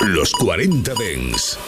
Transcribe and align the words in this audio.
Los 0.00 0.32
40 0.32 0.94
Dens. 0.94 1.58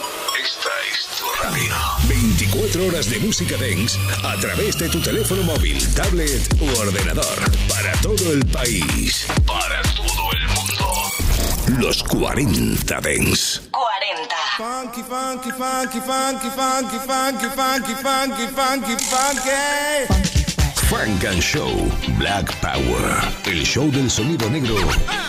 Esta 0.42 0.71
es 0.90 1.06
tu 1.19 1.25
radio. 1.42 1.75
24 2.08 2.87
horas 2.87 3.11
de 3.11 3.19
música 3.21 3.57
Dens 3.58 3.99
a 4.25 4.37
través 4.37 4.79
de 4.79 4.89
tu 4.89 5.01
teléfono 5.01 5.43
móvil, 5.43 5.79
tablet 5.94 6.41
u 6.58 6.67
ordenador. 6.81 7.39
Para 7.68 7.92
todo 8.00 8.32
el 8.32 8.45
país. 8.46 9.27
Para 9.46 9.82
todo 9.95 10.32
el 10.32 10.48
mundo. 10.48 11.82
Los 11.87 12.03
40 12.05 13.00
Dens. 13.03 13.61
40. 13.71 14.34
Funky, 14.56 15.02
funky, 15.02 15.50
funky, 15.50 16.00
funky, 16.00 16.48
funky, 16.48 16.98
funky, 16.98 17.48
funky, 17.48 17.94
funky, 17.94 18.46
funky, 18.54 18.96
funky. 19.04 20.31
Funk 20.93 21.24
and 21.24 21.40
Show 21.40 21.70
Black 22.18 22.54
Power. 22.61 23.22
El 23.46 23.64
show 23.64 23.91
del 23.91 24.11
sonido 24.11 24.50
negro 24.50 24.77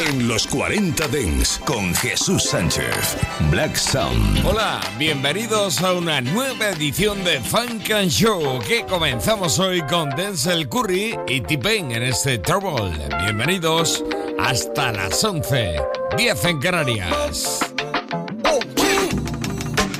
en 0.05 0.27
los 0.27 0.45
40 0.45 1.07
Dents 1.07 1.57
con 1.65 1.95
Jesús 1.95 2.43
Sánchez. 2.43 3.15
Black 3.49 3.77
Sound. 3.77 4.45
Hola, 4.45 4.81
bienvenidos 4.99 5.81
a 5.81 5.93
una 5.93 6.19
nueva 6.19 6.71
edición 6.71 7.23
de 7.23 7.39
Funk 7.39 7.89
and 7.91 8.11
Show 8.11 8.59
que 8.67 8.85
comenzamos 8.85 9.57
hoy 9.57 9.81
con 9.83 10.09
Denzel 10.09 10.67
Curry 10.67 11.17
y 11.29 11.39
T-Pain 11.39 11.93
en 11.93 12.03
este 12.03 12.39
Trouble. 12.39 12.91
Bienvenidos 13.23 14.03
hasta 14.37 14.91
las 14.91 15.23
11, 15.23 15.77
10 16.17 16.45
en 16.45 16.59
Canarias. 16.59 17.59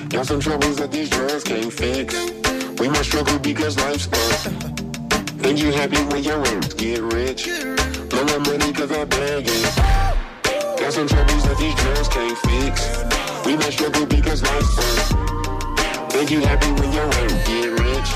Got 0.09 0.25
some 0.25 0.41
troubles 0.41 0.75
that 0.75 0.91
these 0.91 1.09
drugs 1.09 1.44
can't 1.45 1.72
fix. 1.72 2.14
We 2.80 2.89
must 2.89 3.05
struggle 3.05 3.39
because 3.39 3.77
life's 3.77 4.08
tough. 4.08 4.73
Ain't 5.45 5.59
you 5.59 5.71
happy 5.73 5.97
when 6.05 6.23
your 6.23 6.39
earnings 6.39 6.73
get 6.73 7.02
rich? 7.02 7.47
Blow 8.09 8.23
my 8.23 8.38
money 8.49 8.71
cause 8.71 8.91
I 8.91 9.03
bag 9.03 9.43
it. 9.45 9.75
Got 10.79 10.93
some 10.93 11.07
troubles 11.07 11.43
that 11.43 11.57
these 11.57 11.75
girls 11.83 12.07
can't 12.07 12.38
fix. 12.47 13.45
We 13.45 13.57
must 13.57 13.73
struggle 13.73 14.05
because 14.05 14.41
life's 14.41 14.73
fun. 14.75 16.17
Ain't 16.17 16.31
you 16.31 16.39
happy 16.41 16.72
when 16.80 16.94
your 16.94 17.03
earnings 17.03 17.47
get 17.47 17.69
rich? 17.77 18.09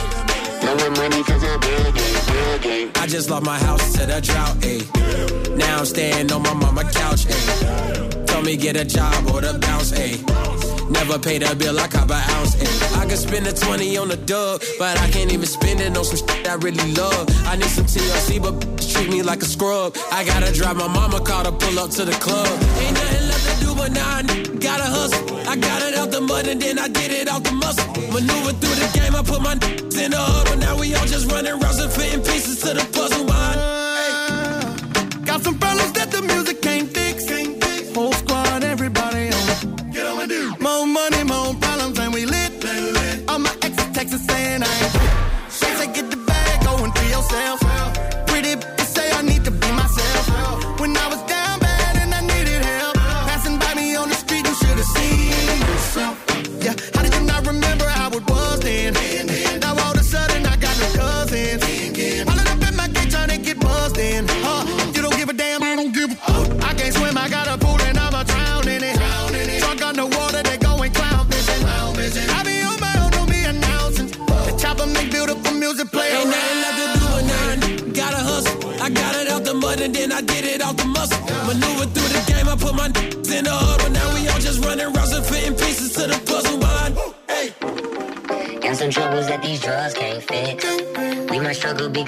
Blow 0.62 0.76
my 0.76 0.90
money 1.02 1.22
cause 1.24 1.44
I 1.44 1.58
bag 1.58 1.94
it, 1.98 2.28
bag 2.28 2.66
it. 2.66 2.98
I 2.98 3.08
just 3.08 3.30
lost 3.30 3.46
my 3.46 3.60
house 3.60 3.94
to 3.94 4.06
the 4.06 4.22
drought, 4.22 4.56
ayy. 4.62 5.58
Now 5.58 5.80
I'm 5.80 5.86
staying 5.86 6.32
on 6.32 6.42
my 6.44 6.54
mama 6.54 6.84
couch, 6.92 7.26
ayy. 7.26 8.27
Told 8.38 8.46
me 8.46 8.56
get 8.56 8.78
a 8.78 8.86
job 8.86 9.32
or 9.34 9.42
the 9.42 9.58
bounce, 9.58 9.92
ayy. 9.94 10.22
Never 10.92 11.18
paid 11.18 11.42
a 11.42 11.56
bill, 11.56 11.80
I 11.80 11.88
cop 11.88 12.12
an 12.12 12.22
ounce. 12.38 12.54
And 12.54 12.70
I 13.02 13.08
could 13.10 13.18
spend 13.18 13.48
a 13.48 13.52
20 13.52 13.98
on 13.98 14.10
the 14.10 14.16
dub, 14.16 14.62
but 14.78 14.96
I 15.00 15.10
can't 15.10 15.34
even 15.34 15.48
spend 15.48 15.82
it 15.82 15.98
on 15.98 16.06
some 16.06 16.18
shit 16.22 16.48
I 16.48 16.54
really 16.54 16.94
love. 16.94 17.26
I 17.48 17.56
need 17.56 17.66
some 17.66 17.86
TLC, 17.86 18.40
but 18.40 18.54
treat 18.94 19.10
me 19.10 19.24
like 19.24 19.42
a 19.42 19.46
scrub. 19.46 19.98
I 20.12 20.24
gotta 20.24 20.54
drive 20.54 20.78
my 20.78 20.86
mama 20.88 21.20
car 21.20 21.46
to 21.46 21.52
pull 21.52 21.80
up 21.80 21.90
to 21.98 22.06
the 22.06 22.12
club. 22.12 22.46
Ain't 22.78 22.94
nothing 22.94 23.28
left 23.28 23.46
to 23.50 23.66
do, 23.66 23.74
but 23.74 23.92
now 23.92 24.18
I 24.18 24.22
gotta 24.62 24.86
hustle. 24.86 25.36
I 25.50 25.56
got 25.56 25.82
it 25.82 25.96
out 25.96 26.12
the 26.12 26.22
mud 26.22 26.46
and 26.46 26.62
then 26.62 26.78
I 26.78 26.90
did 26.90 27.10
it 27.10 27.28
out 27.28 27.44
the 27.44 27.54
muscle. 27.54 27.90
Maneuver 28.14 28.54
through 28.62 28.78
the 28.78 28.88
game, 28.94 29.16
I 29.16 29.24
put 29.24 29.42
my 29.42 29.54
in 29.98 30.12
the 30.12 30.22
huddle. 30.22 30.58
Now 30.58 30.78
we 30.78 30.94
all 30.94 31.08
just 31.08 31.26
running 31.32 31.58
rounds 31.60 31.80
and 31.80 31.92
fitting 31.92 32.22
pieces 32.22 32.62
to 32.62 32.76
the 32.76 32.86
puzzle. 32.94 33.26
Mind. 33.26 33.58
Got 35.26 35.42
some 35.42 35.58
problems 35.58 35.92
that 35.94 36.12
the 36.12 36.22
music 36.22 36.47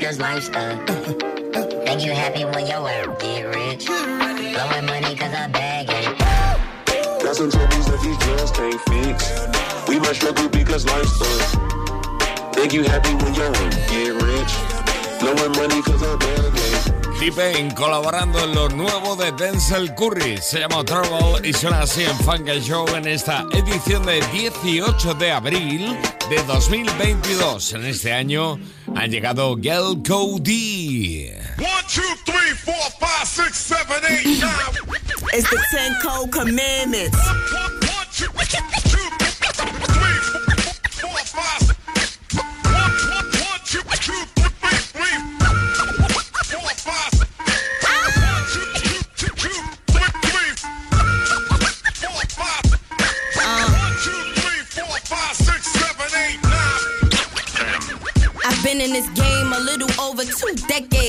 must 0.01 0.15
struggle 0.15 0.19
because 0.19 0.19
life's 0.19 0.49
tough. 0.49 0.87
Think 1.85 2.03
you 2.03 2.11
happy 2.11 2.45
when 2.45 2.67
your 2.67 2.81
work 2.83 3.19
get 3.19 3.43
rich. 3.55 3.85
Blowing 3.85 4.85
money 4.85 5.15
cause 5.15 5.33
I 5.33 5.47
bag 5.47 5.89
it. 5.89 7.23
Got 7.23 7.35
some 7.35 7.51
troubles 7.51 7.85
that 7.87 7.99
these 8.01 8.17
can't 8.51 8.81
fix. 8.89 9.87
We 9.87 9.99
must 9.99 10.15
struggle 10.15 10.49
because 10.49 10.85
life's 10.85 11.19
tough. 11.19 12.53
Think 12.53 12.73
you 12.73 12.83
happy 12.83 13.13
when 13.15 13.33
your 13.33 13.45
earnings 13.45 13.75
get 13.89 14.13
rich? 14.23 14.53
Blowing 15.19 15.51
money 15.53 15.81
cause 15.81 16.03
I 16.03 16.15
bag 16.15 16.53
it. 16.55 16.99
T-Pain 17.19 17.71
colaborando 17.71 18.39
en 18.39 18.55
lo 18.55 18.69
nuevo 18.69 19.17
de 19.17 19.33
Denzel 19.33 19.93
Curry. 19.95 20.37
Se 20.37 20.59
llama 20.59 20.85
Trouble 20.85 21.45
y 21.47 21.51
suena 21.51 21.81
así 21.81 22.03
en 22.05 22.17
Funk 22.19 22.47
Show 22.61 22.87
en 22.95 23.05
esta 23.05 23.45
edición 23.51 24.05
de 24.05 24.21
18 24.31 25.15
de 25.15 25.31
abril 25.31 25.97
de 26.29 26.43
2022. 26.43 27.73
En 27.73 27.85
este 27.85 28.13
año 28.13 28.57
ha 28.99 29.07
llegado 29.07 29.55
Gel 29.55 30.03
Cody. 30.05 31.31
1, 31.57 31.67
2, 31.87 32.01
3, 32.25 32.35
4, 32.65 32.75
5, 32.99 33.25
6, 33.25 33.57
7, 33.57 33.95
8, 34.05 34.25
9. 34.41 34.51
It's 35.31 35.49
the 35.49 35.57
10 35.71 35.95
Cold 36.03 36.31
Commandments. 36.33 37.17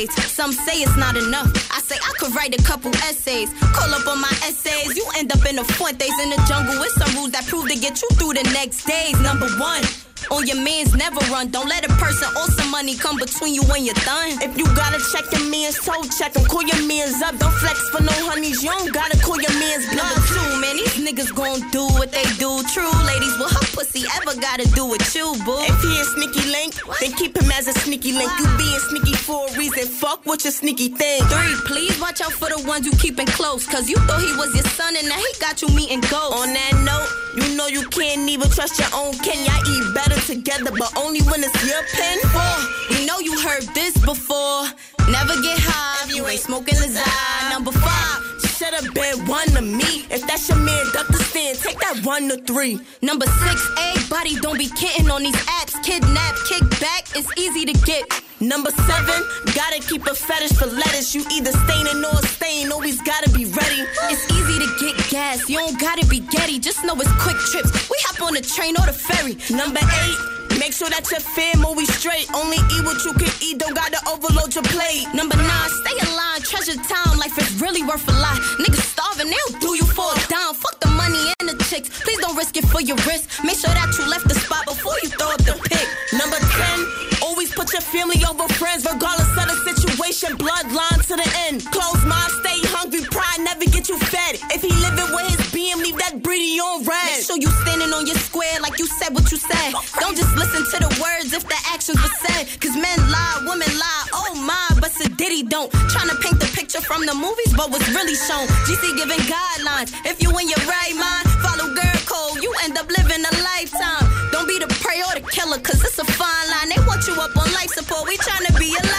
Decades. 0.06 0.32
Some 0.32 0.52
say 0.52 0.82
it's 0.82 0.96
not 0.96 1.16
enough. 1.16 1.48
I 1.72 1.80
say 1.80 1.96
I 1.96 2.12
could 2.18 2.34
write 2.34 2.58
a 2.58 2.62
couple 2.62 2.90
essays. 2.96 3.52
Call 3.72 3.92
up 3.94 4.06
on 4.06 4.20
my 4.20 4.32
essays. 4.42 4.96
You 4.96 5.06
end 5.16 5.32
up 5.32 5.44
in 5.48 5.56
the 5.56 5.64
Fuentes 5.64 6.18
in 6.22 6.30
the 6.30 6.42
jungle 6.48 6.78
with 6.78 6.92
some 6.92 7.14
rules 7.16 7.32
that 7.32 7.46
prove 7.46 7.68
to 7.68 7.78
get 7.78 8.00
you 8.02 8.08
through 8.14 8.34
the 8.34 8.44
next 8.52 8.84
days. 8.84 9.18
Number 9.20 9.48
one. 9.58 9.82
On 10.30 10.46
your 10.46 10.56
mans 10.62 10.94
never 10.94 11.18
run. 11.32 11.48
Don't 11.50 11.68
let 11.68 11.84
a 11.84 11.92
person 11.98 12.28
or 12.36 12.46
some 12.54 12.70
money 12.70 12.94
come 12.94 13.18
between 13.18 13.54
you 13.54 13.62
when 13.64 13.84
you're 13.84 13.98
done. 14.06 14.38
If 14.40 14.56
you 14.56 14.64
gotta 14.78 14.98
check 15.12 15.26
your 15.32 15.50
man's 15.50 15.78
toe, 15.78 16.00
check 16.18 16.36
him. 16.36 16.44
Call 16.46 16.62
your 16.62 16.86
man's 16.86 17.20
up. 17.22 17.36
Don't 17.38 17.52
flex 17.58 17.78
for 17.90 18.02
no 18.02 18.12
honeys. 18.30 18.62
You 18.62 18.70
don't 18.70 18.92
gotta 18.92 19.18
call 19.18 19.40
your 19.40 19.52
man's 19.58 19.86
Number 19.90 20.14
bluff. 20.14 20.28
two, 20.30 20.60
man, 20.60 20.76
these 20.76 20.96
niggas 21.02 21.34
gon' 21.34 21.58
do 21.70 21.82
what 21.98 22.12
they 22.12 22.22
do. 22.38 22.62
True, 22.70 22.94
ladies, 23.10 23.34
what 23.42 23.50
her 23.50 23.66
pussy 23.74 24.06
ever 24.22 24.38
gotta 24.40 24.70
do 24.70 24.86
with 24.86 25.02
you, 25.14 25.34
boo? 25.44 25.58
If 25.66 25.82
he 25.82 25.98
a 25.98 26.04
sneaky 26.14 26.46
link, 26.50 26.78
then 27.00 27.12
keep 27.18 27.34
him 27.36 27.50
as 27.50 27.66
a 27.66 27.74
sneaky 27.74 28.12
link. 28.12 28.30
You 28.38 28.46
being 28.56 28.80
sneaky 28.88 29.14
for 29.18 29.48
a 29.48 29.58
reason. 29.58 29.86
Fuck 29.90 30.26
what 30.26 30.44
your 30.44 30.52
sneaky 30.52 30.88
thing. 30.90 31.22
Three, 31.26 31.54
please 31.66 31.98
watch 32.00 32.20
out 32.20 32.32
for 32.32 32.48
the 32.48 32.62
ones 32.68 32.86
you 32.86 32.92
keeping 33.02 33.26
close. 33.26 33.66
Cause 33.66 33.88
you 33.90 33.96
thought 34.06 34.20
he 34.22 34.32
was 34.38 34.54
your 34.54 34.64
son 34.78 34.94
and 34.96 35.08
now 35.08 35.18
he 35.18 35.32
got 35.40 35.60
you 35.60 35.68
meeting 35.74 36.00
ghosts. 36.06 36.38
On 36.40 36.48
that 36.54 36.74
note, 36.86 37.10
you 37.42 37.56
know 37.56 37.66
you 37.66 37.82
can't 37.90 38.28
even 38.30 38.48
trust 38.50 38.78
your 38.78 38.88
own 38.94 39.12
kin. 39.26 39.38
Y'all 39.44 39.64
eat 39.66 39.94
better 39.94 40.19
together, 40.26 40.70
but 40.78 40.96
only 40.96 41.20
when 41.22 41.42
it's 41.42 41.60
your 41.66 41.82
pen. 41.94 42.18
Four, 42.34 42.56
we 42.90 43.06
know 43.06 43.18
you 43.18 43.40
heard 43.40 43.62
this 43.74 43.94
before. 43.98 44.64
Never 45.10 45.34
get 45.42 45.58
high 45.58 46.06
if 46.08 46.14
you 46.14 46.26
ain't 46.26 46.40
smoking 46.40 46.74
Lazai. 46.74 47.50
Number 47.50 47.72
five, 47.72 48.22
Should 48.60 48.74
have 48.74 48.92
been 48.94 49.26
one 49.26 49.48
to 49.56 49.62
me. 49.62 50.04
If 50.10 50.26
that's 50.26 50.48
your 50.48 50.58
man, 50.58 50.84
duck 50.92 51.06
the 51.08 51.16
stand. 51.24 51.58
Take 51.58 51.78
that 51.80 52.04
one 52.04 52.28
to 52.28 52.36
three. 52.44 52.78
number 53.02 53.26
six, 53.26 53.56
everybody 53.78 54.36
don't 54.36 54.58
be 54.58 54.68
kidding 54.68 55.10
on 55.10 55.22
these 55.22 55.40
apps. 55.58 55.82
Kidnap, 55.82 56.34
kick 56.48 56.68
back, 56.78 57.04
it's 57.16 57.28
easy 57.38 57.64
to 57.64 57.72
get. 57.86 58.04
Number 58.40 58.70
seven, 58.70 59.20
gotta 59.52 59.80
keep 59.84 60.06
a 60.06 60.14
fetish 60.14 60.56
for 60.56 60.64
lettuce. 60.64 61.14
You 61.14 61.22
either 61.30 61.52
staining 61.52 62.02
or 62.02 62.16
stain, 62.24 62.72
always 62.72 62.96
gotta 63.02 63.28
be 63.36 63.44
ready. 63.44 63.84
It's 64.08 64.24
easy 64.32 64.56
to 64.64 64.68
get 64.80 64.96
gas, 65.10 65.48
you 65.48 65.58
don't 65.58 65.78
gotta 65.78 66.06
be 66.06 66.20
getty. 66.20 66.58
Just 66.58 66.82
know 66.82 66.96
it's 66.96 67.12
quick 67.20 67.36
trips. 67.52 67.68
We 67.90 67.96
hop 68.08 68.22
on 68.22 68.32
the 68.32 68.40
train 68.40 68.76
or 68.80 68.86
the 68.86 68.96
ferry. 68.96 69.36
Number 69.52 69.84
eight, 69.84 70.58
make 70.58 70.72
sure 70.72 70.88
that 70.88 71.04
your 71.10 71.20
fam 71.20 71.66
always 71.66 71.92
straight. 71.92 72.32
Only 72.32 72.56
eat 72.72 72.80
what 72.80 73.04
you 73.04 73.12
can 73.12 73.28
eat, 73.44 73.58
don't 73.58 73.76
gotta 73.76 74.00
overload 74.08 74.54
your 74.54 74.64
plate. 74.72 75.04
Number 75.12 75.36
nine, 75.36 75.70
stay 75.84 76.00
alive, 76.08 76.40
treasure 76.40 76.80
time. 76.80 77.20
Life 77.20 77.36
is 77.36 77.60
really 77.60 77.84
worth 77.84 78.08
a 78.08 78.16
lot. 78.24 78.40
Niggas 78.56 78.88
starving, 78.88 79.28
they'll 79.28 79.60
do 79.60 79.76
you 79.76 79.84
for 79.84 80.08
a 80.08 80.20
dime. 80.32 80.56
Fuck 80.56 80.80
the 80.80 80.88
money 80.88 81.28
and 81.44 81.52
the 81.52 81.60
chicks. 81.68 81.92
Please 81.92 82.16
don't 82.24 82.36
risk 82.40 82.56
it 82.56 82.64
for 82.72 82.80
your 82.80 82.96
wrist. 83.04 83.28
Make 83.44 83.60
sure 83.60 83.68
that 83.68 83.92
you 84.00 84.08
left 84.08 84.24
the 84.32 84.34
spot 84.40 84.64
before 84.64 84.96
you 85.04 85.12
throw 85.12 85.28
up 85.28 85.44
the 85.44 85.60
pick. 85.68 85.84
Number 86.16 86.40
10, 86.40 87.19
put 87.54 87.72
your 87.72 87.82
family 87.82 88.20
over 88.28 88.46
friends, 88.54 88.86
regardless 88.86 89.30
of 89.34 89.46
the 89.50 89.58
situation. 89.66 90.36
Bloodline 90.38 91.00
to 91.06 91.14
the 91.16 91.28
end. 91.48 91.64
Close 91.70 92.02
mind, 92.04 92.30
stay 92.42 92.58
hungry. 92.70 93.02
Pride 93.10 93.40
never 93.40 93.64
get 93.66 93.88
you 93.88 93.98
fed. 93.98 94.38
If 94.54 94.62
he 94.62 94.72
living 94.82 95.10
with 95.14 95.26
his 95.30 95.42
BM, 95.54 95.82
leave 95.82 95.98
that 95.98 96.22
breedy 96.22 96.58
on 96.58 96.84
red. 96.84 97.16
Make 97.16 97.24
sure 97.24 97.38
you 97.38 97.50
standing 97.66 97.92
on 97.92 98.06
your 98.06 98.18
square 98.18 98.60
like 98.60 98.78
you 98.78 98.86
said 98.86 99.14
what 99.14 99.30
you 99.30 99.38
said. 99.38 99.74
Don't 99.98 100.16
just 100.16 100.34
listen 100.36 100.62
to 100.62 100.76
the 100.86 100.90
words 101.02 101.32
if 101.32 101.44
the 101.46 101.58
actions 101.72 101.98
were 102.00 102.16
said. 102.24 102.46
Cause 102.60 102.76
men 102.76 102.98
lie, 103.10 103.44
women 103.46 103.72
lie. 103.78 104.04
Oh 104.12 104.34
my, 104.46 104.80
but 104.80 104.90
Diddy 105.20 105.42
don't. 105.42 105.70
Trying 105.92 106.08
to 106.08 106.16
paint 106.16 106.40
the 106.40 106.50
picture 106.56 106.80
from 106.80 107.04
the 107.04 107.14
movies, 107.14 107.52
but 107.52 107.70
what's 107.70 107.86
really 107.90 108.14
shown. 108.14 108.46
GC 108.64 108.96
giving 108.96 109.20
guidelines. 109.28 109.92
If 110.06 110.22
you 110.22 110.30
in 110.38 110.48
your 110.48 110.64
right 110.64 110.96
mind, 110.96 111.28
follow 111.44 111.68
girl 111.74 112.00
code. 112.08 112.42
You 112.42 112.50
end 112.64 112.78
up 112.78 112.88
living 112.88 113.20
a 113.20 113.32
lifetime. 113.44 114.19
Don't 114.40 114.48
be 114.48 114.58
the 114.58 114.72
prey 114.80 115.02
or 115.04 115.20
the 115.20 115.26
killer, 115.28 115.58
cause 115.58 115.84
it's 115.84 115.98
a 115.98 116.04
fine 116.16 116.48
line. 116.48 116.72
They 116.72 116.80
want 116.88 117.06
you 117.06 117.12
up 117.12 117.36
on 117.36 117.52
life 117.52 117.68
support. 117.76 118.08
We 118.08 118.16
tryna 118.16 118.58
be 118.58 118.72
a 118.72 118.89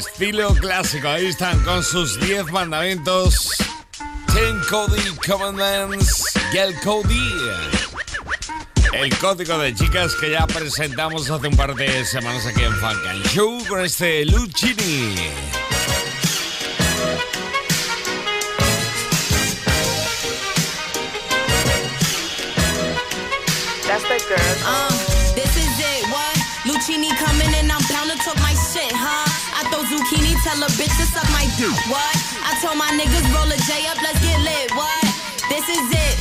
Estilo 0.00 0.54
clásico, 0.54 1.08
ahí 1.08 1.26
están 1.26 1.62
con 1.62 1.84
sus 1.84 2.18
10 2.20 2.50
mandamientos. 2.52 3.50
Ten 4.32 4.58
Cody 4.70 5.14
Commandments, 5.26 6.24
Gel 6.52 6.74
Cody. 6.82 7.30
El 8.94 9.14
código 9.18 9.58
de 9.58 9.74
chicas 9.74 10.14
que 10.14 10.30
ya 10.30 10.46
presentamos 10.46 11.28
hace 11.28 11.48
un 11.48 11.54
par 11.54 11.74
de 11.74 12.02
semanas 12.06 12.46
aquí 12.46 12.62
en 12.62 12.74
Funk 12.76 13.26
Show 13.34 13.62
con 13.68 13.84
este 13.84 14.24
Lucini. 14.24 15.16
Tell 30.50 30.66
a 30.66 30.70
bitch 30.74 30.90
to 30.98 31.06
suck 31.06 31.28
my 31.30 31.46
dick. 31.54 31.70
What? 31.86 32.14
I 32.42 32.58
told 32.58 32.74
my 32.74 32.90
niggas 32.98 33.26
roll 33.30 33.46
a 33.46 33.58
J 33.70 33.86
up, 33.86 33.98
let's 34.02 34.18
get 34.18 34.38
lit. 34.42 34.74
What? 34.74 35.02
This 35.46 35.66
is 35.70 35.86
it. 35.94 36.16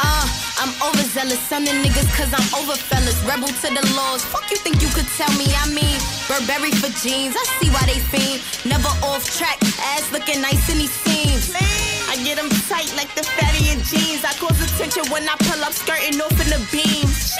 Uh, 0.00 0.24
I'm 0.56 0.72
overzealous, 0.80 1.40
sunning 1.52 1.84
niggas 1.84 2.08
cause 2.16 2.32
I'm 2.32 2.48
over 2.56 2.76
fellas. 2.76 3.18
Rebel 3.28 3.48
to 3.48 3.68
the 3.68 3.84
laws. 3.92 4.24
Fuck 4.24 4.48
you 4.50 4.56
think 4.56 4.80
you 4.80 4.88
could 4.96 5.08
tell 5.20 5.32
me? 5.36 5.52
I 5.52 5.68
mean, 5.68 6.00
Burberry 6.28 6.72
for 6.72 6.88
jeans. 7.04 7.36
I 7.36 7.44
see 7.60 7.68
why 7.68 7.84
they 7.84 8.00
fiend. 8.00 8.40
Never 8.64 8.88
off 9.04 9.28
track, 9.36 9.60
ass 9.92 10.08
looking 10.12 10.40
nice 10.40 10.64
in 10.72 10.78
these 10.78 10.94
scenes. 11.04 11.52
I 12.08 12.16
get 12.24 12.36
them 12.40 12.48
tight 12.72 12.88
like 12.96 13.12
the 13.14 13.24
fatty 13.36 13.68
in 13.68 13.84
jeans. 13.84 14.24
I 14.24 14.32
cause 14.40 14.56
attention 14.64 15.04
when 15.12 15.28
I 15.28 15.36
pull 15.44 15.60
up, 15.60 15.72
skirting 15.76 16.20
off 16.24 16.36
in 16.40 16.48
the 16.48 16.60
beams. 16.72 17.36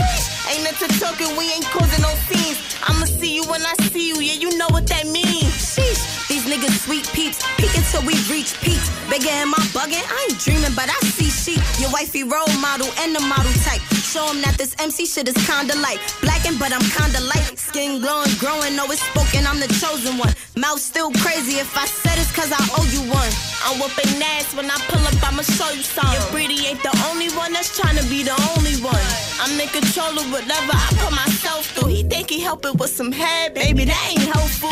Ain't 0.51 0.67
into 0.69 0.89
talking, 0.99 1.37
we 1.37 1.51
ain't 1.53 1.65
causing 1.67 2.03
no 2.03 2.13
scenes. 2.29 2.59
I'ma 2.83 3.07
see 3.07 3.35
you 3.35 3.45
when 3.45 3.63
I 3.63 3.75
see 3.91 4.09
you, 4.09 4.21
yeah, 4.21 4.35
you 4.35 4.57
know 4.59 4.69
what 4.71 4.87
that 4.89 5.07
means. 5.07 5.53
Sheesh. 5.55 6.29
These 6.29 6.47
niggas 6.49 6.85
sweet 6.85 7.07
peeps, 7.13 7.39
peek 7.59 7.75
until 7.77 8.03
we 8.03 8.15
reach 8.33 8.59
peaks. 8.63 8.89
Bigger 9.11 9.29
am 9.31 9.55
I 9.55 9.63
bugging? 9.77 10.01
I 10.01 10.29
ain't 10.31 10.41
dreaming, 10.41 10.73
but 10.75 10.89
I 10.89 10.99
see 11.15 11.29
sheep. 11.29 11.63
Your 11.79 11.91
wifey 11.93 12.25
role 12.25 12.49
model 12.61 12.89
and 13.01 13.15
the 13.15 13.21
model 13.21 13.53
type. 13.69 13.83
Show 14.13 14.29
'em 14.29 14.41
that 14.43 14.57
this 14.59 14.75
MC 14.79 15.07
shit 15.07 15.29
is 15.29 15.37
kinda 15.47 15.75
light. 15.77 16.01
Blacking, 16.21 16.57
but 16.57 16.73
I'm 16.73 16.85
kinda 16.99 17.21
light. 17.21 17.59
Skin 17.59 18.01
glowing, 18.01 18.35
growing, 18.37 18.75
know 18.77 18.87
it's 18.91 19.03
spoken, 19.03 19.47
I'm 19.47 19.61
the 19.61 19.69
chosen 19.81 20.19
one. 20.19 20.35
Mouth 20.57 20.81
still 20.81 21.11
crazy, 21.23 21.59
if 21.61 21.77
I 21.77 21.87
said 21.87 22.19
it's 22.19 22.33
cause 22.33 22.51
I 22.53 22.63
owe 22.77 22.89
you 22.95 23.03
one. 23.21 23.33
I'm 23.65 23.79
whooping 23.79 24.23
ass 24.23 24.55
when 24.55 24.71
I 24.71 24.79
pull 24.89 25.05
up, 25.07 25.17
I'ma 25.23 25.43
show 25.43 25.71
you 25.71 25.83
something. 25.83 26.13
Your 26.13 26.31
pretty 26.35 26.67
ain't 26.67 26.83
the 26.83 26.95
only 27.09 27.29
one 27.31 27.53
that's 27.53 27.77
trying 27.79 27.97
to 27.97 28.05
be 28.05 28.23
the 28.23 28.37
only 28.57 28.77
one. 28.81 29.02
I'm 29.43 29.59
in 29.59 29.67
control 29.75 30.15
of 30.23 30.31
whatever 30.31 30.71
I 30.71 30.87
put 31.03 31.11
myself 31.11 31.67
through. 31.75 31.91
He 31.91 32.07
think 32.07 32.31
he 32.31 32.39
helping 32.39 32.79
with 32.79 32.95
some 32.95 33.11
head, 33.11 33.59
baby, 33.59 33.83
that 33.91 33.99
ain't 34.07 34.23
helpful. 34.23 34.71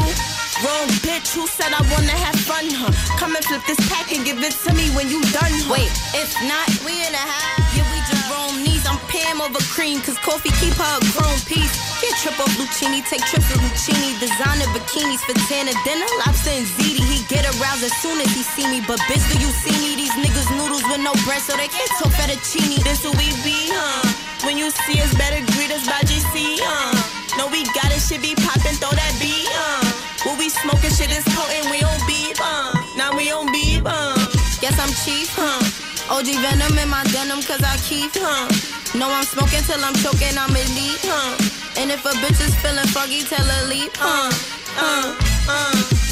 Wrong 0.62 0.86
bitch, 1.02 1.34
who 1.34 1.50
said 1.50 1.74
I 1.74 1.82
wanna 1.90 2.14
have 2.14 2.38
fun, 2.46 2.70
huh? 2.70 2.94
Come 3.18 3.34
and 3.34 3.42
flip 3.50 3.66
this 3.66 3.82
pack 3.90 4.14
and 4.14 4.22
give 4.22 4.38
it 4.38 4.54
to 4.62 4.70
me 4.78 4.86
when 4.94 5.10
you 5.10 5.18
done, 5.34 5.50
huh? 5.66 5.74
Wait, 5.74 5.90
if 6.14 6.30
not, 6.46 6.70
we 6.86 6.94
in 7.02 7.10
a 7.10 7.18
high. 7.18 7.58
Yeah, 7.74 7.82
we 7.90 7.98
just 8.06 8.22
Rome 8.30 8.62
knees. 8.62 8.86
I'm 8.86 8.94
Pam 9.10 9.42
over 9.42 9.58
cream, 9.74 9.98
cause 10.06 10.14
coffee 10.22 10.54
keep 10.62 10.78
her 10.78 10.94
a 10.94 11.02
chrome 11.18 11.42
piece. 11.50 11.74
Get 11.98 12.14
triple 12.22 12.46
Lucini, 12.54 13.02
take 13.02 13.26
triple 13.26 13.58
Lucini. 13.66 14.22
Designer 14.22 14.70
bikinis 14.70 15.18
for 15.26 15.34
Tana 15.50 15.74
dinner, 15.82 16.06
lobster 16.22 16.54
and 16.54 16.68
ziti. 16.78 17.02
He 17.10 17.26
get 17.26 17.42
aroused 17.58 17.82
as 17.82 17.94
soon 17.98 18.22
as 18.22 18.30
he 18.30 18.46
see 18.46 18.70
me. 18.70 18.78
But 18.86 19.02
bitch, 19.10 19.26
do 19.34 19.36
you 19.42 19.50
see 19.50 19.74
me? 19.82 19.98
These 19.98 20.14
niggas 20.14 20.46
noodles 20.54 20.86
with 20.86 21.02
no 21.02 21.10
bread, 21.26 21.42
so 21.42 21.58
they 21.58 21.66
can't 21.66 21.90
talk 21.98 22.14
fettuccine. 22.14 22.78
This 22.86 23.02
who 23.02 23.10
we 23.18 23.34
be, 23.42 23.66
huh? 23.74 24.29
When 24.44 24.56
you 24.56 24.70
see 24.70 25.00
us, 25.00 25.12
better 25.14 25.40
greet 25.52 25.70
us 25.70 25.84
by 25.84 26.00
GC, 26.08 26.58
huh? 26.64 26.96
No, 27.36 27.46
we 27.52 27.64
got 27.76 27.92
it, 27.92 28.00
shit 28.00 28.22
be 28.22 28.34
poppin', 28.34 28.76
throw 28.80 28.90
that 28.90 29.14
beat, 29.20 29.44
huh? 29.52 29.84
What 30.24 30.38
we 30.38 30.48
smoking 30.48 30.90
shit 30.90 31.12
is 31.12 31.24
potent, 31.36 31.68
we 31.68 31.84
on 31.84 32.00
beef, 32.08 32.40
uh. 32.40 32.72
Now 32.96 33.12
we 33.12 33.30
on 33.30 33.52
beef, 33.52 33.82
uh. 33.84 34.16
Guess 34.64 34.80
I'm 34.80 34.92
chief, 35.04 35.28
huh? 35.36 35.60
OG 36.08 36.40
Venom 36.40 36.72
in 36.78 36.88
my 36.88 37.04
denim, 37.12 37.44
cause 37.44 37.60
I 37.60 37.76
keep, 37.84 38.10
huh? 38.16 38.48
No, 38.96 39.12
I'm 39.12 39.24
smoking 39.24 39.60
till 39.68 39.84
I'm 39.84 39.94
choking, 40.00 40.32
I'm 40.34 40.56
elite, 40.56 41.04
huh? 41.04 41.36
And 41.76 41.92
if 41.92 42.04
a 42.04 42.12
bitch 42.24 42.40
is 42.40 42.56
feeling 42.64 42.88
foggy, 42.96 43.22
tell 43.22 43.44
her 43.44 43.68
leap, 43.68 43.92
huh? 43.94 44.32
Uh, 44.80 45.14
uh. 45.52 46.09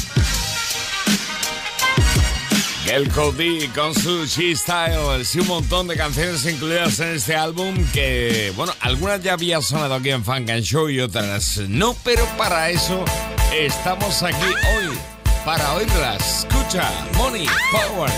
El 2.89 3.07
Cody 3.11 3.67
con 3.75 3.93
su 3.93 4.25
She-Style, 4.25 5.23
sí, 5.23 5.39
un 5.39 5.47
montón 5.47 5.87
de 5.87 5.95
canciones 5.95 6.43
incluidas 6.45 6.99
en 6.99 7.09
este 7.09 7.35
álbum 7.35 7.75
que, 7.93 8.51
bueno, 8.55 8.73
algunas 8.79 9.21
ya 9.21 9.33
había 9.33 9.61
sonado 9.61 9.93
aquí 9.93 10.09
en 10.09 10.25
Funk 10.25 10.49
and 10.49 10.63
Show 10.63 10.89
y 10.89 10.99
otras 10.99 11.57
no, 11.67 11.95
pero 12.03 12.25
para 12.35 12.71
eso 12.71 13.05
estamos 13.53 14.23
aquí 14.23 14.43
hoy, 14.43 14.97
para 15.45 15.73
oírlas. 15.75 16.45
Escucha, 16.45 16.89
Money, 17.15 17.47
Power, 17.71 18.11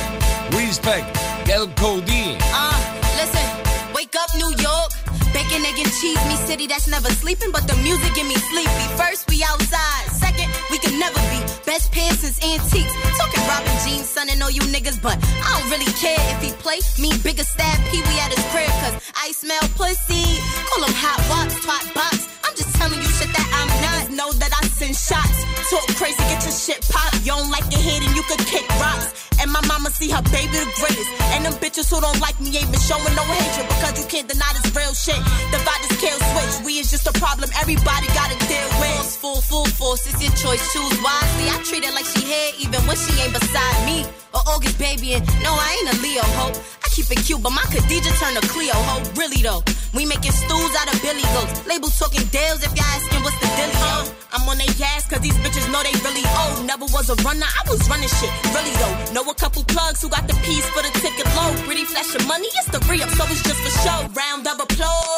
Respect, 0.51 1.17
El 1.49 1.69
Cody. 1.75 2.37
Uh, 2.39 2.71
listen, 3.19 3.45
wake 3.93 4.15
up 4.15 4.33
New 4.37 4.55
York. 4.55 5.00
Bacon, 5.33 5.63
egg, 5.63 5.79
and 5.79 5.91
cheese, 5.99 6.19
me 6.27 6.35
city 6.47 6.67
that's 6.67 6.87
never 6.87 7.09
sleeping, 7.09 7.51
but 7.51 7.67
the 7.67 7.75
music 7.83 8.13
get 8.13 8.27
me 8.27 8.35
sleepy. 8.35 8.85
First, 8.99 9.29
we 9.29 9.43
outside. 9.43 10.11
Second, 10.11 10.49
we 10.69 10.77
can 10.77 10.99
never 10.99 11.19
be. 11.31 11.39
Best 11.65 11.91
pairs 11.91 12.19
since 12.19 12.37
antiques. 12.43 12.93
Talking 13.17 13.43
Robin 13.47 13.77
Jeans, 13.83 14.09
son, 14.09 14.27
and 14.29 14.43
all 14.43 14.51
you 14.51 14.61
niggas, 14.67 15.01
but 15.01 15.17
I 15.43 15.47
don't 15.55 15.69
really 15.71 15.91
care 15.95 16.19
if 16.35 16.43
he 16.43 16.51
play 16.59 16.79
me 16.99 17.15
bigger 17.23 17.43
stab 17.43 17.79
Pee 17.89 18.03
Wee 18.03 18.19
at 18.19 18.31
his 18.35 18.43
crib, 18.51 18.71
cause 18.83 18.95
I 19.15 19.31
smell 19.31 19.63
pussy. 19.79 20.27
Call 20.67 20.83
him 20.83 20.95
hot 20.99 21.19
box, 21.31 21.55
twat 21.63 21.85
box. 21.95 22.27
I'm 22.43 22.55
just 22.55 22.75
telling 22.75 22.99
you 22.99 23.07
shit 23.07 23.31
that 23.31 23.47
I'm 23.55 23.71
not. 23.79 24.03
Know 24.11 24.31
that 24.39 24.51
I 24.51 24.67
send 24.67 24.95
shots. 24.95 25.39
Talk 25.71 25.87
crazy, 25.95 26.19
get 26.27 26.43
your 26.43 26.51
shit 26.51 26.81
pop. 26.91 27.13
You 27.23 27.31
don't 27.31 27.49
like 27.49 27.65
your 27.71 27.79
head 27.81 28.03
and 28.03 28.13
you 28.15 28.23
could 28.23 28.43
kick 28.45 28.67
rocks. 28.83 29.30
And 29.39 29.51
my 29.51 29.61
mama 29.67 29.89
see 29.89 30.09
her 30.09 30.21
baby 30.33 30.57
the 30.57 30.69
greatest. 30.81 31.09
And 31.33 31.45
them 31.45 31.53
bitches 31.63 31.89
who 31.89 32.01
don't 32.01 32.19
like 32.19 32.39
me 32.41 32.51
ain't 32.57 32.71
been 32.71 32.81
showing 32.81 33.15
no 33.15 33.23
hatred 33.23 33.67
because 33.69 33.95
you 34.01 34.05
can't 34.09 34.27
deny 34.27 34.51
this 34.57 34.67
real 34.75 34.93
shit. 34.93 35.21
Divide 35.53 35.81
this 35.85 35.95
kill 36.01 36.17
switch. 36.17 36.65
We 36.65 36.79
is 36.81 36.91
just 36.91 37.07
a 37.07 37.13
problem 37.17 37.49
everybody 37.59 38.07
gotta 38.11 38.37
deal 38.49 38.69
with. 38.81 38.91
Force, 38.91 39.15
full, 39.15 39.41
full 39.41 39.67
force, 39.77 40.05
it's 40.09 40.21
your 40.21 40.33
choice. 40.35 40.61
Choose 40.73 40.97
wisely. 40.99 41.45
I 41.49 41.57
treat 41.63 41.85
her 41.85 41.93
like 41.93 42.05
she 42.05 42.21
here 42.25 42.51
even 42.59 42.81
when 42.89 42.97
she 42.97 43.13
ain't 43.21 43.33
beside 43.33 43.77
me. 43.85 44.05
Or 44.33 44.39
August 44.47 44.79
baby, 44.79 45.13
and 45.13 45.25
no, 45.43 45.51
I 45.51 45.69
ain't 45.75 45.91
a 45.91 45.95
Leo 46.01 46.23
hoe. 46.39 46.55
I 46.55 46.87
keep 46.95 47.11
it 47.11 47.19
cute, 47.25 47.43
but 47.43 47.51
my 47.51 47.63
Khadija 47.67 48.11
turn 48.15 48.33
to 48.39 48.43
Cleo 48.47 48.71
hoe. 48.73 49.03
Really 49.19 49.43
though, 49.43 49.59
we 49.93 50.05
making 50.05 50.31
stools 50.31 50.71
out 50.79 50.87
of 50.87 51.01
Billy 51.03 51.25
goats. 51.35 51.67
Labels 51.67 51.99
talking 51.99 52.23
deals 52.31 52.63
if 52.63 52.71
y'all 52.71 52.87
asking 52.95 53.23
what's 53.27 53.35
the 53.43 53.47
deal. 53.59 53.67
dealio. 53.67 54.21
I'm 54.31 54.47
on 54.47 54.57
they 54.57 54.71
ass 54.95 55.03
cause 55.11 55.19
these 55.19 55.35
bitches 55.43 55.67
know 55.67 55.83
they 55.83 55.91
really 55.99 56.23
old. 56.47 56.63
Never 56.63 56.87
was 56.95 57.11
a 57.11 57.15
runner, 57.27 57.43
I 57.43 57.61
was 57.67 57.83
running 57.91 58.07
shit. 58.07 58.31
Really 58.55 58.71
though, 58.79 59.19
know 59.23 59.31
a 59.31 59.35
couple 59.35 59.63
plugs 59.65 60.01
who 60.01 60.09
got 60.09 60.27
the 60.27 60.33
piece 60.45 60.65
for 60.69 60.81
the 60.81 60.91
ticket 60.99 61.25
low. 61.35 61.53
Pretty 61.65 61.83
flash 61.83 62.15
of 62.15 62.27
money, 62.27 62.47
it's 62.47 62.69
the 62.71 62.79
re-up, 62.89 63.09
so 63.09 63.23
it's 63.25 63.43
just 63.43 63.61
for 63.61 63.87
show. 63.87 64.07
Round 64.13 64.47
of 64.47 64.59
applause. 64.59 65.10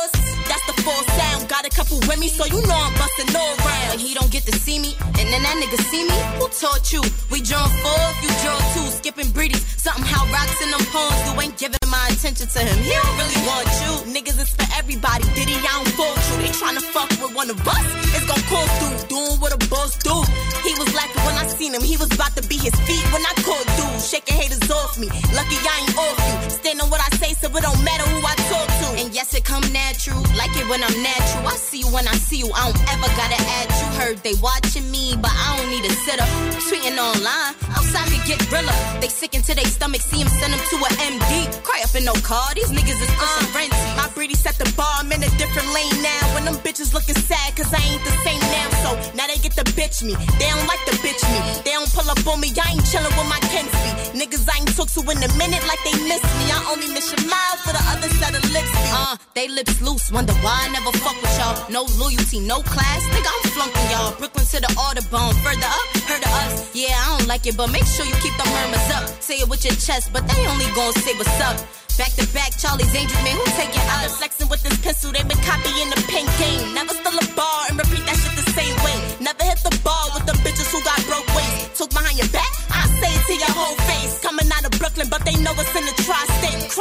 That's 0.50 0.66
the 0.68 0.76
full 0.82 1.04
sound. 1.18 1.50
Got 1.50 1.66
a 1.66 1.70
couple 1.70 1.98
with 2.08 2.20
me, 2.20 2.28
so 2.28 2.46
you 2.46 2.62
know 2.68 2.76
I'm 2.76 2.94
busting 2.96 3.36
all 3.36 3.56
round. 3.66 4.00
He 4.00 4.14
don't 4.14 4.32
get 4.32 4.44
to 4.44 4.54
see 4.54 4.80
me, 4.80 4.96
and 5.20 5.26
then 5.32 5.42
that 5.44 5.56
nigga 5.62 5.80
see 5.90 6.04
me. 6.04 6.18
Who 6.40 6.48
taught 6.50 6.92
you? 6.92 7.02
We 7.32 7.42
draw 7.42 7.66
four, 7.82 8.04
you 8.22 8.30
draw 8.44 8.58
two. 8.74 8.88
Skipping 9.00 9.30
breedies. 9.36 9.64
Something 9.80 10.06
how 10.06 10.24
rocks 10.32 10.62
in 10.64 10.70
them 10.72 10.84
poems, 10.92 11.22
you 11.28 11.34
ain't 11.42 11.58
giving 11.58 11.80
my 11.90 12.06
attention. 12.12 12.48
to 12.48 12.60
him. 12.60 12.78
He 12.84 12.92
don't 12.92 13.16
really 13.18 13.42
want 13.48 13.68
you. 13.84 13.92
Niggas 14.16 14.38
is 14.42 14.50
for 14.50 14.68
everybody. 14.78 15.24
Diddy, 15.36 15.56
I 15.56 15.80
don't 15.80 15.90
fault 15.96 16.18
you. 16.30 16.36
They 16.44 16.52
tryna 16.56 16.84
fuck 16.94 17.10
with 17.22 17.34
one 17.36 17.50
of 17.50 17.60
us. 17.68 17.86
It's 18.16 18.26
gon' 18.28 18.44
cost 18.52 18.74
you. 18.84 18.90
Doing 19.14 19.38
what 19.40 19.52
a 19.54 19.60
boss 19.70 19.96
do. 20.02 20.16
He 20.64 20.74
was 20.80 20.90
lacking 20.96 21.24
when 21.28 21.36
I 21.36 21.48
seen 21.48 21.74
him. 21.74 21.82
He 21.84 21.98
was 21.98 22.12
about 22.14 22.36
to 22.38 22.44
be 22.48 22.58
his 22.58 22.76
feet 22.88 23.04
when 23.14 23.24
I 23.26 23.34
called 23.44 23.68
dude. 23.78 24.02
Shaking 24.02 24.36
haters 24.36 24.70
off 24.72 24.98
me. 24.98 25.08
Lucky 25.36 25.58
I 25.60 25.76
ain't 25.84 25.98
off 25.98 26.18
you. 26.28 26.50
Stand 26.60 26.82
on 26.82 26.90
what 26.90 27.02
I 27.02 27.10
say, 27.18 27.34
so 27.36 27.48
it 27.52 27.62
don't 27.62 27.84
matter 27.84 28.06
who 28.10 28.20
I 28.24 28.36
talk 28.52 28.68
to. 28.82 28.88
And 29.02 29.14
yes, 29.14 29.34
it 29.34 29.44
come 29.44 29.64
natural. 29.84 30.24
Like 30.40 30.54
it 30.56 30.66
when 30.72 30.82
I'm 30.84 30.98
natural. 31.04 31.48
I 31.48 31.56
see 31.60 31.80
you 31.84 31.90
when 31.92 32.08
I 32.08 32.16
see 32.16 32.40
you. 32.44 32.50
I 32.56 32.62
don't 32.68 32.80
ever 32.94 33.10
gotta 33.20 33.40
add 33.60 33.68
you. 33.80 33.88
Heard 34.00 34.18
they 34.24 34.36
watching 34.40 34.88
me, 34.90 35.16
but 35.20 35.32
I 35.32 35.58
don't 35.58 35.70
need 35.70 35.84
a 35.84 35.94
sitter. 36.06 36.28
Tweeting 36.68 36.98
online. 36.98 37.52
Outside 37.76 38.08
could 38.12 38.26
get 38.28 38.40
realer. 38.52 38.78
They 39.02 39.10
sick 39.10 39.36
into 39.36 39.54
their 39.54 39.68
stomach. 39.68 40.02
See 40.02 40.20
him 40.24 40.32
send 40.40 40.54
them 40.54 40.64
to 40.72 40.76
a 40.88 40.90
MD. 41.12 41.32
Cry 41.68 41.82
up 41.84 41.94
in 41.96 42.06
no 42.06 42.16
car. 42.24 42.48
These 42.56 42.72
niggas 42.72 43.00
is 43.06 43.12
pushing 43.20 43.48
rent. 43.56 43.72
My 44.00 44.08
breedy 44.16 44.38
set 44.38 44.56
the 44.58 44.68
bar. 44.78 45.04
I'm 45.04 45.12
in 45.12 45.22
a 45.22 45.32
different 45.42 45.68
lane 45.76 45.98
now. 46.02 46.22
When 46.34 46.46
them 46.46 46.58
bitches 46.64 46.94
looking 46.94 47.16
sad, 47.16 47.56
cause 47.56 47.72
I 47.74 47.82
ain't 47.92 48.04
the 48.08 48.16
same 48.24 48.44
now. 48.56 48.68
So 48.84 48.90
now 49.18 49.28
they 49.28 49.38
get 49.44 49.54
to 49.60 49.66
bitch 49.76 50.04
me. 50.04 50.16
They 50.40 50.48
don't 50.48 50.68
like 50.68 50.84
to 50.88 50.96
bitch 51.04 51.24
me. 51.28 51.40
They 51.66 51.74
don't 51.76 51.92
pull 51.92 52.08
up 52.10 52.24
on 52.28 52.40
me. 52.40 52.50
I 52.56 52.74
ain't 52.74 52.86
chillin' 52.88 53.12
with 53.18 53.30
my 53.30 53.42
Kenzie. 53.52 53.94
Niggas 54.16 54.48
I 54.48 54.64
ain't 54.64 54.72
took 54.76 54.90
to 54.96 55.02
in 55.12 55.20
a 55.20 55.32
minute 55.36 55.64
like 55.68 55.82
they 55.84 55.96
miss 56.08 56.24
me. 56.40 56.46
I 56.54 56.60
only 56.72 56.88
miss 56.96 57.12
your 57.12 57.24
mouth 57.28 57.60
for 57.66 57.74
the 57.74 57.84
other 57.92 58.10
set 58.22 58.34
of 58.38 58.44
lips. 58.54 58.72
Uh, 58.94 59.18
they 59.34 59.48
lips 59.48 59.73
loose. 59.82 60.12
Wonder 60.12 60.34
why 60.44 60.66
I 60.66 60.70
never 60.72 60.92
fuck 60.98 61.16
with 61.22 61.38
y'all. 61.40 61.58
No 61.70 61.84
loyalty, 61.98 62.40
no 62.40 62.62
class. 62.62 63.02
Nigga, 63.10 63.30
I'm 63.30 63.44
flunking 63.56 63.88
y'all. 63.92 64.12
Brooklyn 64.18 64.46
to 64.46 64.60
the 64.60 64.72
Audubon. 64.78 65.34
Further 65.42 65.70
up, 65.70 65.88
heard 66.06 66.24
of 66.24 66.34
us. 66.46 66.76
Yeah, 66.76 66.94
I 66.94 67.18
don't 67.18 67.28
like 67.28 67.46
it, 67.48 67.58
but 67.58 67.72
make 67.72 67.86
sure 67.86 68.06
you 68.06 68.16
keep 68.22 68.36
the 68.38 68.46
murmurs 68.46 68.90
up. 68.94 69.10
Say 69.22 69.40
it 69.40 69.50
with 69.50 69.64
your 69.64 69.76
chest, 69.76 70.12
but 70.14 70.28
they 70.28 70.46
only 70.48 70.68
gon' 70.76 70.94
say 70.94 71.16
what's 71.18 71.40
up. 71.42 71.58
Back 71.94 72.10
to 72.18 72.26
back, 72.34 72.58
Charlie's 72.58 72.90
Angels, 72.90 73.22
man, 73.22 73.38
who 73.38 73.46
taking 73.54 73.86
us? 74.02 74.18
Flexing 74.18 74.50
with 74.50 74.64
this 74.66 74.74
pencil, 74.82 75.14
they 75.14 75.22
been 75.22 75.38
copying 75.46 75.94
the 75.94 76.02
pen 76.10 76.26
game. 76.42 76.74
Never 76.74 76.90
still 76.90 77.14
a 77.14 77.26
bar 77.38 77.70
and 77.70 77.78
repeat 77.78 78.02
that 78.10 78.18
shit 78.18 78.34
the 78.34 78.50
same 78.50 78.74
way. 78.82 78.98
Never 79.22 79.46
hit 79.46 79.62
the 79.62 79.70
ball 79.86 80.10
with 80.18 80.26
them 80.26 80.34
bitches 80.42 80.74
who 80.74 80.82
got 80.82 80.98
broke 81.06 81.30
ways. 81.38 81.70
Took 81.78 81.94
behind 81.94 82.18
your 82.18 82.30
back, 82.34 82.50
I 82.74 82.90
say 82.98 83.14
it 83.14 83.24
to 83.30 83.36
your 83.38 83.54
whole 83.54 83.78
face. 83.86 84.18
Coming 84.26 84.50
out 84.50 84.66
of 84.66 84.74
Brooklyn, 84.82 85.06
but 85.06 85.22
they 85.22 85.38
know 85.38 85.54
it's 85.54 85.70
in 85.78 85.86
the 85.86 85.94
tri-state. 86.02 86.73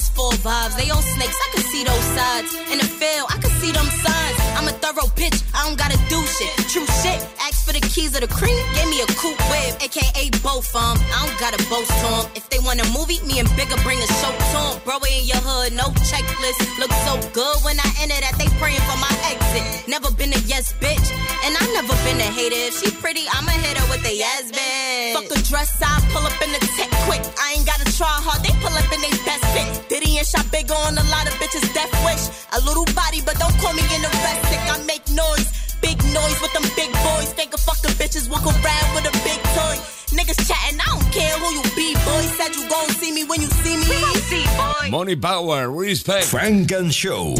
Off. 0.00 0.14
Trustful 0.14 0.30
vibes, 0.50 0.76
they 0.76 0.90
all 0.90 1.02
snakes, 1.02 1.36
I 1.36 1.54
can 1.54 1.64
see 1.64 1.84
those 1.84 2.04
sides. 2.16 2.54
In 2.72 2.78
the 2.78 2.84
field, 2.84 3.26
I 3.28 3.38
can 3.38 3.50
see 3.60 3.72
them 3.72 3.86
signs. 3.86 4.49
I'm 4.60 4.68
a 4.68 4.76
thorough 4.76 5.08
bitch, 5.16 5.40
I 5.56 5.64
don't 5.64 5.78
gotta 5.80 5.96
do 6.12 6.20
shit. 6.36 6.52
True 6.68 6.84
shit, 7.00 7.16
ask 7.40 7.64
for 7.64 7.72
the 7.72 7.80
keys 7.80 8.12
of 8.12 8.20
the 8.20 8.28
cream, 8.28 8.60
gave 8.76 8.92
me 8.92 9.00
a 9.00 9.08
coupe 9.16 9.40
whip, 9.48 9.80
aka 9.80 10.28
both 10.44 10.68
um. 10.76 11.00
I 11.16 11.24
don't 11.24 11.38
gotta 11.40 11.56
boast 11.72 11.88
to 11.88 12.08
'em. 12.12 12.28
If 12.36 12.44
they 12.52 12.60
want 12.60 12.76
a 12.76 12.84
movie, 12.92 13.24
me 13.24 13.40
and 13.40 13.48
Bigger 13.56 13.80
bring 13.80 13.96
a 13.96 14.08
show 14.20 14.28
to 14.52 14.58
'em. 14.60 14.84
Bro, 14.84 15.00
in 15.08 15.24
your 15.24 15.40
hood, 15.40 15.72
no 15.72 15.88
checklist. 16.04 16.60
Look 16.76 16.92
so 17.08 17.16
good 17.32 17.56
when 17.64 17.80
I 17.80 17.88
enter 18.04 18.20
that 18.20 18.36
they 18.36 18.52
praying 18.60 18.84
for 18.84 18.98
my 19.00 19.14
exit. 19.32 19.64
Never 19.88 20.10
been 20.12 20.32
a 20.36 20.40
yes 20.44 20.74
bitch, 20.76 21.08
and 21.44 21.56
I 21.56 21.64
never 21.72 21.96
been 22.04 22.20
a 22.20 22.28
hater. 22.28 22.60
If 22.68 22.84
she 22.84 22.90
pretty, 23.00 23.24
I'ma 23.32 23.56
hit 23.64 23.80
her 23.80 23.86
with 23.88 24.04
a 24.04 24.14
yes 24.14 24.52
bitch. 24.52 25.14
Fuck 25.16 25.28
the 25.32 25.40
dress, 25.48 25.72
I 25.80 26.04
pull 26.12 26.26
up 26.28 26.36
in 26.44 26.52
the 26.52 26.60
tech 26.76 26.90
quick. 27.08 27.24
I 27.40 27.56
ain't 27.56 27.64
gotta 27.64 27.88
try 27.96 28.12
hard, 28.26 28.44
they 28.44 28.52
pull 28.60 28.76
up 28.76 28.92
in 28.92 29.00
they 29.00 29.14
best 29.24 29.44
fit. 29.56 29.88
Diddy 29.88 30.18
and 30.18 30.26
shot 30.28 30.44
big 30.52 30.70
on 30.70 30.98
a 30.98 31.06
lot 31.14 31.24
of 31.26 31.34
bitches, 31.40 31.64
death 31.72 31.92
wish. 32.04 32.28
A 32.52 32.60
little 32.68 32.84
body, 32.92 33.22
but 33.24 33.38
don't 33.40 33.56
call 33.62 33.72
me 33.72 33.84
in 33.96 34.02
the 34.02 34.12
rest 34.20 34.49
sick. 34.50 34.62
I 34.74 34.76
make 34.84 35.06
noise. 35.14 35.48
Big 35.80 35.96
noise 36.12 36.38
with 36.42 36.52
them 36.52 36.66
big 36.76 36.92
boys. 36.92 37.32
Think 37.32 37.54
of 37.54 37.60
fucking 37.60 37.94
bitches 37.96 38.28
walk 38.28 38.44
around 38.44 38.88
with 38.94 39.06
a 39.08 39.14
big 39.24 39.40
toy. 39.56 39.76
Niggas 40.12 40.40
chatting, 40.46 40.78
I 40.80 40.86
don't 40.90 41.12
care 41.12 41.34
who 41.38 41.48
you 41.54 41.62
be, 41.74 41.94
boy. 41.94 42.22
Said 42.36 42.54
you 42.56 42.68
gon' 42.68 42.88
see 43.00 43.12
me 43.12 43.24
when 43.24 43.40
you 43.40 43.46
see 43.62 43.76
me. 43.76 43.98
see, 44.28 44.44
boy. 44.58 44.90
Money 44.90 45.16
Power, 45.16 45.70
respect. 45.70 46.26
Funk 46.26 46.70
and 46.72 46.92
Show. 46.92 47.34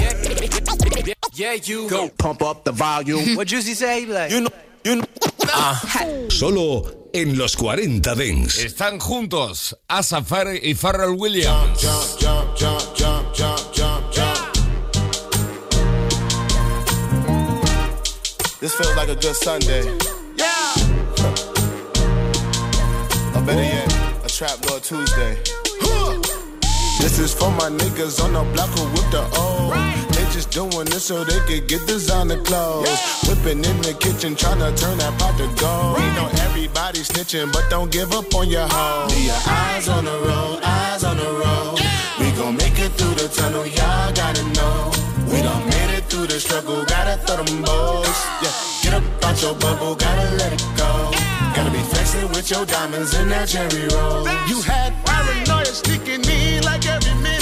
Yeah, 1.35 1.55
you 1.55 1.89
go 1.89 2.09
pump 2.09 2.43
up 2.43 2.65
the 2.65 2.73
volume. 2.73 3.37
what 3.37 3.49
Juicy 3.49 3.75
say? 3.75 4.07
Like, 4.07 4.31
you 4.31 4.43
know, 4.43 4.51
you 4.85 4.97
know. 4.97 5.05
Ah. 5.53 5.81
Solo 6.29 7.09
en 7.13 7.37
los 7.37 7.57
40 7.57 8.15
Dance. 8.15 8.65
Están 8.65 9.01
juntos 9.01 9.77
Asa 9.89 10.23
Fair 10.23 10.61
y 10.63 10.75
Pharrell 10.75 11.17
Williams. 11.19 11.81
jump, 11.81 12.21
jump, 12.21 12.57
jump, 12.57 12.57
jump, 12.57 12.97
jump, 12.97 13.20
This 18.61 18.75
feels 18.75 18.95
like 18.95 19.09
a 19.09 19.17
good 19.17 19.35
Sunday. 19.35 19.85
Yeah. 20.37 20.75
or 23.35 23.43
better 23.47 23.63
yet, 23.63 23.91
a 24.23 24.29
trap 24.29 24.61
Lord 24.69 24.83
Tuesday. 24.83 25.39
This 27.01 27.19
is 27.19 27.33
for 27.33 27.51
my 27.53 27.71
niggas 27.71 28.23
on 28.23 28.35
the 28.35 28.45
block 28.53 28.69
who 28.77 28.85
whip 28.93 29.11
the 29.11 29.27
O. 29.33 29.73
They 30.13 30.25
just 30.31 30.51
doing 30.51 30.85
this 30.93 31.05
so 31.05 31.25
they 31.25 31.41
could 31.49 31.69
get 31.69 31.87
designer 31.87 32.37
clothes. 32.43 32.91
Whipping 33.27 33.65
in 33.65 33.81
the 33.81 33.97
kitchen, 33.99 34.37
tryna 34.37 34.79
turn 34.79 34.99
that 34.99 35.19
pot 35.19 35.39
to 35.39 35.49
gold. 35.57 35.97
We 35.97 36.05
know 36.13 36.29
everybody 36.45 36.99
snitching, 37.01 37.51
but 37.55 37.65
don't 37.71 37.91
give 37.91 38.13
up 38.13 38.35
on 38.35 38.51
your 38.51 38.69
hoe. 38.69 39.07
Leave 39.09 39.25
your 39.25 39.41
eyes 39.47 39.89
on 39.89 40.05
the 40.05 40.19
road, 40.29 40.61
eyes 40.63 41.03
on 41.03 41.17
the 41.17 41.33
road. 41.33 41.81
We 42.21 42.31
gon' 42.33 42.59
make 42.59 42.79
it 42.79 42.93
through 42.93 43.15
the 43.15 43.29
tunnel, 43.33 43.67
y'all 43.67 44.13
gotta 44.13 44.45
know. 44.53 44.93
We 45.33 45.41
done 45.41 45.65
made 45.65 45.85
it 45.85 45.90
through 46.11 46.27
the 46.27 46.41
struggle, 46.41 46.85
gotta 46.85 47.17
throw 47.25 47.45
them 47.45 47.63
boys. 47.63 48.21
Yeah, 48.43 48.51
get 48.83 48.95
up 48.95 49.25
out 49.25 49.41
your 49.41 49.55
bubble, 49.55 49.95
gotta 49.95 50.29
let 50.37 50.53
it 50.53 50.65
go. 50.77 50.91
Gotta 51.55 51.71
be 51.71 51.79
flexing 51.79 52.29
with 52.31 52.51
your 52.51 52.67
diamonds 52.67 53.15
in 53.15 53.29
that 53.29 53.47
cherry 53.49 53.87
roll. 53.95 54.27
You 54.51 54.61
had 54.63 54.93
paranoia 55.07 55.65
sneaking 55.67 56.25
in 56.29 56.65
like 56.65 56.85
every 56.87 57.15
minute. 57.23 57.40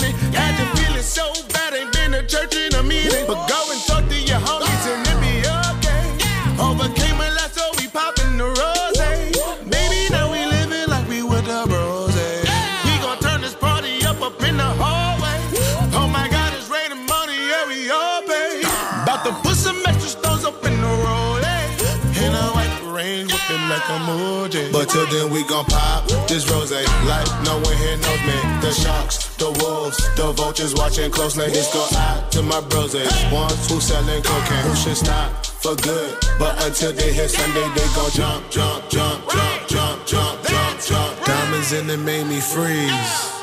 But 24.72 24.88
till 24.88 25.06
then, 25.06 25.30
we 25.30 25.44
gon' 25.44 25.64
pop 25.64 26.06
this 26.28 26.48
rose. 26.50 26.70
Like 26.70 27.28
no 27.44 27.58
one 27.58 27.76
here 27.76 27.96
knows 27.96 28.22
me. 28.26 28.38
The 28.60 28.72
sharks, 28.72 29.36
the 29.36 29.50
wolves, 29.60 29.98
the 30.16 30.32
vultures 30.32 30.74
watching 30.74 31.10
closely. 31.10 31.46
This 31.46 31.72
go 31.72 31.86
out 31.98 32.30
to 32.32 32.42
my 32.42 32.60
bros. 32.60 32.94
Ones 33.32 33.70
who 33.70 33.80
selling 33.80 34.22
cocaine, 34.22 34.64
who 34.64 34.74
should 34.76 34.96
stop 34.96 35.46
for 35.46 35.74
good. 35.76 36.16
But 36.38 36.62
until 36.64 36.92
they 36.92 37.12
hit 37.12 37.30
Sunday, 37.30 37.68
they 37.74 37.88
gon' 37.94 38.10
jump, 38.10 38.50
jump, 38.50 38.88
jump, 38.88 39.30
jump, 39.30 39.68
jump, 39.68 40.06
jump, 40.06 40.46
jump, 40.46 40.80
jump. 40.80 41.24
Diamonds 41.24 41.72
in 41.72 41.90
it 41.90 41.98
made 41.98 42.26
me 42.26 42.40
freeze 42.40 43.38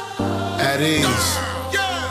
at 0.60 0.82
ease. 0.82 1.55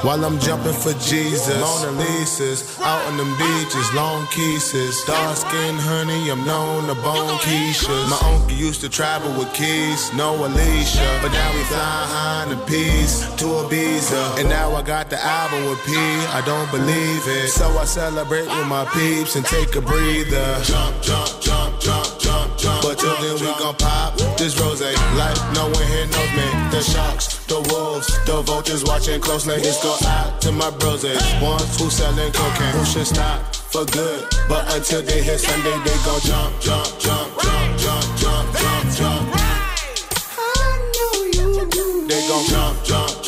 While 0.04 0.22
I'm 0.22 0.38
jumping 0.38 0.74
for 0.74 0.92
Jesus, 1.00 1.58
Mona 1.60 1.92
Lisa's 1.92 2.78
out 2.80 3.00
on 3.08 3.16
them 3.16 3.32
beaches, 3.38 3.88
long 3.94 4.26
kisses, 4.26 5.02
dark 5.04 5.34
skin 5.34 5.76
honey, 5.76 6.30
I'm 6.30 6.44
known 6.44 6.88
to 6.88 6.94
bone 6.96 7.38
Keisha's. 7.38 8.10
My 8.10 8.20
uncle 8.28 8.52
used 8.52 8.82
to 8.82 8.90
travel 8.90 9.32
with 9.38 9.50
keys, 9.54 10.12
no 10.12 10.34
Alicia, 10.44 11.20
but 11.22 11.32
now 11.32 11.54
we 11.54 11.62
fly 11.72 12.04
high 12.12 12.42
in 12.42 12.50
the 12.50 12.62
peace 12.66 13.24
to 13.36 13.46
Ibiza, 13.64 14.40
and 14.40 14.50
now 14.50 14.76
I 14.76 14.82
got 14.82 15.08
the 15.08 15.16
album 15.24 15.64
with 15.70 15.82
P. 15.86 15.92
I 15.96 16.42
don't 16.44 16.70
believe 16.70 17.24
it, 17.26 17.48
so 17.48 17.66
I 17.78 17.86
celebrate 17.86 18.44
with 18.44 18.68
my 18.68 18.84
peeps 18.92 19.36
and 19.36 19.46
take 19.46 19.74
a 19.74 19.80
breather. 19.80 20.60
Jump, 20.62 21.00
jump, 21.00 21.40
jump, 21.40 21.80
jump, 21.80 22.20
jump, 22.20 22.58
jump. 22.58 22.82
But 22.82 22.98
till 22.98 23.16
then 23.24 23.40
we 23.40 23.50
gon' 23.58 23.74
pop 23.76 24.18
this 24.36 24.60
rose 24.60 24.82
like 24.82 25.38
no 25.54 25.64
one 25.64 25.86
here 25.88 26.06
knows 26.12 26.32
me. 26.36 26.46
The 26.70 26.82
sharks, 26.82 27.33
the 27.48 27.60
wolves, 27.70 28.06
the 28.26 28.42
vultures 28.42 28.84
watching 28.84 29.20
closely. 29.20 29.56
This 29.56 29.82
go 29.82 29.96
out 30.06 30.40
to 30.42 30.52
my 30.52 30.70
bros. 30.70 31.04
Ones 31.42 31.78
who 31.78 31.90
selling 31.90 32.32
cocaine, 32.32 32.72
who 32.72 32.84
should 32.84 33.06
stop 33.06 33.54
for 33.54 33.84
good. 33.86 34.24
But 34.48 34.72
until 34.74 35.02
they 35.02 35.22
hit 35.22 35.40
Sunday, 35.40 35.76
they 35.84 35.96
gon' 36.04 36.20
jump, 36.20 36.60
jump, 36.60 36.86
jump, 36.98 37.28
jump, 37.40 37.78
jump, 37.78 38.04
jump, 38.16 38.46
jump, 38.56 38.84
jump. 38.96 39.24
They 42.08 42.28
gon' 42.28 42.46
jump, 42.46 42.84
jump, 42.84 42.84
jump, 42.84 43.10
jump, 43.10 43.23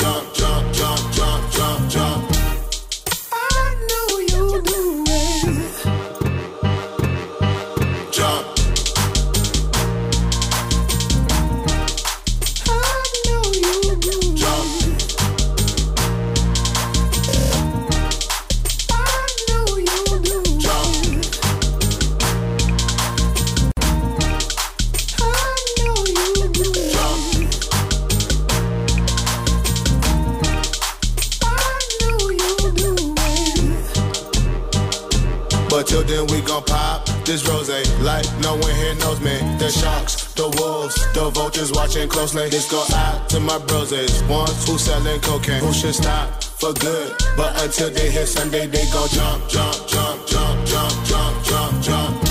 Until 35.96 36.26
then, 36.26 36.36
we 36.36 36.46
gon' 36.46 36.62
pop 36.64 37.06
this 37.24 37.48
rose 37.48 37.70
like 38.02 38.26
no 38.42 38.54
one 38.56 38.74
here 38.74 38.94
knows 38.96 39.18
me. 39.20 39.32
The 39.56 39.70
sharks, 39.70 40.34
the 40.34 40.46
wolves, 40.60 40.94
the 41.14 41.30
vultures 41.30 41.72
watching 41.72 42.06
closely. 42.06 42.50
This 42.50 42.70
go 42.70 42.84
out 42.94 43.30
to 43.30 43.40
my 43.40 43.58
broses, 43.60 44.22
ones 44.24 44.68
who 44.68 44.76
selling 44.76 45.20
cocaine, 45.22 45.62
who 45.62 45.72
should 45.72 45.94
stop 45.94 46.44
for 46.44 46.74
good. 46.74 47.16
But 47.34 47.62
until 47.62 47.88
they 47.88 48.10
hit 48.10 48.26
Sunday, 48.26 48.66
they 48.66 48.84
gon' 48.92 49.08
jump, 49.08 49.48
jump, 49.48 49.88
jump, 49.88 50.26
jump, 50.26 50.66
jump, 50.66 51.06
jump, 51.06 51.44
jump, 51.44 51.82
jump. 51.82 52.22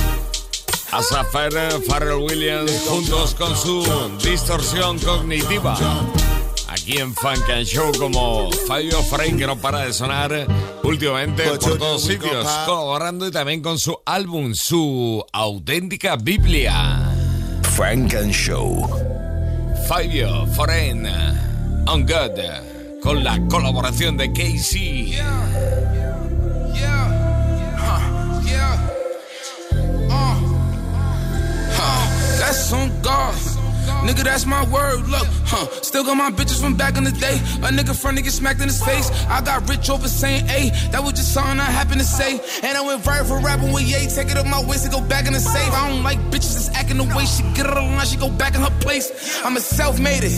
A 0.93 1.01
Sapphire, 1.01 1.79
Pharrell 1.89 2.23
Williams 2.23 2.71
juntos 2.87 3.33
con 3.33 3.57
su 3.57 3.81
distorsión 4.21 4.99
cognitiva. 4.99 5.75
Aquí 6.85 6.99
en 6.99 7.15
Funk 7.15 7.49
and 7.49 7.65
Show 7.65 7.91
como 7.97 8.47
Fabio 8.67 9.01
Frey 9.01 9.35
que 9.35 9.47
no 9.47 9.57
para 9.57 9.85
de 9.87 9.91
sonar 9.91 10.45
últimamente 10.83 11.41
por 11.41 11.57
todos 11.57 12.03
sitios, 12.03 12.45
colaborando 12.67 13.27
y 13.27 13.31
también 13.31 13.63
con 13.63 13.79
su 13.79 13.97
álbum, 14.05 14.53
su 14.53 15.25
auténtica 15.33 16.15
Biblia. 16.15 17.11
Frank 17.75 18.13
and 18.13 18.31
Show. 18.31 18.87
Fabio 19.87 20.45
Foreign, 20.55 21.07
On 21.87 22.05
God, 22.05 22.39
con 23.01 23.23
la 23.23 23.39
colaboración 23.47 24.15
de 24.15 24.31
Casey. 24.31 25.05
Yeah. 25.05 25.25
Huh. 27.79 28.41
Yeah. 28.45 28.77
Uh. 30.07 30.35
Huh. 31.71 32.37
That's 32.37 32.71
on 32.71 32.91
God. 33.01 33.33
Nigga, 34.05 34.23
that's 34.23 34.45
my 34.45 34.63
word. 34.69 35.07
Look, 35.07 35.25
huh? 35.45 35.65
Still 35.81 36.03
got 36.03 36.15
my 36.15 36.29
bitches 36.29 36.61
from 36.61 36.75
back 36.77 36.97
in 36.97 37.03
the 37.03 37.11
day. 37.11 37.37
A 37.65 37.69
nigga 37.73 37.95
front 37.95 38.21
get 38.21 38.31
smacked 38.31 38.61
in 38.61 38.67
his 38.67 38.83
face. 38.83 39.09
I 39.27 39.41
got 39.41 39.67
rich 39.67 39.89
over 39.89 40.07
saying, 40.07 40.47
A. 40.49 40.69
That 40.91 41.03
was 41.03 41.13
just 41.13 41.33
something 41.33 41.59
I 41.59 41.65
happened 41.65 41.99
to 42.01 42.05
say. 42.05 42.39
And 42.63 42.77
I 42.77 42.81
went 42.81 43.01
viral 43.01 43.27
for 43.27 43.39
rapping 43.39 43.73
with 43.73 43.83
Ye. 43.83 44.07
Take 44.07 44.29
it 44.29 44.37
up 44.37 44.45
my 44.45 44.63
waist 44.63 44.85
and 44.85 44.93
go 44.93 45.01
back 45.01 45.25
in 45.25 45.33
the 45.33 45.39
safe. 45.39 45.73
I 45.73 45.89
don't 45.89 46.03
like 46.03 46.19
bitches 46.29 46.53
that's 46.53 46.69
acting 46.75 46.97
the 46.97 47.03
way 47.15 47.25
she 47.25 47.41
get 47.57 47.65
it 47.65 47.77
on 47.77 47.95
line. 47.97 48.05
She 48.05 48.17
go 48.17 48.29
back 48.29 48.53
in 48.53 48.61
her 48.61 48.75
place. 48.79 49.09
I'm 49.43 49.57
a 49.57 49.59
self-made 49.59 50.23
it. 50.23 50.33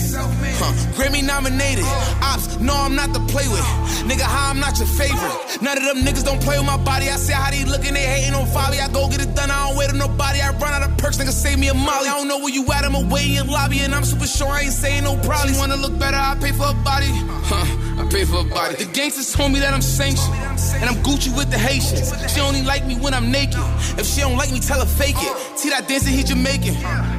Huh? 0.56 0.72
Grammy 0.96 1.22
nominated. 1.22 1.84
Ops, 2.22 2.58
no, 2.58 2.74
I'm 2.74 2.94
not 2.94 3.12
to 3.12 3.20
play 3.28 3.48
with. 3.48 3.66
Nigga, 4.08 4.22
how 4.22 4.50
I'm 4.50 4.60
not 4.60 4.78
your 4.78 4.88
favorite. 4.88 5.60
None 5.60 5.76
of 5.76 5.84
them 5.84 5.98
niggas 6.04 6.24
don't 6.24 6.40
play 6.40 6.56
with 6.56 6.66
my 6.66 6.78
body. 6.78 7.08
I 7.08 7.16
say 7.16 7.34
how 7.34 7.50
they 7.50 7.64
looking, 7.64 7.92
they 7.92 8.06
hating 8.06 8.34
on 8.34 8.46
folly. 8.46 8.80
I 8.80 8.88
go 8.88 9.08
get 9.08 9.20
it 9.20 9.34
done. 9.34 9.50
I 9.50 9.68
don't 9.68 9.76
wait 9.76 9.90
on 9.90 9.98
nobody. 9.98 10.40
I 10.40 10.56
run 10.56 10.72
out 10.72 10.88
of 10.88 10.96
perks. 10.96 11.18
Nigga, 11.18 11.32
save 11.32 11.58
me 11.58 11.68
a 11.68 11.74
molly. 11.74 12.08
I 12.08 12.16
don't 12.16 12.28
know 12.28 12.38
where 12.38 12.54
you 12.54 12.64
at. 12.72 12.84
I'm 12.84 12.94
away 12.94 13.26
in 13.26 13.32
your 13.34 13.44
lobby, 13.58 13.80
and 13.80 13.94
I'm 13.94 14.04
super 14.04 14.26
sure 14.26 14.48
I 14.48 14.60
ain't 14.62 14.72
saying 14.72 15.04
no 15.04 15.16
probably. 15.26 15.54
Wanna 15.58 15.76
look 15.76 15.98
better? 15.98 16.16
I 16.16 16.36
pay 16.40 16.52
for 16.52 16.68
a 16.70 16.78
body. 16.90 17.10
Huh? 17.50 18.00
I 18.00 18.02
pay 18.08 18.24
for 18.24 18.40
a 18.40 18.44
body. 18.44 18.76
The 18.76 18.90
gangsters 18.92 19.32
told 19.32 19.52
me 19.52 19.58
that 19.60 19.72
I'm 19.74 19.82
sanctioned, 19.82 20.34
and 20.80 20.86
I'm 20.90 20.98
Gucci 21.06 21.30
with 21.36 21.50
the 21.50 21.58
Haitians. 21.58 22.08
She 22.32 22.40
only 22.40 22.62
like 22.62 22.86
me 22.86 22.94
when 23.04 23.12
I'm 23.14 23.30
naked. 23.30 23.64
If 24.00 24.06
she 24.06 24.20
don't 24.20 24.36
like 24.36 24.52
me, 24.52 24.60
tell 24.60 24.80
her 24.80 24.92
fake 25.00 25.18
it. 25.18 25.34
Oh. 25.34 25.56
See 25.56 25.70
that 25.70 25.88
dancing, 25.88 26.14
he 26.14 26.22
Jamaican. 26.22 26.74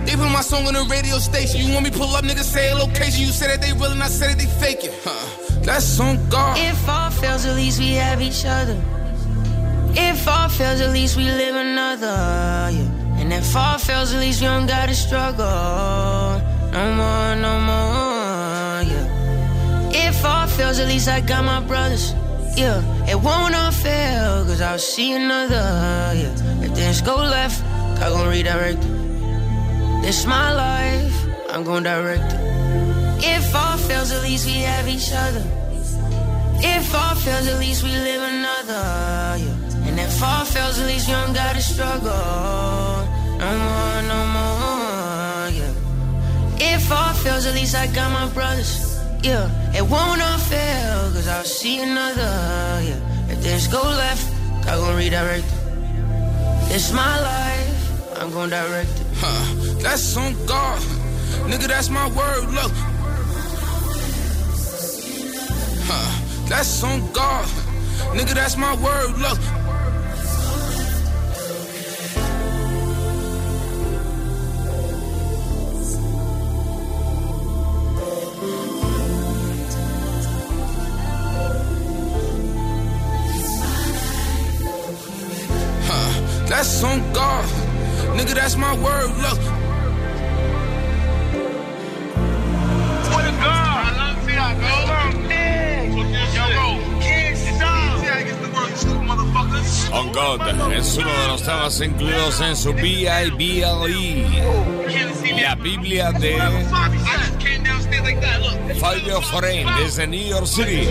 They 0.05 0.15
put 0.15 0.29
my 0.31 0.41
song 0.41 0.67
on 0.67 0.73
the 0.73 0.85
radio 0.89 1.17
station. 1.17 1.61
You 1.61 1.73
want 1.73 1.83
me 1.85 1.91
pull 1.91 2.15
up, 2.15 2.23
nigga? 2.23 2.43
Say 2.43 2.71
a 2.71 2.75
location. 2.75 3.21
You 3.27 3.33
said 3.39 3.49
that 3.51 3.61
they 3.61 3.73
real, 3.73 3.91
and 3.91 4.03
I 4.03 4.07
said 4.07 4.29
that 4.31 4.37
they 4.41 4.49
fake 4.63 4.83
it. 4.83 4.93
Huh? 5.03 5.61
That's 5.67 5.99
on 5.99 6.15
God. 6.29 6.57
If 6.57 6.87
all 6.87 7.11
fails, 7.11 7.45
at 7.45 7.55
least 7.55 7.79
we 7.79 7.91
have 8.05 8.21
each 8.21 8.45
other. 8.45 8.77
If 9.93 10.27
all 10.27 10.49
fails, 10.49 10.79
at 10.81 10.91
least 10.93 11.17
we 11.17 11.25
live 11.25 11.55
another. 11.55 12.15
Yeah. 12.71 13.08
And 13.31 13.43
if 13.45 13.55
all 13.55 13.77
fails, 13.77 14.11
at 14.11 14.21
least 14.21 14.41
we 14.41 14.47
don't 14.47 14.65
gotta 14.65 14.95
struggle. 14.95 15.45
No 16.73 16.83
more, 16.99 17.35
no 17.35 17.53
more. 17.69 18.81
Yeah. 18.89 20.07
If 20.07 20.25
all 20.25 20.47
fails, 20.47 20.79
at 20.79 20.87
least 20.87 21.07
I 21.07 21.21
got 21.21 21.45
my 21.45 21.59
brothers. 21.59 22.15
Yeah. 22.57 22.81
It 23.05 23.21
won't 23.21 23.53
all 23.53 23.69
fail, 23.69 24.45
cause 24.45 24.61
I'll 24.61 24.79
see 24.79 25.13
another. 25.13 25.61
Yeah. 26.17 26.63
If 26.65 26.71
things 26.71 27.01
go 27.01 27.17
left, 27.17 27.63
I 28.01 28.09
gon' 28.09 28.27
redirect 28.27 28.83
it. 28.83 30.01
This 30.01 30.25
my 30.25 30.51
life, 30.51 31.15
I'm 31.51 31.63
gon' 31.63 31.83
direct 31.83 32.33
it. 32.33 32.39
If 33.23 33.53
all 33.53 33.77
fails, 33.77 34.11
at 34.11 34.23
least 34.23 34.47
we 34.47 34.57
have 34.65 34.87
each 34.87 35.11
other. 35.13 35.45
If 36.63 36.95
all 36.95 37.13
fails, 37.13 37.47
at 37.47 37.59
least 37.59 37.83
we 37.83 37.91
live 37.91 38.23
another. 38.23 39.37
Yeah. 39.37 39.87
And 39.87 39.99
if 39.99 40.23
all 40.23 40.45
fails, 40.45 40.79
at 40.79 40.87
least 40.87 41.07
you 41.07 41.13
don't 41.13 41.33
gotta 41.33 41.61
struggle. 41.61 42.88
No 43.39 43.49
more, 43.57 44.01
no 44.11 44.19
more. 44.35 45.47
Yeah. 45.59 46.75
If 46.75 46.91
all 46.91 47.13
fails, 47.13 47.45
at 47.45 47.55
least 47.55 47.73
I 47.73 47.87
got 47.87 48.11
my 48.11 48.27
brothers. 48.33 48.99
Yeah. 49.23 49.47
It 49.73 49.81
won't 49.81 50.21
all 50.21 50.37
fail, 50.37 51.11
cause 51.13 51.27
I'll 51.27 51.45
see 51.45 51.81
another. 51.81 52.33
Yeah. 52.83 53.31
If 53.31 53.39
things 53.39 53.67
go 53.67 53.81
left, 53.81 54.25
I 54.67 54.75
gon' 54.75 54.97
redirect 54.97 55.45
it. 55.45 55.59
It's 56.75 56.91
my 56.91 57.19
life, 57.21 58.19
I'm 58.19 58.29
gon' 58.31 58.49
direct 58.49 58.89
it. 58.89 59.07
Huh? 59.15 59.55
That's 59.81 60.17
on 60.17 60.33
God. 60.45 60.81
Nigga, 61.47 61.67
that's 61.67 61.89
my 61.89 62.07
word. 62.09 62.49
Look. 62.51 62.73
Huh? 65.87 66.47
That's 66.49 66.83
on 66.83 67.11
God. 67.13 67.47
Nigga, 68.17 68.33
that's 68.33 68.57
my 68.57 68.75
word. 68.75 69.17
Look. 69.17 69.39
Nigga, 88.19 88.35
that's 88.35 88.57
my 88.57 88.73
word. 88.83 89.15
Look. 89.21 89.68
On 99.91 100.11
God 100.11 100.41
es 100.73 100.97
uno 100.97 101.09
de 101.09 101.27
los 101.27 101.43
temas 101.43 101.81
incluidos 101.81 102.41
en 102.41 102.55
su 102.55 102.73
B.I.B.L.E. 102.73 104.25
La 105.41 105.55
Biblia 105.55 106.11
de 106.11 106.37
Fabio 108.79 109.21
Foreign 109.21 109.67
desde 109.83 110.07
New 110.07 110.27
York 110.27 110.45
City. 110.45 110.87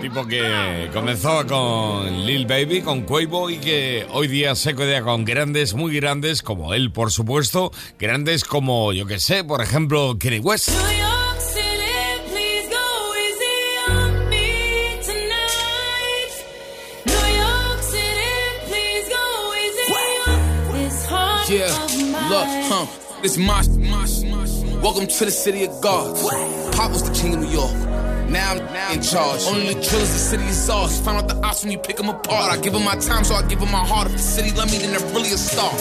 Tipo 0.00 0.26
que 0.26 0.88
comenzó 0.92 1.46
con 1.46 2.24
Lil 2.24 2.46
Baby, 2.46 2.80
con 2.82 3.02
Quavo 3.02 3.50
y 3.50 3.58
que 3.58 4.06
hoy 4.10 4.28
día 4.28 4.54
se 4.54 4.74
codea 4.74 5.02
con 5.02 5.24
grandes, 5.24 5.74
muy 5.74 5.94
grandes, 5.94 6.42
como 6.42 6.72
él, 6.72 6.90
por 6.92 7.10
supuesto, 7.10 7.72
grandes 7.98 8.44
como, 8.44 8.92
yo 8.92 9.06
que 9.06 9.20
sé, 9.20 9.44
por 9.44 9.60
ejemplo, 9.60 10.16
Kenny 10.18 10.38
West. 10.38 10.70
Yeah, 21.50 21.66
look, 22.30 22.46
huh? 22.70 22.86
This 23.22 23.36
my, 23.36 23.66
my, 23.70 24.06
my. 24.06 24.80
Welcome 24.80 25.08
to 25.08 25.24
the 25.24 25.32
city 25.32 25.64
of 25.64 25.80
God. 25.80 26.14
Pop 26.76 26.92
was 26.92 27.02
the 27.02 27.12
king 27.12 27.34
of 27.34 27.40
New 27.40 27.48
York. 27.48 27.74
Now 28.30 28.52
I'm 28.52 28.58
now 28.72 28.92
in 28.92 29.02
charge. 29.02 29.42
Only 29.48 29.74
the 29.74 29.80
drillers, 29.82 30.12
the 30.12 30.18
city 30.30 30.44
is 30.44 30.70
ours. 30.70 31.00
Find 31.00 31.18
out 31.18 31.26
the 31.26 31.34
odds 31.44 31.64
when 31.64 31.72
you 31.72 31.78
pick 31.78 31.96
them 31.96 32.08
apart. 32.08 32.52
I 32.52 32.62
give 32.62 32.72
them 32.72 32.84
my 32.84 32.94
time, 32.94 33.24
so 33.24 33.34
I 33.34 33.42
give 33.48 33.58
them 33.58 33.72
my 33.72 33.84
heart. 33.84 34.06
If 34.06 34.12
the 34.12 34.18
city 34.18 34.56
love 34.56 34.70
me, 34.70 34.78
then 34.78 34.92
they're 34.92 35.12
really 35.12 35.32
a 35.32 35.36
star. 35.36 35.72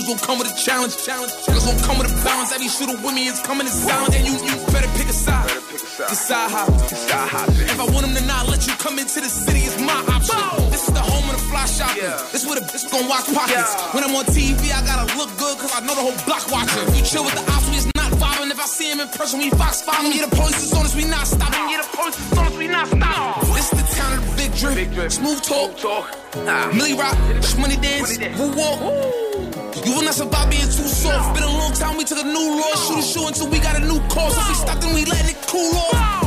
Do 0.00 0.14
is 0.16 0.22
come 0.24 0.38
with 0.38 0.48
a 0.48 0.56
challenge. 0.56 0.96
Challenge. 0.96 1.28
It's 1.28 1.66
gonna 1.66 1.82
come 1.84 1.98
with 2.00 2.08
a 2.08 2.16
balance. 2.24 2.52
Every 2.52 2.68
shooter 2.68 2.96
with 2.96 3.12
me 3.12 3.28
is 3.28 3.40
coming 3.40 3.66
in 3.66 3.72
silence. 3.72 4.16
And 4.16 4.24
you, 4.24 4.32
you 4.32 4.56
better 4.72 4.88
pick 4.96 5.08
a 5.08 5.12
side. 5.12 5.48
pick 5.68 5.76
a 5.76 6.08
Decide 6.08 6.50
how. 6.50 6.66
Decide 6.88 7.28
how. 7.28 7.44
If 7.68 7.76
I 7.76 7.84
want 7.84 8.08
them 8.08 8.16
to 8.16 8.24
not 8.24 8.48
let 8.48 8.64
you 8.66 8.72
come 8.80 8.98
into 8.98 9.20
the 9.20 9.28
city, 9.28 9.60
it's 9.68 9.76
my 9.76 10.00
option. 10.08 10.40
This 10.72 10.88
is 10.88 10.94
the 10.94 11.04
home 11.04 11.28
of 11.28 11.36
the 11.36 11.44
fly 11.52 11.66
shopping. 11.68 12.00
This 12.32 12.48
where 12.48 12.56
the 12.56 12.64
bitch 12.64 12.88
gon' 12.88 13.08
watch 13.08 13.28
pockets. 13.28 13.76
When 13.92 14.04
I'm 14.04 14.16
on 14.16 14.24
TV, 14.32 14.72
I 14.72 14.80
gotta 14.88 15.04
look 15.20 15.28
good, 15.36 15.58
cause 15.60 15.72
I 15.76 15.84
know 15.84 15.92
the 15.92 16.00
whole 16.00 16.16
block 16.24 16.48
watching. 16.48 16.80
You 16.96 17.04
chill 17.04 17.24
with 17.24 17.36
the 17.36 17.44
ops, 17.52 17.68
we 17.68 17.76
is 17.76 17.86
not 17.92 18.08
vibing. 18.16 18.48
If 18.50 18.60
I 18.60 18.64
see 18.64 18.88
him 18.88 19.00
in 19.00 19.08
person, 19.12 19.38
we 19.38 19.50
fox 19.52 19.82
following. 19.84 20.16
Yeah, 20.16 20.24
the 20.24 20.32
police 20.32 20.64
is 20.64 20.72
on 20.72 20.88
us, 20.88 20.96
we 20.96 21.04
not 21.04 21.28
stopping. 21.28 21.68
Yeah, 21.68 21.84
the 21.84 21.92
police 21.92 22.16
is 22.16 22.32
on 22.38 22.46
us, 22.48 22.56
we 22.56 22.68
not 22.68 22.88
stopping. 22.88 23.52
This 23.52 23.68
the 23.68 23.84
town 23.92 24.16
of 24.16 24.24
the 24.24 24.32
big 24.40 24.50
drip. 24.56 25.12
Smooth 25.12 25.42
talk. 25.44 25.76
Millie 26.72 26.96
rock, 26.96 27.18
money 27.60 27.76
dance, 27.76 28.16
woo 28.40 28.48
walk. 28.56 29.29
You 29.84 29.94
will 29.94 30.02
not 30.02 30.14
survive 30.14 30.50
being 30.50 30.62
too 30.62 30.88
soft. 30.88 31.34
Been 31.34 31.42
a 31.42 31.46
long 31.46 31.72
time, 31.72 31.96
we 31.96 32.04
took 32.04 32.18
a 32.18 32.24
new 32.24 32.60
law. 32.60 32.74
Shoot 32.76 32.98
a 32.98 33.02
shoe 33.02 33.26
until 33.26 33.48
we 33.48 33.58
got 33.60 33.76
a 33.76 33.80
new 33.80 34.00
cause. 34.08 34.36
If 34.36 34.48
we 34.48 34.54
stopped, 34.54 34.82
then 34.82 34.94
we 34.94 35.04
letting 35.04 35.30
it 35.30 35.46
cool 35.46 35.74
off. 35.76 36.19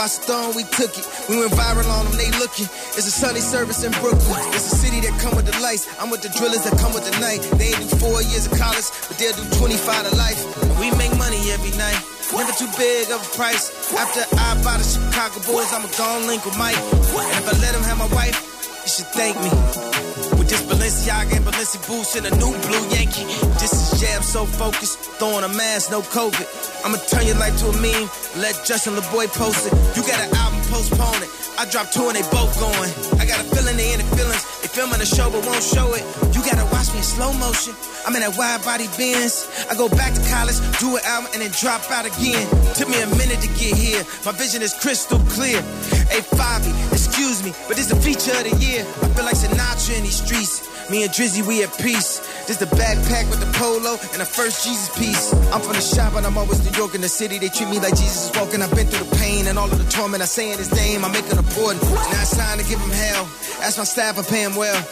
Watched 0.00 0.24
the 0.24 0.32
throne, 0.32 0.56
we 0.56 0.64
took 0.64 0.96
it. 0.96 1.04
We 1.28 1.36
went 1.36 1.52
viral 1.52 1.84
on 1.92 2.08
them, 2.08 2.16
they 2.16 2.32
looking. 2.40 2.64
It's 2.96 3.04
a 3.04 3.12
Sunday 3.12 3.44
service 3.44 3.84
in 3.84 3.92
Brooklyn. 4.00 4.40
It's 4.56 4.72
a 4.72 4.76
city 4.80 5.04
that 5.04 5.12
come 5.20 5.36
with 5.36 5.44
the 5.44 5.52
lights. 5.60 5.84
I'm 6.00 6.08
with 6.08 6.22
the 6.24 6.32
drillers 6.40 6.64
that 6.64 6.72
come 6.80 6.96
with 6.96 7.04
the 7.04 7.12
night. 7.20 7.44
They 7.60 7.76
ain't 7.76 7.84
do 7.84 8.00
four 8.00 8.24
years 8.24 8.48
of 8.48 8.56
college, 8.56 8.88
but 9.08 9.20
they'll 9.20 9.36
do 9.36 9.44
25 9.60 10.08
to 10.08 10.16
life. 10.16 10.40
We 10.80 10.88
make 10.96 11.12
money 11.20 11.52
every 11.52 11.76
night. 11.76 12.00
Never 12.32 12.52
too 12.56 12.70
big 12.80 13.12
of 13.12 13.20
a 13.20 13.30
price. 13.36 13.68
After 13.92 14.24
I 14.40 14.56
buy 14.64 14.80
the 14.80 14.88
Chicago 14.88 15.36
boys, 15.44 15.68
I'ma 15.68 15.92
go 15.92 16.24
link 16.24 16.48
with 16.48 16.56
Mike. 16.56 16.80
And 16.80 17.36
if 17.36 17.44
I 17.44 17.54
let 17.60 17.76
him 17.76 17.84
have 17.84 18.00
my 18.00 18.08
wife, 18.16 18.40
you 18.80 18.88
should 18.88 19.12
thank 19.12 19.36
me. 19.44 20.09
This 20.50 20.66
Balenciaga 20.66 21.36
and 21.36 21.46
Balenci 21.46 21.78
boots 21.86 22.16
and 22.16 22.26
a 22.26 22.30
new 22.34 22.50
blue 22.66 22.82
Yankee. 22.90 23.22
This 23.62 23.70
is 23.70 24.00
jam 24.00 24.20
so 24.20 24.44
focused, 24.44 24.98
throwing 24.98 25.44
a 25.44 25.48
mask, 25.48 25.92
no 25.92 26.02
COVID. 26.02 26.42
I'ma 26.84 26.98
turn 27.06 27.24
your 27.24 27.38
life 27.38 27.56
to 27.60 27.66
a 27.70 27.76
meme, 27.78 28.10
let 28.34 28.58
Justin 28.66 28.94
LaBoy 28.94 29.30
post 29.30 29.70
it. 29.70 29.72
You 29.94 30.02
got 30.02 30.18
an 30.18 30.34
album, 30.34 30.58
postpone 30.66 31.22
it. 31.22 31.30
I 31.56 31.70
dropped 31.70 31.94
two 31.94 32.02
and 32.10 32.18
they 32.18 32.26
both 32.34 32.50
going. 32.58 32.90
I 33.22 33.26
got 33.30 33.38
a 33.38 33.44
feeling 33.54 33.76
they 33.76 33.94
in 33.94 34.02
the 34.02 34.08
feelings. 34.16 34.59
Filming 34.70 35.00
the 35.00 35.06
show 35.06 35.28
but 35.30 35.44
won't 35.46 35.62
show 35.62 35.90
it. 35.94 36.04
You 36.30 36.46
gotta 36.46 36.62
watch 36.70 36.94
me 36.94 36.98
in 36.98 37.04
slow 37.04 37.32
motion. 37.34 37.74
I'm 38.06 38.14
in 38.14 38.22
that 38.22 38.38
wide 38.38 38.62
body 38.62 38.86
Benz. 38.96 39.50
I 39.68 39.74
go 39.74 39.88
back 39.88 40.14
to 40.14 40.22
college, 40.30 40.56
do 40.78 40.94
an 40.94 41.02
album, 41.04 41.30
and 41.34 41.42
then 41.42 41.50
drop 41.58 41.82
out 41.90 42.06
again. 42.06 42.46
Took 42.78 42.88
me 42.88 43.02
a 43.02 43.10
minute 43.18 43.42
to 43.42 43.50
get 43.58 43.74
here. 43.74 44.06
My 44.24 44.30
vision 44.30 44.62
is 44.62 44.72
crystal 44.72 45.18
clear. 45.34 45.60
Hey, 46.06 46.22
Fivi, 46.22 46.70
excuse 46.94 47.42
me, 47.42 47.50
but 47.66 47.76
this 47.76 47.90
the 47.90 47.98
feature 47.98 48.30
of 48.30 48.46
the 48.46 48.54
year. 48.62 48.86
I 49.02 49.10
feel 49.10 49.26
like 49.26 49.34
Sinatra 49.34 49.98
in 49.98 50.04
these 50.06 50.22
streets. 50.22 50.70
Me 50.90 51.04
and 51.04 51.12
Drizzy, 51.12 51.46
we 51.46 51.62
at 51.62 51.70
peace. 51.78 52.18
This 52.46 52.56
the 52.56 52.66
backpack 52.66 53.30
with 53.30 53.38
the 53.38 53.50
polo 53.58 53.94
and 54.10 54.18
the 54.18 54.26
first 54.26 54.66
Jesus 54.66 54.90
piece. 54.98 55.32
I'm 55.54 55.60
from 55.60 55.74
the 55.74 55.80
shop 55.80 56.14
and 56.14 56.26
I'm 56.26 56.36
always 56.36 56.58
New 56.66 56.76
York 56.76 56.96
in 56.96 57.00
the 57.00 57.08
city. 57.08 57.38
They 57.38 57.48
treat 57.48 57.68
me 57.70 57.78
like 57.78 57.94
Jesus 57.94 58.30
is 58.30 58.32
walking. 58.34 58.60
I've 58.60 58.74
been 58.74 58.88
through 58.88 59.06
the 59.06 59.16
pain 59.16 59.46
and 59.46 59.56
all 59.56 59.70
of 59.70 59.78
the 59.78 59.88
torment. 59.90 60.22
I 60.22 60.26
say 60.26 60.50
in 60.50 60.58
his 60.58 60.74
name, 60.74 61.04
I 61.04 61.08
make 61.12 61.30
an 61.30 61.38
important. 61.38 61.82
Now 61.82 62.22
it's 62.22 62.36
time 62.36 62.58
to 62.58 62.64
give 62.66 62.80
him 62.80 62.90
hell. 62.90 63.22
Ask 63.62 63.78
my 63.78 63.84
staff, 63.84 64.18
I 64.18 64.22
pay 64.22 64.42
him 64.42 64.56
well. 64.60 64.82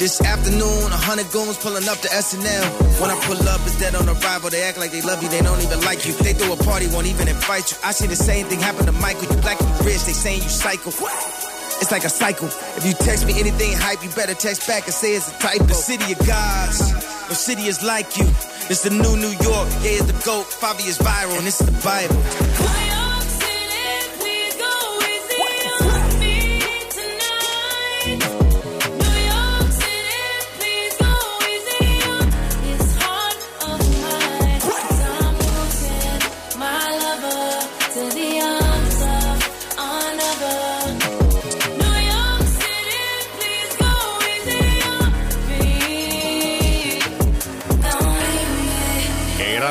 This 0.00 0.24
afternoon, 0.24 0.88
a 0.88 0.96
hundred 0.96 1.28
goons 1.28 1.60
pulling 1.60 1.84
up 1.84 2.00
to 2.00 2.08
SNL. 2.08 2.64
When 2.96 3.10
I 3.12 3.16
pull 3.28 3.36
up, 3.44 3.60
it's 3.68 3.76
dead 3.76 3.94
on 3.94 4.08
arrival. 4.08 4.48
They 4.48 4.62
act 4.64 4.78
like 4.78 4.90
they 4.90 5.02
love 5.02 5.22
you, 5.22 5.28
they 5.28 5.42
don't 5.42 5.60
even 5.60 5.84
like 5.84 6.06
you. 6.08 6.16
They 6.24 6.32
throw 6.32 6.54
a 6.54 6.56
party, 6.56 6.88
won't 6.88 7.06
even 7.06 7.28
invite 7.28 7.68
you. 7.70 7.76
I 7.84 7.92
see 7.92 8.06
the 8.06 8.16
same 8.16 8.46
thing 8.46 8.58
happen 8.58 8.86
to 8.86 8.92
Michael. 8.92 9.28
You 9.28 9.36
black, 9.44 9.60
you 9.60 9.68
rich, 9.84 10.08
they 10.08 10.16
saying 10.16 10.40
you 10.40 10.48
psycho. 10.48 10.88
It's 10.88 11.92
like 11.92 12.04
a 12.04 12.08
cycle. 12.08 12.48
If 12.80 12.86
you 12.86 12.94
text 12.94 13.26
me 13.26 13.38
anything 13.38 13.76
hype, 13.76 14.02
you 14.02 14.08
better 14.16 14.34
text 14.34 14.66
back 14.66 14.84
and 14.88 14.94
say 14.94 15.12
it's 15.12 15.28
a 15.28 15.38
typo. 15.38 15.64
The 15.64 15.74
city 15.74 16.12
of 16.16 16.18
gods, 16.24 16.80
no 17.28 17.34
city 17.36 17.68
is 17.68 17.84
like 17.84 18.16
you. 18.16 18.24
It's 18.72 18.80
the 18.80 18.90
new 18.90 19.14
New 19.14 19.34
York, 19.44 19.68
yeah, 19.84 20.00
it's 20.00 20.08
the 20.08 20.16
GOAT. 20.24 20.48
Fivi 20.48 20.88
is 20.88 20.96
viral, 20.96 21.36
and 21.36 21.46
it's 21.46 21.60
the 21.60 21.76
Bible. 21.84 22.97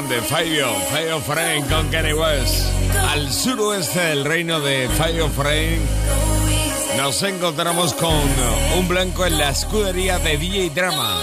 Grande, 0.08 0.22
Fabio, 0.28 0.68
Fabio 0.90 1.20
Frank 1.20 1.70
con 1.70 1.90
Kenny 1.90 2.14
West. 2.14 2.66
Al 3.10 3.32
suroeste 3.32 4.00
del 4.00 4.26
reino 4.26 4.60
de 4.60 4.88
Fabio 4.90 5.28
Frank 5.30 5.80
nos 6.98 7.22
encontramos 7.24 7.94
con 7.94 8.14
un 8.78 8.88
blanco 8.88 9.26
en 9.26 9.38
la 9.38 9.50
escudería 9.50 10.20
de 10.20 10.38
DJ 10.38 10.70
Drama. 10.70 11.20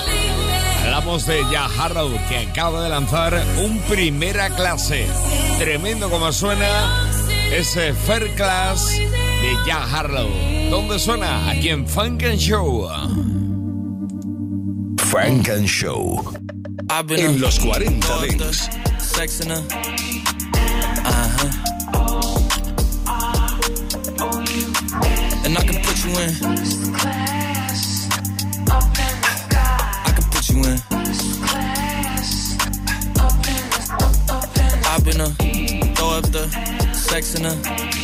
Hablamos 0.82 1.26
de 1.26 1.42
Ya 1.50 1.66
Harrow, 1.66 2.10
que 2.28 2.38
acaba 2.38 2.82
de 2.82 2.90
lanzar 2.90 3.42
un 3.64 3.78
primera 3.82 4.50
clase. 4.50 5.06
Tremendo 5.58 6.10
como 6.10 6.32
suena 6.32 7.10
ese 7.52 7.94
Fair 7.94 8.34
Class 8.34 8.88
de 8.88 9.56
Ya 9.66 9.82
Harlow. 9.82 10.28
¿Dónde 10.70 10.98
suena? 10.98 11.48
Aquí 11.48 11.70
en 11.70 11.86
Funk 11.86 12.24
and 12.24 12.38
Show. 12.38 12.88
Frank 14.98 15.48
and 15.48 15.66
Show. 15.66 16.43
En 16.96 17.40
los 17.40 17.58
40 17.58 17.86
all 18.08 18.20
the 18.20 18.36
Dance. 18.38 18.68
Sex 19.00 19.40
in 19.40 19.50
her. 19.50 19.56
Uh-huh. 21.04 21.50
And 25.44 25.58
I 25.58 25.64
can 25.64 25.82
put 25.82 26.04
you 26.04 26.10
in. 26.20 26.30
I 30.04 30.12
can 30.14 30.24
put 30.30 30.48
you 30.50 30.58
in. 30.62 30.78
I've 34.86 35.04
been 35.04 35.20
a 35.20 35.30
throw 35.96 36.10
up 36.10 36.30
the 36.30 36.48
sex 36.94 37.34
in 37.34 37.42
her. 37.42 38.03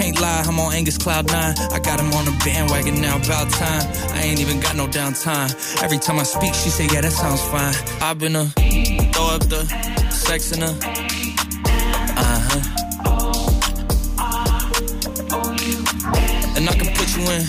Can't 0.00 0.18
lie, 0.18 0.42
I'm 0.46 0.58
on 0.58 0.72
Angus 0.72 0.96
Cloud 0.96 1.26
9. 1.26 1.54
I 1.72 1.78
got 1.78 2.00
him 2.00 2.10
on 2.14 2.24
the 2.24 2.32
bandwagon 2.42 3.02
now, 3.02 3.18
about 3.18 3.50
time. 3.50 3.82
I 4.14 4.22
ain't 4.22 4.40
even 4.40 4.58
got 4.58 4.74
no 4.74 4.86
downtime. 4.86 5.52
Every 5.82 5.98
time 5.98 6.18
I 6.18 6.22
speak, 6.22 6.54
she 6.54 6.70
say, 6.70 6.86
yeah, 6.86 7.02
that 7.02 7.12
sounds 7.12 7.42
fine. 7.42 7.74
I've 8.00 8.18
been 8.18 8.34
a 8.34 8.46
throw 9.12 9.26
up 9.26 9.42
the 9.42 9.66
sex 10.10 10.52
in 10.52 10.62
her. 10.62 10.74
Uh 12.16 12.40
huh. 12.48 12.60
And 16.56 16.66
I 16.66 16.72
can 16.72 16.94
put 16.96 17.14
you 17.14 17.22
in. 17.36 17.42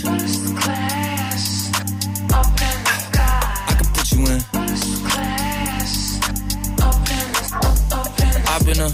I 3.70 3.74
can 3.80 3.88
put 3.96 4.12
you 4.12 4.28
in. 4.28 4.42
I've 8.50 8.66
been 8.66 8.82
a 8.82 8.90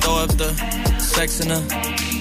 throw 0.00 0.14
up 0.18 0.30
the 0.38 0.54
sex 1.00 1.40
in 1.40 1.50
her. 1.50 2.13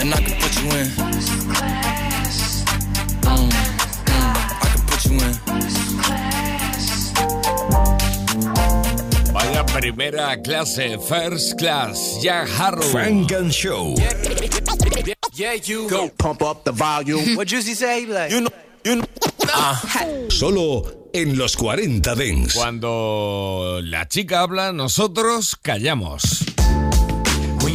And 0.00 0.14
I 0.14 0.16
can 0.16 0.32
put 0.40 0.56
you 0.56 0.70
in. 0.70 0.86
Mm, 3.20 3.50
mm, 3.50 3.52
I 4.62 4.66
can 4.72 4.82
put 4.88 5.04
you 5.04 5.12
in. 5.20 5.34
Vaya 9.34 9.64
primera 9.64 10.36
clase, 10.42 10.96
first 11.06 11.58
class, 11.58 12.18
Jack 12.22 12.48
Harrow. 12.48 12.80
Frank 12.80 13.30
and 13.32 13.52
Show. 13.52 13.94
Yeah, 15.34 15.52
you 15.52 15.88
go 15.90 16.08
pump 16.08 16.40
up 16.42 16.64
the 16.64 16.72
volume. 16.72 17.36
what 17.36 17.48
Juicy 17.48 17.74
say? 17.74 18.06
Like, 18.06 18.30
you 18.30 18.40
know, 18.40 18.50
you 18.84 18.96
know. 18.96 19.04
Solo 20.30 21.08
en 21.12 21.36
los 21.36 21.56
40 21.56 22.14
Dents. 22.14 22.54
Cuando 22.54 23.80
la 23.82 24.08
chica 24.08 24.40
habla, 24.40 24.72
nosotros 24.72 25.56
callamos. 25.56 26.46
When 27.62 27.74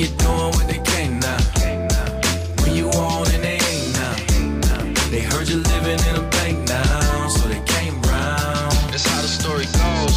living 5.75 5.99
in 6.09 6.15
a 6.15 6.27
bank 6.29 6.57
now, 6.67 7.27
so 7.27 7.47
they 7.49 7.61
came 7.65 7.95
round. 8.03 8.71
That's 8.91 9.07
how 9.07 9.21
the 9.21 9.27
story 9.27 9.67
goes. 9.81 10.15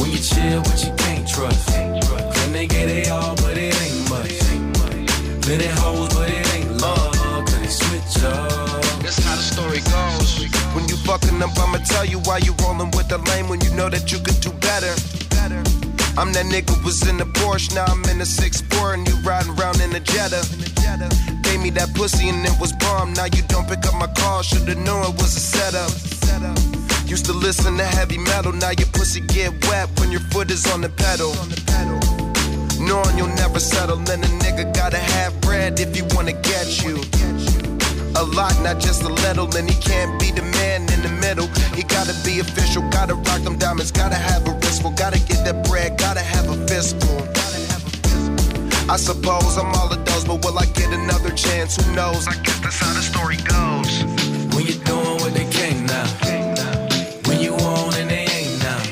When 0.00 0.10
you 0.10 0.18
chill, 0.18 0.62
but 0.62 0.78
you 0.84 0.92
can't 0.96 1.26
trust. 1.28 1.68
Claim 1.68 2.52
they 2.52 2.66
get 2.66 2.88
it 2.88 3.10
all, 3.10 3.34
but 3.36 3.56
it 3.56 3.74
ain't 3.84 4.08
much. 4.10 4.38
Plenty 5.44 5.70
hoes, 5.80 6.08
but 6.14 6.28
it 6.28 6.54
ain't 6.54 6.80
love, 6.80 7.12
cause 7.46 7.60
they 7.60 7.72
switch 7.84 8.24
up. 8.24 8.82
That's 9.02 9.18
how 9.24 9.36
the 9.36 9.46
story 9.54 9.80
goes. 9.94 10.28
When 10.74 10.88
you 10.88 10.96
fucking 11.08 11.42
up, 11.42 11.56
I'ma 11.58 11.78
tell 11.84 12.04
you 12.04 12.18
why 12.20 12.38
you 12.38 12.54
rolling 12.62 12.90
with 12.92 13.08
the 13.08 13.18
lame 13.30 13.48
when 13.48 13.60
you 13.60 13.70
know 13.74 13.88
that 13.88 14.10
you 14.12 14.18
could 14.18 14.40
do 14.40 14.50
better. 14.68 14.94
I'm 16.18 16.32
that 16.32 16.46
nigga 16.46 16.72
was 16.82 17.06
in 17.06 17.18
the 17.18 17.26
Porsche, 17.38 17.74
now 17.74 17.84
I'm 17.84 18.02
in 18.04 18.18
the 18.18 18.26
six 18.26 18.62
four, 18.62 18.94
and 18.94 19.06
you 19.06 19.14
riding 19.16 19.52
around 19.58 19.80
in 19.82 19.90
the 19.90 20.00
Jetta. 20.00 21.35
Me 21.66 21.70
that 21.70 21.92
pussy 21.94 22.28
and 22.28 22.46
it 22.46 22.54
was 22.60 22.72
bomb. 22.74 23.12
Now 23.14 23.24
you 23.24 23.42
don't 23.48 23.66
pick 23.66 23.84
up 23.90 23.94
my 23.98 24.06
call, 24.06 24.40
should've 24.42 24.78
known 24.86 25.02
it 25.02 25.14
was 25.18 25.34
a 25.34 25.42
setup. 25.42 25.90
Used 27.10 27.26
to 27.26 27.32
listen 27.32 27.76
to 27.76 27.82
heavy 27.82 28.18
metal, 28.18 28.52
now 28.52 28.70
your 28.70 28.86
pussy 28.94 29.18
get 29.18 29.50
wet 29.66 29.90
when 29.98 30.12
your 30.12 30.22
foot 30.30 30.48
is 30.52 30.64
on 30.70 30.80
the 30.80 30.90
pedal. 30.90 31.34
Knowing 32.78 33.18
you'll 33.18 33.34
never 33.34 33.58
settle, 33.58 33.96
then 33.96 34.22
a 34.22 34.30
nigga 34.44 34.72
gotta 34.76 34.98
have 34.98 35.40
bread 35.40 35.80
if 35.80 35.92
he 35.92 36.02
wanna 36.14 36.34
get 36.34 36.84
you. 36.84 37.02
A 38.14 38.22
lot, 38.22 38.54
not 38.62 38.78
just 38.78 39.02
a 39.02 39.12
little, 39.26 39.50
and 39.56 39.68
he 39.68 39.74
can't 39.82 40.20
be 40.20 40.30
the 40.30 40.46
man 40.62 40.82
in 40.94 41.02
the 41.02 41.14
middle. 41.18 41.48
He 41.74 41.82
gotta 41.82 42.14
be 42.22 42.38
official, 42.38 42.82
gotta 42.90 43.16
rock 43.16 43.42
them 43.42 43.58
diamonds, 43.58 43.90
gotta 43.90 44.14
have 44.14 44.46
a 44.46 44.52
wristful, 44.62 44.92
gotta 44.92 45.18
get 45.18 45.42
that 45.44 45.66
bread, 45.66 45.98
gotta 45.98 46.20
have 46.20 46.48
a 46.48 46.56
fistful. 46.68 47.26
I 48.88 48.96
suppose 48.98 49.58
I'm 49.58 49.74
all 49.74 49.88
those, 49.88 50.05
but 50.26 50.44
will 50.44 50.58
I 50.58 50.66
get 50.66 50.92
another 50.92 51.30
chance? 51.30 51.76
Who 51.76 51.94
knows? 51.94 52.26
I 52.26 52.34
guess 52.42 52.58
that's 52.60 52.78
how 52.78 52.92
the 52.92 53.02
story 53.02 53.36
goes. 53.36 54.04
When 54.54 54.66
you're 54.66 54.82
doing 54.84 55.16
what 55.22 55.32
they 55.34 55.46
can't 55.46 55.86
now. 55.86 56.06
When 57.28 57.40
you 57.40 57.54
on 57.54 57.94
and 57.94 58.10
they 58.10 58.26
ain't 58.26 58.58
now. 58.62 58.82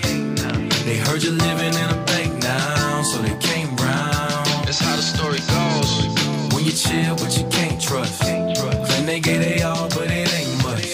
They 0.85 0.97
heard 0.97 1.23
you 1.23 1.33
living 1.33 1.75
in 1.75 1.89
a 1.91 2.05
bank 2.07 2.43
now, 2.43 3.03
so 3.03 3.19
they 3.23 3.37
came 3.39 3.75
round. 3.77 4.67
That's 4.67 4.79
how 4.79 4.97
the 4.97 5.03
story 5.03 5.41
goes. 5.51 5.91
When 6.55 6.65
you 6.65 6.73
chill, 6.73 7.17
but 7.17 7.37
you 7.37 7.47
can't 7.49 7.81
trust. 7.81 8.21
Claim 8.21 9.07
they 9.07 9.21
get 9.21 9.39
they 9.39 9.63
all, 9.63 9.89
but 9.89 10.09
it 10.11 10.33
ain't 10.33 10.63
much. 10.63 10.93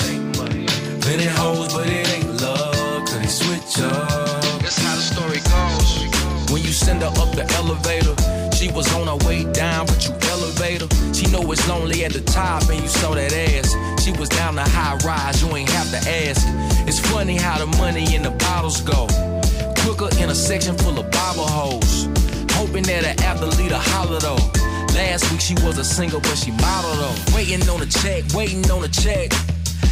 Plenty 1.02 1.26
hoes, 1.26 1.72
but 1.74 1.86
it 1.86 2.08
ain't 2.14 2.40
love, 2.40 3.04
cause 3.04 3.20
they 3.20 3.26
switch 3.26 3.84
up. 3.84 4.42
That's 4.62 4.78
how 4.78 4.94
the 4.94 5.02
story 5.02 5.40
goes. 5.52 6.50
When 6.52 6.62
you 6.62 6.72
send 6.72 7.02
her 7.02 7.12
up 7.20 7.34
the 7.34 7.44
elevator, 7.56 8.14
she 8.54 8.70
was 8.70 8.92
on 8.94 9.06
her 9.06 9.26
way 9.26 9.44
down, 9.52 9.86
but 9.86 10.06
you 10.06 10.19
it's 11.52 11.66
lonely 11.68 12.04
at 12.04 12.12
the 12.12 12.20
top, 12.20 12.68
and 12.68 12.80
you 12.80 12.88
saw 12.88 13.14
that 13.14 13.32
ass. 13.32 13.74
She 14.04 14.12
was 14.12 14.28
down 14.28 14.54
the 14.54 14.62
high 14.62 14.96
rise, 15.04 15.42
you 15.42 15.54
ain't 15.56 15.70
have 15.70 15.90
to 15.90 16.10
ask. 16.10 16.46
It's 16.86 17.00
funny 17.00 17.36
how 17.36 17.58
the 17.58 17.66
money 17.78 18.14
and 18.14 18.24
the 18.24 18.30
bottles 18.30 18.80
go. 18.82 19.06
Her 20.00 20.08
in 20.22 20.30
a 20.30 20.34
section 20.34 20.78
full 20.78 20.98
of 20.98 21.10
Bible 21.10 21.46
hoes. 21.46 22.08
Hoping 22.52 22.84
that 22.84 23.04
her 23.04 23.24
athlete 23.24 23.72
a 23.72 23.78
holler 23.78 24.18
though. 24.20 24.40
Last 24.94 25.30
week 25.30 25.40
she 25.40 25.54
was 25.66 25.76
a 25.78 25.84
single, 25.84 26.20
but 26.20 26.36
she 26.36 26.52
model 26.52 26.94
though. 26.96 27.36
Waiting 27.36 27.68
on 27.68 27.82
a 27.82 27.86
check, 27.86 28.24
waiting 28.32 28.64
on 28.70 28.84
a 28.84 28.88
check. 28.88 29.30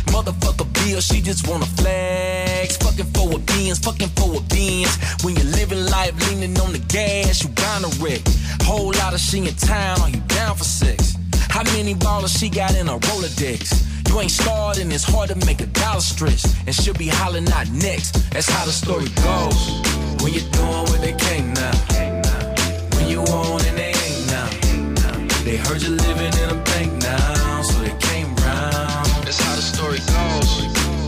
Motherfucker 0.09 0.69
bill, 0.73 1.01
she 1.01 1.21
just 1.21 1.47
wanna 1.49 1.67
flex. 1.67 2.77
Fucking 2.79 3.11
for 3.13 3.37
a 3.37 3.39
beans, 3.39 3.79
fucking 3.81 4.09
for 4.17 4.39
a 4.39 4.41
beans. 4.55 4.97
When 5.23 5.37
you're 5.37 5.53
living 5.59 5.85
life 5.87 6.15
leaning 6.31 6.59
on 6.61 6.73
the 6.73 6.79
gas, 6.89 7.43
you 7.43 7.51
gonna 7.51 7.89
wreck. 8.01 8.23
Whole 8.63 8.93
lot 8.93 9.13
of 9.13 9.21
she 9.21 9.39
in 9.39 9.55
town, 9.57 10.01
are 10.01 10.11
you 10.11 10.21
down 10.29 10.57
for 10.57 10.65
sex? 10.65 11.18
How 11.49 11.63
many 11.75 11.95
ballers 11.95 12.39
she 12.39 12.49
got 12.49 12.75
in 12.77 12.87
her 12.87 12.99
Rolodex? 12.99 14.09
You 14.09 14.21
ain't 14.21 14.31
starting, 14.31 14.91
it's 14.93 15.05
hard 15.05 15.29
to 15.31 15.37
make 15.47 15.61
a 15.61 15.67
dollar 15.67 16.01
stretch. 16.01 16.45
And 16.67 16.75
she'll 16.75 16.95
be 16.95 17.09
hollering 17.09 17.49
out 17.53 17.69
next. 17.71 18.31
That's 18.31 18.49
how 18.49 18.65
the 18.65 18.73
story 18.73 19.09
goes. 19.27 19.83
When 20.23 20.33
you're 20.33 20.51
doing 20.53 20.85
what 20.91 21.01
they 21.01 21.13
can't 21.13 21.55
now. 21.55 21.73
When 22.97 23.09
you 23.09 23.21
on 23.21 23.61
and 23.67 23.77
they 23.77 23.93
ain't 23.93 24.27
now. 24.31 24.49
They 25.45 25.57
heard 25.57 25.83
you 25.83 25.91
living 25.91 26.33
in 26.43 26.49
a 26.51 26.61
bank 26.65 26.93
now, 27.03 27.63
so 27.63 27.79
they 27.81 27.97
came 27.99 28.29
round. 28.37 29.07
That's 29.25 29.41
how 29.41 29.57
the 29.57 29.63
story 29.63 29.99
goes. 29.99 30.51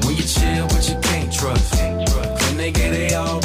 When 0.05 0.16
you 0.16 0.24
chill, 0.24 0.66
but 0.68 0.88
you 0.88 0.98
can't 1.00 1.33
trust. 1.33 1.72
Claim 1.72 2.57
they 2.57 2.72
get 2.72 2.90
they 2.90 3.14
all, 3.14 3.40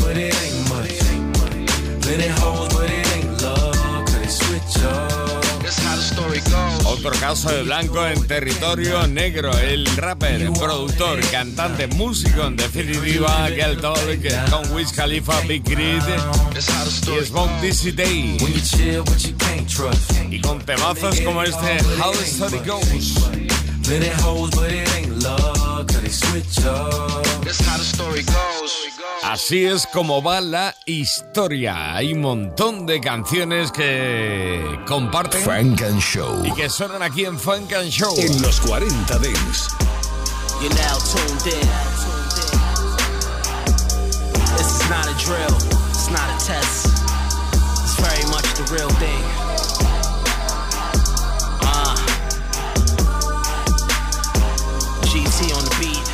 Otro 7.06 7.20
caso 7.20 7.52
de 7.52 7.62
blanco 7.62 8.04
en 8.04 8.26
territorio 8.26 9.06
negro. 9.06 9.56
El 9.60 9.86
rapper, 9.96 10.42
el 10.42 10.52
productor, 10.54 11.20
cantante, 11.30 11.86
músico, 11.86 12.48
en 12.48 12.56
definitiva, 12.56 13.48
Gal 13.52 13.78
Tolk, 13.78 14.50
con 14.50 14.74
Wiz 14.74 14.92
Khalifa, 14.92 15.40
Big 15.42 15.64
the 15.64 15.76
y 15.76 17.26
Smoke 17.26 17.62
Dizzy 17.62 17.92
Day. 17.92 18.38
Y 20.32 20.42
con 20.42 20.66
temazos 20.66 21.22
como 21.22 21.44
este 21.44 21.78
How 22.02 22.12
the 22.12 22.24
Story 22.24 22.60
Goes. 22.66 23.14
Así 29.28 29.66
es 29.66 29.88
como 29.88 30.22
va 30.22 30.40
la 30.40 30.76
historia. 30.86 31.96
Hay 31.96 32.14
un 32.14 32.22
montón 32.22 32.86
de 32.86 33.02
canciones 33.02 33.72
que 33.72 34.80
comparten 34.86 35.42
Frank 35.42 35.82
and 35.82 36.00
Show. 36.00 36.46
y 36.46 36.52
que 36.54 36.70
suenan 36.70 37.02
aquí 37.02 37.26
en 37.26 37.40
Funk 37.40 37.74
and 37.74 37.90
Show. 37.90 38.14
En 38.20 38.40
los 38.44 38.60
40 38.62 39.18
Dents. 39.18 39.70
You're 40.62 40.70
now 40.76 41.00
tuned 41.00 41.48
in. 41.48 41.68
This 44.58 44.68
is 44.68 44.90
not 44.92 45.08
a 45.08 45.16
drill, 45.18 45.58
it's 45.90 46.12
not 46.12 46.30
a 46.30 46.38
test. 46.46 46.86
It's 47.82 48.00
very 48.00 48.26
much 48.30 48.46
the 48.54 48.64
real 48.72 48.90
thing. 49.02 49.24
Uh, 51.64 51.96
GT 55.08 55.52
on 55.58 55.64
the 55.66 55.76
beat. 55.80 56.06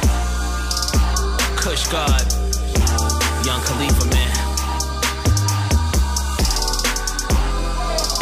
Kush 1.58 1.88
God. 1.90 2.41
Young 3.52 3.64
Khalifa, 3.64 4.06
man. 4.16 4.32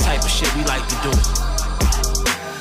Type 0.02 0.24
of 0.24 0.32
shit 0.32 0.52
we 0.56 0.64
like 0.64 0.88
to 0.88 0.98
do. 1.06 1.12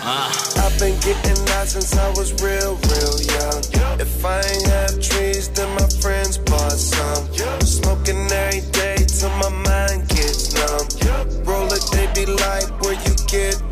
Uh. 0.04 0.48
I've 0.60 0.78
been 0.78 1.00
getting 1.00 1.48
out 1.56 1.66
since 1.66 1.96
I 1.96 2.10
was 2.10 2.34
real, 2.42 2.76
real 2.92 3.16
young. 3.34 3.62
If 3.98 4.22
I 4.22 4.40
ain't 4.40 4.66
have 4.66 5.00
trees, 5.00 5.48
then 5.48 5.70
my 5.76 5.88
friends 6.02 6.36
bought 6.36 6.72
some. 6.72 7.24
Smoking 7.60 8.30
every 8.30 8.60
day 8.72 8.96
till 8.96 9.30
my 9.40 9.48
mind 9.48 10.06
gets 10.10 10.52
numb. 10.52 11.44
Roll 11.44 11.72
it, 11.72 11.82
they 11.90 12.06
be 12.12 12.26
like, 12.30 12.68
where 12.82 12.92
you 12.92 13.14
get 13.28 13.67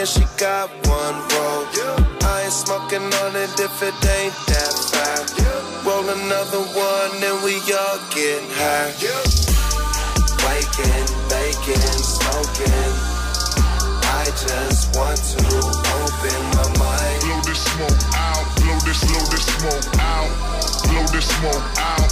and 0.00 0.08
she 0.08 0.24
got 0.38 0.70
one 0.88 1.16
roll. 1.28 1.68
I 2.24 2.48
ain't 2.48 2.52
smoking 2.52 3.04
on 3.20 3.36
it 3.36 3.52
if 3.60 3.76
it 3.84 3.92
ain't 4.16 4.32
that 4.48 4.72
fire. 4.88 5.24
Roll 5.84 6.08
another 6.08 6.64
one 6.72 7.12
and 7.20 7.36
we 7.44 7.60
all 7.68 8.00
get 8.08 8.40
high. 8.56 8.96
Waking, 10.40 11.08
baking, 11.28 12.00
smoking. 12.00 13.20
I 14.08 14.24
just 14.40 14.96
want 14.96 15.20
to 15.36 15.44
open 15.68 16.40
my 16.56 16.64
mind. 16.80 17.20
Blow 17.20 17.40
this 17.44 17.60
smoke 17.60 18.00
out, 18.16 18.44
blow 18.56 18.80
this, 18.80 19.04
blow 19.04 19.24
this 19.28 19.44
smoke 19.52 19.88
out, 20.00 20.32
blow 20.88 21.04
this 21.12 21.28
smoke 21.28 21.68
out, 21.76 22.09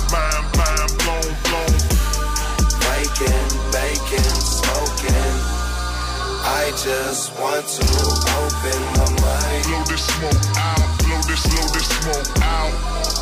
just 6.84 7.34
want 7.40 7.66
to 7.66 7.82
open 7.82 8.78
my 8.94 9.10
mind. 9.18 9.64
Blow 9.66 9.82
this 9.90 10.06
smoke 10.06 10.46
out, 10.62 10.86
blow 11.02 11.18
this, 11.26 11.42
blow 11.50 11.66
this 11.74 11.88
smoke 11.90 12.30
out, 12.42 12.70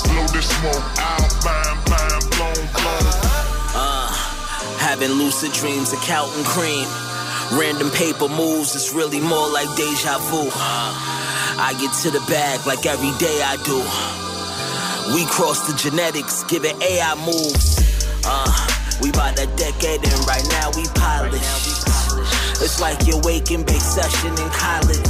blow 0.05 0.27
this 0.29 0.49
smoke 0.61 0.89
out, 1.01 1.31
mind, 1.41 1.79
mind 1.89 2.25
blown, 2.37 2.63
blown. 2.77 3.07
Uh, 3.73 4.13
having 4.77 5.11
lucid 5.13 5.53
dreams 5.53 5.93
of 5.93 6.01
counting 6.01 6.45
cream. 6.45 6.87
Random 7.57 7.91
paper 7.93 8.29
moves, 8.29 8.75
it's 8.75 8.93
really 8.93 9.21
more 9.21 9.49
like 9.49 9.69
deja 9.77 10.19
vu. 10.29 10.51
I 10.53 11.73
get 11.81 11.95
to 12.03 12.11
the 12.11 12.21
bag 12.29 12.67
like 12.67 12.85
every 12.85 13.17
day 13.17 13.41
I 13.41 13.57
do. 13.65 13.79
We 15.15 15.25
cross 15.31 15.67
the 15.67 15.79
genetics, 15.79 16.45
giving 16.45 16.77
AI 16.83 17.15
moves. 17.25 17.81
Uh, 18.27 18.53
we 19.01 19.09
about 19.11 19.39
a 19.39 19.47
decade 19.57 20.05
and 20.05 20.27
right 20.27 20.45
now 20.51 20.71
we 20.77 20.85
polish. 20.93 21.96
It's 22.63 22.81
like 22.81 23.07
you're 23.07 23.21
waking 23.23 23.65
big 23.65 23.81
session 23.81 24.31
in 24.31 24.49
college. 24.51 25.09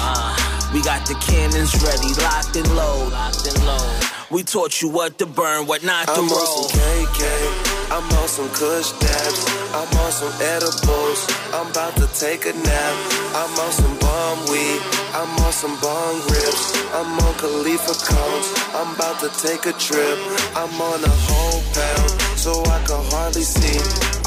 Uh, 0.00 0.34
we 0.74 0.82
got 0.82 1.06
the 1.06 1.14
cannons 1.14 1.72
ready, 1.82 2.12
locked 2.22 2.56
and 2.56 2.68
load. 2.76 3.12
Locked 3.12 3.46
and 3.46 3.66
load. 3.66 4.02
We 4.30 4.42
taught 4.42 4.82
you 4.82 4.90
what 4.90 5.16
to 5.18 5.26
burn, 5.26 5.66
what 5.66 5.82
not 5.82 6.06
to 6.06 6.12
I'm 6.12 6.28
on 6.28 6.46
some 6.46 6.68
KK. 6.68 7.68
I'm 7.90 8.04
on 8.20 8.28
some 8.28 8.48
Kush 8.50 8.92
dabs. 9.00 9.42
I'm 9.72 9.88
on 10.04 10.12
some 10.12 10.34
edibles. 10.42 11.24
I'm 11.54 11.70
about 11.70 11.96
to 11.96 12.06
take 12.12 12.44
a 12.44 12.52
nap. 12.52 12.94
I'm 13.32 13.54
on 13.56 13.72
some 13.72 13.96
bomb 13.98 14.38
weed. 14.52 14.80
I'm 15.16 15.32
on 15.40 15.52
some 15.52 15.80
bong 15.80 16.20
rips. 16.28 16.76
I'm 16.92 17.18
on 17.24 17.34
Khalifa 17.40 17.94
cones. 18.04 18.48
I'm 18.76 18.94
about 18.94 19.20
to 19.24 19.30
take 19.40 19.64
a 19.64 19.72
trip. 19.72 20.18
I'm 20.52 20.76
on 20.76 21.00
a 21.00 21.14
whole 21.24 21.62
pound, 21.72 22.12
so 22.48 22.62
I 22.64 22.78
can 22.88 23.02
hardly 23.12 23.42
see. 23.42 23.78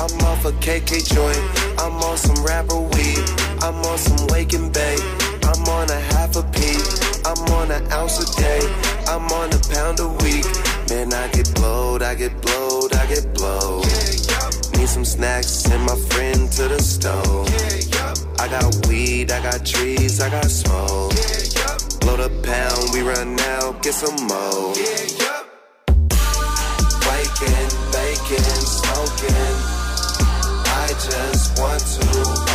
I'm 0.01 0.13
off 0.29 0.45
a 0.45 0.51
KK 0.65 0.91
joint. 1.13 1.43
I'm 1.83 1.97
on 2.07 2.17
some 2.17 2.39
rapper 2.45 2.81
weed. 2.93 3.23
I'm 3.65 3.77
on 3.89 3.97
some 3.97 4.27
wake 4.27 4.53
and 4.53 4.71
bake. 4.71 5.03
I'm 5.49 5.63
on 5.77 5.89
a 5.89 6.01
half 6.13 6.35
a 6.35 6.43
pea, 6.55 6.79
I'm 7.29 7.41
on 7.57 7.71
an 7.71 7.83
ounce 7.91 8.17
a 8.25 8.27
day. 8.41 8.61
I'm 9.07 9.25
on 9.39 9.47
a 9.59 9.61
pound 9.73 9.99
a 9.99 10.09
week. 10.23 10.45
Man, 10.89 11.13
I 11.13 11.27
get 11.29 11.53
blowed, 11.55 12.01
I 12.03 12.13
get 12.15 12.33
blowed, 12.41 12.93
I 13.01 13.05
get 13.07 13.25
blowed. 13.33 13.85
Need 14.77 14.89
some 14.97 15.05
snacks, 15.05 15.47
send 15.47 15.83
my 15.83 15.97
friend 16.11 16.51
to 16.57 16.63
the 16.73 16.79
stove. 16.79 17.47
I 18.39 18.47
got 18.47 18.87
weed, 18.87 19.31
I 19.31 19.41
got 19.41 19.65
trees, 19.65 20.21
I 20.21 20.29
got 20.29 20.49
smoke. 20.49 21.11
Blow 22.01 22.17
the 22.23 22.31
pound, 22.49 22.83
we 22.93 23.01
run 23.01 23.39
out, 23.57 23.81
get 23.83 23.95
some 23.95 24.19
more. 24.27 25.40
Baking, 27.41 28.37
smoking. 28.69 29.57
I 30.69 30.93
just 30.93 31.57
want 31.57 31.81
to 31.81 32.05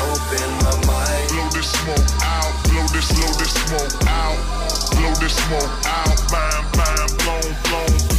open 0.06 0.50
my 0.62 0.74
mind. 0.86 1.26
Blow 1.28 1.48
this 1.50 1.72
smoke 1.74 2.06
out, 2.22 2.54
blow 2.70 2.86
this, 2.94 3.10
blow 3.10 3.32
this 3.34 3.50
smoke 3.66 4.06
out, 4.06 4.38
blow 4.94 5.12
this 5.18 5.34
smoke 5.34 5.74
out, 5.90 6.18
mind, 6.30 6.66
mind 6.78 7.10
blown, 7.18 7.48
blown. 7.66 8.16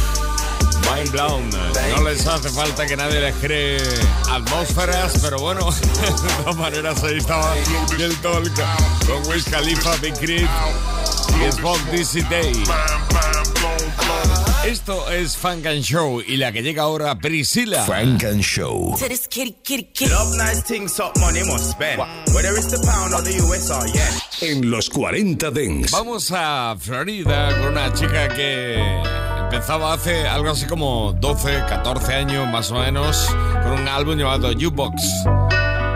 Mind 0.84 1.10
blown. 1.10 1.50
No 1.96 2.02
les 2.02 2.26
hace 2.26 2.50
falta 2.50 2.86
que 2.86 2.96
nadie 2.96 3.20
les 3.20 3.34
cree 3.36 3.78
atmósferas, 4.30 5.14
pero 5.22 5.38
bueno, 5.38 5.70
de 5.70 6.42
todas 6.42 6.56
maneras 6.56 7.02
ahí 7.02 7.16
estaba 7.16 7.56
el 7.98 8.16
Talk 8.18 8.52
con 9.06 9.26
Wiz 9.26 9.44
Khalifa, 9.48 9.96
Big 10.02 10.18
Crit 10.18 10.48
y 11.46 11.52
Smoke 11.52 11.90
Dizzy 11.90 12.20
Day. 12.24 12.52
Esto 14.68 15.10
es 15.10 15.34
Funk 15.34 15.64
and 15.64 15.80
Show 15.82 16.20
y 16.20 16.36
la 16.36 16.52
que 16.52 16.62
llega 16.62 16.82
ahora, 16.82 17.14
Priscila. 17.18 17.84
Funk 17.84 18.22
and 18.24 18.42
Show. 18.42 18.94
To 18.98 19.08
this 19.08 19.26
kitty, 19.26 19.56
kitty, 19.64 19.84
kitty. 19.94 20.10
Love 20.10 20.36
nice 20.36 20.62
things, 20.62 20.94
top 20.94 21.16
money 21.20 21.40
must 21.44 21.70
spend. 21.70 21.98
Whether 22.34 22.54
it's 22.54 22.70
the 22.70 22.78
pound 22.86 23.14
or 23.14 23.22
the 23.22 23.32
US 23.44 23.70
or 23.70 23.86
yen. 23.86 24.12
En 24.42 24.70
los 24.70 24.90
40 24.90 25.50
Dents. 25.52 25.90
Vamos 25.90 26.30
a 26.32 26.76
Florida 26.78 27.48
con 27.58 27.68
una 27.68 27.94
chica 27.94 28.28
que 28.28 28.76
empezaba 29.44 29.94
hace 29.94 30.28
algo 30.28 30.50
así 30.50 30.66
como 30.66 31.14
12, 31.18 31.64
14 31.66 32.12
años 32.12 32.46
más 32.48 32.70
o 32.70 32.74
menos 32.74 33.26
con 33.62 33.72
un 33.72 33.88
álbum 33.88 34.18
llamado 34.18 34.50
U-Box. 34.50 35.02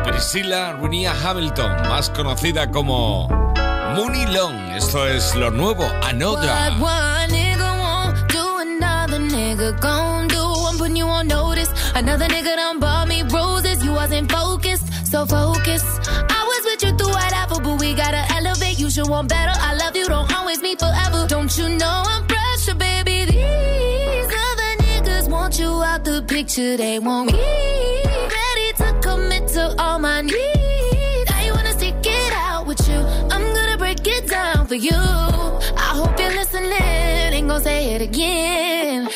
Priscilla 0.07 0.73
Runia 0.73 1.13
Hamilton, 1.13 1.91
más 1.91 2.09
conocida 2.09 2.71
como 2.71 3.29
Mooney 3.95 4.33
Long. 4.33 4.75
Esto 4.75 5.07
es 5.07 5.35
lo 5.35 5.51
nuevo, 5.51 5.85
What 5.85 6.05
Another. 6.09 6.73
Another 11.95 12.27
nigga 12.27 12.57
done 12.57 12.79
bought 12.81 13.07
me 13.07 13.23
roses. 13.23 13.85
You 13.85 13.93
wasn't 13.93 14.33
focused, 14.33 14.87
so 15.11 15.27
focused. 15.27 15.87
I 16.09 16.43
was 16.51 16.63
with 16.65 16.83
you 16.85 16.97
through 16.97 17.13
whatever, 17.13 17.61
but 17.61 17.79
we 17.81 17.95
gotta 17.95 18.25
elevate. 18.35 18.79
You 18.79 18.89
should 18.91 19.09
want 19.09 19.29
better. 19.29 19.53
I 19.55 19.75
love 19.75 19.95
you, 19.95 20.07
don't 20.09 20.33
always 20.35 20.63
me 20.63 20.75
forever. 20.75 21.27
Don't 21.29 21.57
you 21.59 21.69
know 21.69 22.03
I'm 22.07 22.27
pressure, 22.27 22.75
baby? 22.75 23.27
These 23.27 24.33
other 24.49 24.73
niggas 24.85 25.29
want 25.29 25.59
you 25.59 25.69
out 25.83 26.03
the 26.05 26.25
picture. 26.27 26.77
They 26.79 26.99
want 26.99 27.31
me 27.33 27.39
ready 28.39 28.69
to 28.79 28.99
commit 29.03 29.49
to 29.49 29.75
all 29.79 29.99
my 29.99 30.23
needs. 30.23 31.31
I 31.31 31.51
wanna 31.55 31.73
stick 31.75 31.97
it 32.05 32.33
out 32.33 32.67
with 32.67 32.89
you. 32.89 33.01
I'm 33.31 33.55
gonna 33.55 33.77
break 33.77 34.01
it 34.07 34.29
down 34.29 34.67
for 34.67 34.77
you. 34.77 34.97
I 34.97 35.91
hope 35.99 36.19
you're 36.19 36.31
listening. 36.31 36.73
Ain't 36.73 37.49
gonna 37.49 37.63
say 37.63 37.95
it 37.95 38.01
again. 38.01 39.09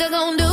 Nigga 0.00 0.08
gon' 0.08 0.36
do 0.36 0.49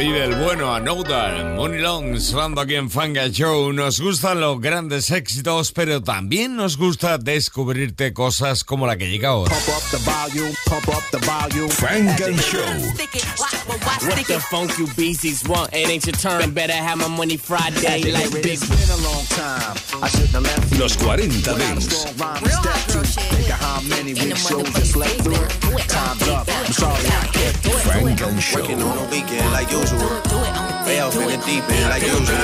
Vive 0.00 0.24
el 0.24 0.34
bueno, 0.36 0.74
Another, 0.74 1.44
Money 1.56 1.78
Long, 1.78 2.18
sonando 2.18 2.62
aquí 2.62 2.74
en 2.74 2.90
Fanga 2.90 3.28
Show. 3.28 3.70
Nos 3.74 4.00
gustan 4.00 4.40
los 4.40 4.58
grandes 4.58 5.10
éxitos, 5.10 5.72
pero 5.72 6.02
también 6.02 6.56
nos 6.56 6.78
gusta 6.78 7.18
descubrirte 7.18 8.14
cosas 8.14 8.64
como 8.64 8.86
la 8.86 8.96
que 8.96 9.10
llega 9.10 9.28
ahora. 9.28 9.54
Pump 9.54 9.68
up 9.68 9.82
the 9.90 9.98
volume, 10.10 10.54
pump 10.66 10.88
up 10.88 11.04
the 11.10 11.18
volume. 11.18 11.68
Funk 11.68 12.18
and 12.22 12.40
Show. 12.40 12.64
What 14.00 14.26
the 14.26 14.40
funk 14.40 14.70
you 14.78 14.86
beasties 14.96 15.46
want? 15.46 15.74
It 15.74 15.90
ain't 15.90 16.06
your 16.06 16.16
turn. 16.16 16.54
Better 16.54 16.72
have 16.72 16.96
my 16.96 17.08
money 17.08 17.36
Friday 17.36 18.10
like 18.10 18.32
big. 18.32 18.54
It's 18.54 18.66
been 18.66 18.88
a 18.88 19.02
long 19.06 19.26
time. 19.26 19.76
I 20.02 20.08
shouldn't 20.08 20.32
have 20.32 20.44
left. 20.44 20.78
Los 20.80 20.96
40 20.96 21.28
Without 21.28 21.56
a 21.56 21.58
Dents. 21.58 22.06
rhyme 22.16 22.42
to 22.42 22.48
step 22.48 22.86
to. 22.88 23.04
Think 23.04 23.50
of 23.50 23.60
how 23.60 23.80
many 23.82 24.14
weak 24.14 24.34
shows 24.36 24.64
I 24.74 24.82
slept 24.82 25.20
through. 25.20 25.46
Time's 25.88 26.28
up. 26.28 26.48
I'm 26.48 26.72
sorry 26.72 26.99
you. 28.20 28.26
Funk 28.26 28.34
and 28.34 28.42
Show. 28.42 28.60
Working 28.60 28.82
on 28.82 28.96
the 28.96 29.04
weekend 29.10 29.52
like 29.52 29.70
usual. 29.70 30.00
Way 30.86 31.00
off 31.00 31.16
in 31.16 31.26
the 31.28 31.38
deep 31.46 31.64
end 31.70 31.88
like 31.88 32.02
usual. 32.02 32.38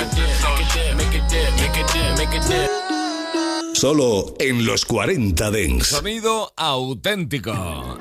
Make 0.97 1.15
it 1.15 1.29
dip, 1.29 1.53
make 1.57 1.77
it 1.77 1.87
dip, 1.93 2.19
make 2.19 2.35
it 2.35 2.43
dip. 2.49 2.71
Solo 3.77 4.35
en 4.39 4.65
los 4.65 4.87
40 4.87 5.51
Dents. 5.51 5.89
Sonido 5.89 6.53
auténtico. 6.57 7.53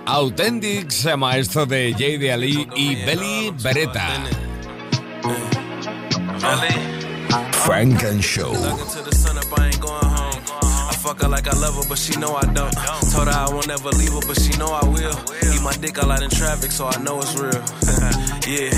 Authentic 0.06 0.90
se 0.90 1.10
llama 1.10 1.38
esto 1.38 1.66
de 1.66 1.92
J.D. 1.92 2.32
Ali 2.32 2.68
y 2.76 2.96
Belly 3.04 3.54
Beretta. 3.62 4.08
Funk 7.52 8.04
and 8.04 8.22
Show. 8.22 8.54
Fuck 11.06 11.22
her 11.22 11.30
like 11.30 11.48
I 11.48 11.56
love 11.60 11.76
her, 11.76 11.88
but 11.88 12.00
she 12.00 12.18
know 12.20 12.36
I 12.36 12.46
don't. 12.52 12.74
Told 13.14 13.28
her 13.28 13.38
I 13.46 13.48
won't 13.52 13.70
ever 13.70 13.90
leave 13.90 14.14
her, 14.14 14.26
but 14.26 14.42
she 14.42 14.58
know 14.58 14.74
I 14.74 14.84
will. 14.86 15.18
Eat 15.54 15.62
my 15.62 15.74
dick 15.74 16.02
all 16.02 16.12
out 16.12 16.24
in 16.24 16.32
traffic, 16.32 16.72
so 16.72 16.88
I 16.88 16.98
know 17.04 17.20
it's 17.22 17.36
real. 17.38 17.54
yeah, 18.50 18.74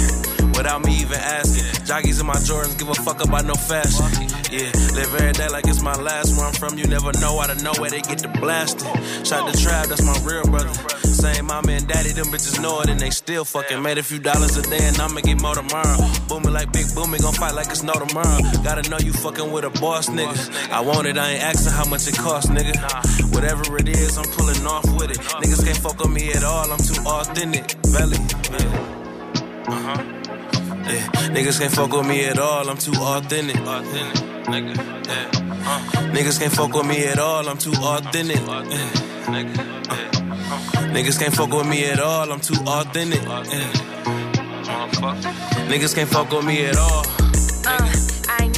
without 0.58 0.84
me 0.84 1.00
even 1.00 1.18
asking. 1.18 1.86
Jockeys 1.86 2.20
in 2.20 2.26
my 2.26 2.36
Jordans, 2.36 2.78
give 2.78 2.90
a 2.90 2.96
fuck 2.96 3.24
about 3.24 3.46
no 3.46 3.54
fashion. 3.54 4.04
Yeah, 4.52 4.72
live 4.96 5.14
every 5.14 5.32
day 5.34 5.48
like 5.50 5.68
it's 5.68 5.82
my 5.82 5.94
last. 5.94 6.36
Where 6.36 6.46
I'm 6.46 6.54
from, 6.54 6.78
you 6.78 6.86
never 6.88 7.12
know 7.22 7.40
out 7.40 7.50
of 7.50 7.62
nowhere 7.62 7.90
they 7.90 8.02
get 8.02 8.20
the 8.20 8.28
blasting. 8.28 8.90
Shot 9.24 9.52
the 9.52 9.58
trap, 9.58 9.88
that's 9.88 10.04
my 10.04 10.18
real 10.26 10.44
brother. 10.44 10.74
Same 11.06 11.46
mama 11.46 11.72
and 11.72 11.88
daddy, 11.88 12.12
them 12.12 12.28
bitches 12.28 12.62
know 12.62 12.82
it, 12.82 12.90
and 12.90 13.00
they 13.00 13.12
still 13.12 13.46
fucking 13.46 13.82
made 13.82 13.98
a 13.98 14.04
few 14.04 14.20
dollars 14.20 14.58
a 14.58 14.64
day, 14.64 14.82
and 14.82 15.00
I'ma 15.00 15.22
get 15.22 15.42
more 15.42 15.56
tomorrow. 15.56 15.98
Booming 16.28 16.54
like 16.54 16.72
Big 16.72 16.88
Booming, 16.96 17.22
gon' 17.22 17.34
fight 17.34 17.54
like 17.54 17.68
it's 17.68 17.84
no 17.84 17.94
tomorrow. 17.94 18.40
Gotta 18.64 18.90
know 18.90 18.98
you 18.98 19.14
fucking 19.14 19.52
with 19.52 19.64
a 19.64 19.70
boss, 19.70 20.10
nigga. 20.10 20.72
I 20.72 20.82
want 20.82 21.08
it, 21.08 21.18
I 21.18 21.32
ain't 21.32 21.44
asking 21.44 21.74
how 21.74 21.86
much 21.86 22.08
it 22.08 22.18
costs, 22.18 22.50
nigga. 22.50 22.76
Whatever 23.34 23.78
it 23.78 23.90
is, 23.90 24.18
I'm 24.18 24.26
pulling 24.26 24.66
off 24.66 24.86
with 24.98 25.12
it. 25.12 25.20
Niggas 25.42 25.64
can't 25.64 25.78
fuck 25.78 26.00
with 26.00 26.12
me 26.12 26.32
at 26.32 26.44
all, 26.44 26.72
I'm 26.72 26.80
too 26.80 27.02
authentic. 27.06 27.76
Belly, 27.94 28.18
yeah. 28.52 28.98
Uh-huh. 29.68 30.17
Yeah. 30.90 31.06
Niggas 31.36 31.60
can't 31.60 31.74
fuck 31.74 31.92
with 31.92 32.08
me 32.08 32.26
at 32.26 32.40
all, 32.40 32.70
I'm 32.70 32.78
too 32.78 32.94
authentic. 32.94 33.58
Niggas 36.16 36.40
can't 36.40 36.54
fuck 36.54 36.74
with 36.74 36.86
me 36.86 37.06
at 37.06 37.20
all, 37.20 37.48
I'm 37.50 37.58
too 37.58 37.72
authentic. 37.72 38.38
Niggas 40.96 41.20
can't 41.20 41.36
fuck 41.36 41.52
with 41.52 41.68
me 41.68 41.86
at 41.86 42.00
all, 42.00 42.32
I'm 42.32 42.40
too 42.40 42.56
authentic. 42.66 43.20
Niggas 45.70 45.94
can't 45.94 46.10
fuck 46.10 46.32
with 46.32 46.46
me 46.46 46.66
at 46.66 46.78
all. 46.78 47.04
Uh, 47.66 47.92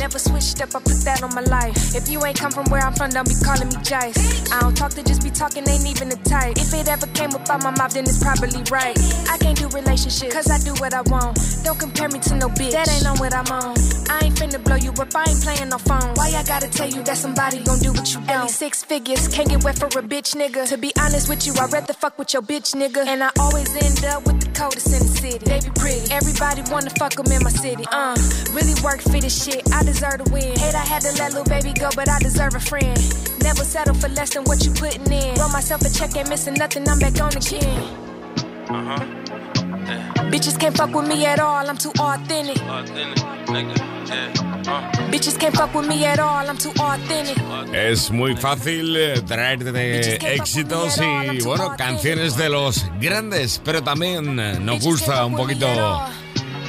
never 0.09 0.17
switched 0.17 0.59
up, 0.61 0.73
I 0.73 0.79
put 0.81 0.97
that 1.05 1.21
on 1.21 1.35
my 1.35 1.41
life. 1.41 1.93
If 1.93 2.09
you 2.09 2.25
ain't 2.25 2.39
come 2.39 2.51
from 2.51 2.65
where 2.71 2.81
I'm 2.81 2.93
from, 2.93 3.11
don't 3.11 3.29
be 3.29 3.35
calling 3.45 3.69
me 3.69 3.77
Jice. 3.85 4.17
I 4.51 4.59
don't 4.61 4.75
talk 4.75 4.91
to 4.97 5.03
just 5.03 5.21
be 5.21 5.29
talking, 5.29 5.67
ain't 5.69 5.85
even 5.85 6.09
the 6.09 6.17
type. 6.25 6.57
If 6.57 6.73
it 6.73 6.89
ever 6.89 7.05
came 7.13 7.29
up 7.35 7.47
out 7.47 7.61
my 7.61 7.69
mouth, 7.69 7.93
then 7.93 8.05
it's 8.09 8.17
probably 8.17 8.63
right. 8.71 8.97
I 9.29 9.37
can't 9.37 9.57
do 9.57 9.67
relationships, 9.69 10.33
cause 10.33 10.49
I 10.49 10.57
do 10.65 10.73
what 10.81 10.95
I 10.95 11.01
want. 11.13 11.37
Don't 11.63 11.77
compare 11.77 12.09
me 12.09 12.17
to 12.25 12.35
no 12.35 12.49
bitch, 12.49 12.71
that 12.71 12.89
ain't 12.89 13.05
on 13.05 13.17
what 13.19 13.33
I'm 13.33 13.45
on. 13.53 13.77
I 14.09 14.25
ain't 14.25 14.33
finna 14.33 14.63
blow 14.63 14.77
you 14.77 14.89
up, 14.97 15.13
I 15.13 15.29
ain't 15.29 15.41
playing 15.45 15.69
no 15.69 15.77
phone. 15.77 16.09
Why 16.17 16.33
I 16.33 16.41
gotta 16.43 16.69
tell 16.69 16.89
you 16.89 17.03
that 17.03 17.17
somebody 17.17 17.61
gon' 17.61 17.77
do 17.77 17.93
what 17.93 18.09
you 18.09 18.21
don't? 18.25 18.49
Six 18.49 18.83
figures, 18.83 19.27
can't 19.27 19.47
get 19.47 19.63
wet 19.63 19.77
for 19.77 19.93
a 19.93 20.01
bitch 20.01 20.33
nigga. 20.33 20.67
To 20.69 20.77
be 20.77 20.91
honest 20.99 21.29
with 21.29 21.45
you, 21.45 21.53
I'd 21.61 21.71
rather 21.71 21.93
fuck 21.93 22.17
with 22.17 22.33
your 22.33 22.41
bitch 22.41 22.73
nigga. 22.73 23.05
And 23.05 23.23
I 23.23 23.29
always 23.39 23.69
end 23.77 24.03
up 24.05 24.25
with 24.25 24.41
the 24.41 24.49
coldest 24.57 24.87
in 24.89 25.05
the 25.05 25.13
city. 25.21 25.45
They 25.45 25.61
be 25.61 25.69
pretty, 25.77 26.11
everybody 26.11 26.63
wanna 26.71 26.89
fuck 26.97 27.13
them 27.13 27.31
in 27.31 27.43
my 27.43 27.51
city. 27.51 27.85
Uh, 27.91 28.17
really 28.57 28.73
work 28.81 29.01
for 29.01 29.21
this 29.21 29.35
shit, 29.45 29.61
I 29.71 29.83
deserve 29.83 29.98
to 29.99 30.31
win. 30.31 30.55
Hate 30.57 30.75
I 30.75 30.85
had 30.85 31.01
to 31.01 31.11
let 31.19 31.33
little 31.33 31.43
baby 31.43 31.73
go, 31.73 31.89
but 31.95 32.07
I 32.09 32.19
deserve 32.19 32.55
a 32.55 32.59
friend. 32.59 32.97
Never 33.43 33.63
settle 33.63 33.95
for 33.95 34.09
less 34.09 34.33
than 34.33 34.43
what 34.45 34.63
you 34.65 34.71
putting 34.71 35.11
in. 35.11 35.35
Wrote 35.35 35.51
myself 35.51 35.81
a 35.81 35.89
check, 35.89 36.15
ain't 36.15 36.29
missing 36.29 36.55
nothing, 36.55 36.87
I'm 36.87 36.99
back 36.99 37.19
on 37.21 37.35
again. 37.35 37.83
Uh-huh. 38.69 39.19
Bitches 40.29 40.59
can't 40.59 40.75
fuck 40.77 40.93
with 40.93 41.07
me 41.07 41.25
at 41.25 41.39
all, 41.39 41.67
I'm 41.67 41.77
too 41.77 41.91
authentic. 41.99 42.61
Authentic, 42.63 43.23
nigga. 43.47 43.77
Yeah. 44.07 44.71
Uh. 44.71 45.11
Bitches 45.11 45.39
can't 45.39 45.55
fuck 45.55 45.73
with 45.73 45.87
me 45.87 46.05
at 46.05 46.19
all, 46.19 46.47
I'm 46.47 46.57
too 46.57 46.71
authentic. 46.79 47.37
Es 47.73 48.11
muy 48.11 48.35
fácil 48.35 48.95
eh, 48.95 49.21
traerte 49.21 50.35
éxitos 50.35 50.99
y, 50.99 51.41
bueno, 51.43 51.75
canciones 51.77 52.37
de 52.37 52.49
los 52.49 52.85
grandes, 52.99 53.59
pero 53.63 53.81
también 53.81 54.39
eh, 54.39 54.59
nos 54.59 54.83
gusta 54.83 55.25
un 55.25 55.35
poquito 55.35 55.67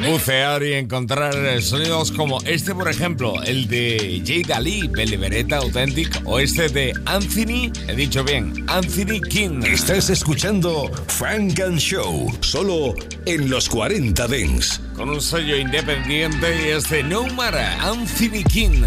bucear 0.07 0.63
y 0.63 0.75
encontrar 0.75 1.35
eh, 1.35 1.61
sonidos 1.63 2.13
como 2.13 2.41
este, 2.43 2.75
por 2.75 2.89
ejemplo, 2.89 3.43
el 3.43 3.69
de 3.69 4.23
Jay 4.25 4.43
Dali, 4.43 4.89
Belly 4.89 5.17
Beretta 5.17 5.59
Authentic, 5.59 6.23
o 6.25 6.39
este 6.39 6.69
de 6.69 6.93
Anthony, 7.07 7.73
he 7.89 7.95
dicho 7.95 8.25
bien, 8.25 8.65
Anthony 8.69 9.21
King. 9.29 9.63
Estás 9.65 10.11
escuchando 10.11 10.91
Funk 11.09 11.61
and 11.61 11.79
Show. 11.79 12.33
Solo 12.41 12.95
en 13.27 13.51
los 13.51 13.69
40 13.69 14.27
Dents. 14.29 14.81
Con 14.95 15.11
un 15.11 15.21
sello 15.21 15.57
independiente 15.57 16.67
y 16.67 16.69
este 16.71 17.03
No 17.03 17.27
Mara, 17.29 17.81
Anthony 17.83 18.45
King. 18.51 18.83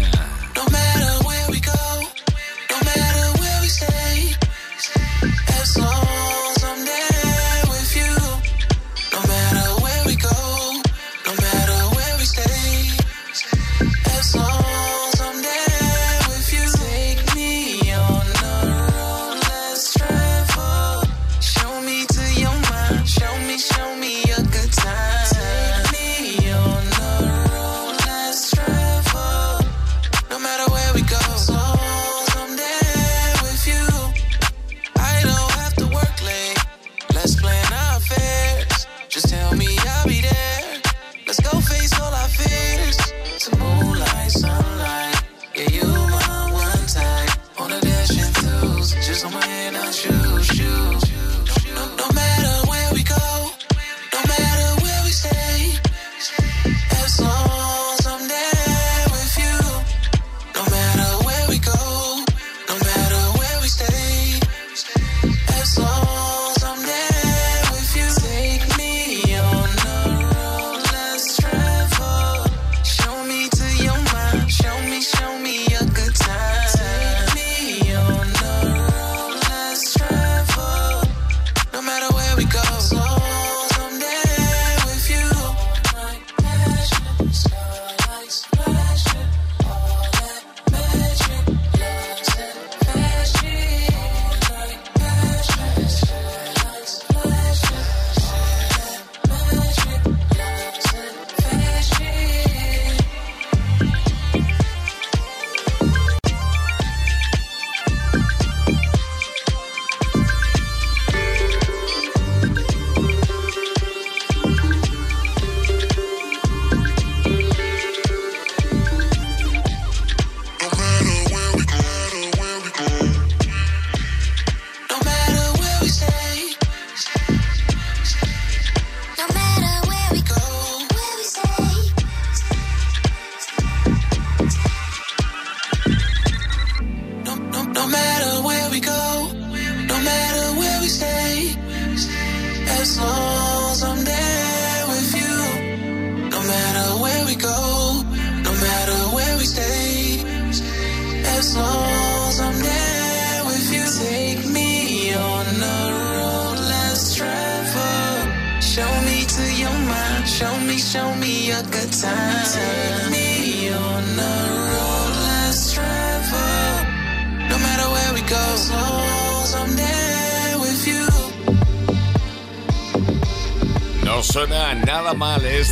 No 0.54 0.64
matter 0.70 1.26
where 1.26 1.33
we 1.33 1.33
go, 1.33 1.33
no 1.33 1.33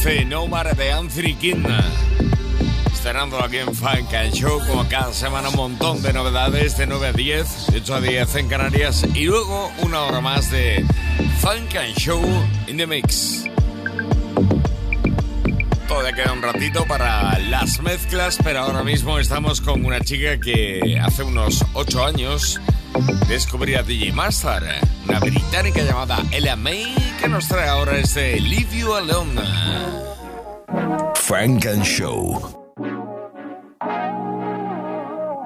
11, 0.05 0.25
No 0.25 0.49
Mar 0.49 0.75
de 0.75 0.91
Anthony 0.91 1.37
Kidna. 1.39 1.81
Estrenando 2.93 3.41
aquí 3.41 3.59
en 3.59 3.73
Funk 3.73 4.13
and 4.15 4.35
Show, 4.35 4.61
como 4.67 4.89
cada 4.89 5.13
semana, 5.13 5.49
un 5.51 5.55
montón 5.55 6.03
de 6.03 6.13
novedades 6.13 6.77
de 6.77 6.89
9 6.89 7.07
a 7.07 7.13
10, 7.13 7.67
de 7.69 7.79
8 7.79 7.95
a 7.95 8.01
10 8.01 8.35
en 8.35 8.49
Canarias, 8.49 9.07
y 9.15 9.27
luego 9.27 9.71
una 9.83 10.03
hora 10.03 10.21
más 10.21 10.51
de 10.51 10.85
Funk 11.39 11.77
and 11.77 11.95
Show 11.97 12.21
in 12.67 12.79
the 12.79 12.87
Mix. 12.87 13.45
Todavía 15.87 16.13
queda 16.15 16.33
un 16.33 16.43
ratito 16.43 16.85
para 16.87 17.39
las 17.39 17.81
mezclas, 17.81 18.39
pero 18.43 18.59
ahora 18.61 18.83
mismo 18.83 19.21
estamos 19.21 19.61
con 19.61 19.85
una 19.85 20.01
chica 20.01 20.41
que 20.41 20.99
hace 21.01 21.23
unos 21.23 21.65
8 21.75 22.05
años 22.05 22.61
descubrí 23.29 23.75
a 23.75 23.83
DJ 23.83 24.13
Master, 24.13 24.63
una 25.09 25.21
británica 25.21 25.83
llamada 25.83 26.23
Ella 26.31 26.57
May, 26.57 26.95
que 27.21 27.29
nos 27.29 27.49
trae 27.49 27.69
ahora 27.69 27.97
este 27.99 28.41
Leave 28.41 28.79
You 28.79 28.95
Alone. 28.95 29.41
Frank 31.15 31.67
and 31.67 31.85
Show. 31.85 32.59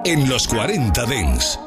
En 0.05 0.29
los 0.29 0.47
40 0.47 1.05
Dents. 1.05 1.59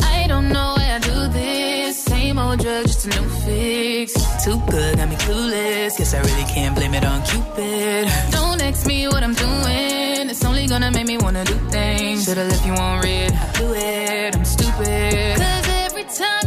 I 0.00 0.28
don't 0.28 0.48
know 0.48 0.74
why 0.76 0.96
I 0.96 0.98
do 1.00 1.28
this. 1.28 1.96
Same 1.96 2.38
old 2.38 2.60
drug, 2.60 2.86
just 2.86 3.06
a 3.06 3.08
new 3.08 3.28
fix. 3.44 4.21
Too 4.42 4.58
good, 4.68 4.96
got 4.96 5.08
me 5.08 5.14
clueless. 5.14 5.96
Guess 5.98 6.14
I 6.14 6.20
really 6.20 6.42
can't 6.52 6.74
blame 6.74 6.94
it 6.94 7.04
on 7.04 7.22
Cupid. 7.22 8.08
Don't 8.32 8.60
ask 8.60 8.84
me 8.88 9.06
what 9.06 9.22
I'm 9.22 9.34
doing. 9.34 10.28
It's 10.30 10.44
only 10.44 10.66
gonna 10.66 10.90
make 10.90 11.06
me 11.06 11.16
wanna 11.16 11.44
do 11.44 11.54
things. 11.70 12.24
Should've 12.24 12.48
left 12.48 12.66
you 12.66 12.72
on 12.72 13.02
red. 13.04 13.32
I 13.32 13.52
do 13.52 13.72
it, 13.72 14.34
I'm 14.34 14.44
stupid. 14.44 15.36
Cause 15.36 15.68
every 15.86 16.04
time 16.04 16.41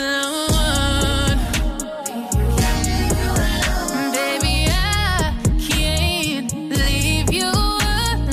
Baby, 4.14 4.56
I 4.70 5.34
can't 5.70 6.54
leave 6.54 7.34
you 7.34 7.50
alone. 7.50 8.28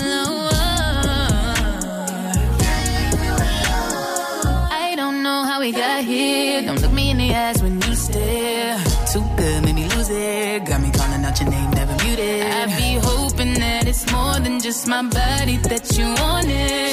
I 4.70 4.94
don't 4.96 5.22
know 5.22 5.44
how 5.44 5.60
we 5.60 5.72
got 5.72 6.04
here. 6.04 6.62
Don't 6.62 6.80
look 6.82 6.92
me 6.92 7.10
in 7.12 7.16
the 7.16 7.34
eyes 7.34 7.62
when 7.62 7.80
you 7.80 7.94
stare. 7.94 8.78
Too 9.12 9.24
good, 9.36 9.64
made 9.64 9.74
me 9.74 9.88
lose 9.88 10.10
it. 10.10 10.66
Got 10.66 10.82
me 10.82 10.90
calling 10.90 11.24
out 11.24 11.40
your 11.40 11.48
name, 11.48 11.70
never 11.70 11.96
muted. 12.04 12.42
I 12.42 12.66
be 12.66 12.98
hoping 13.00 13.54
that 13.54 13.86
it's 13.86 14.10
more 14.12 14.38
than 14.40 14.60
just 14.60 14.86
my 14.86 15.02
body 15.02 15.56
that 15.68 15.96
you 15.96 16.06
wanted. 16.22 16.83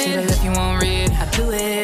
Do 1.32 1.50
it. 1.50 1.81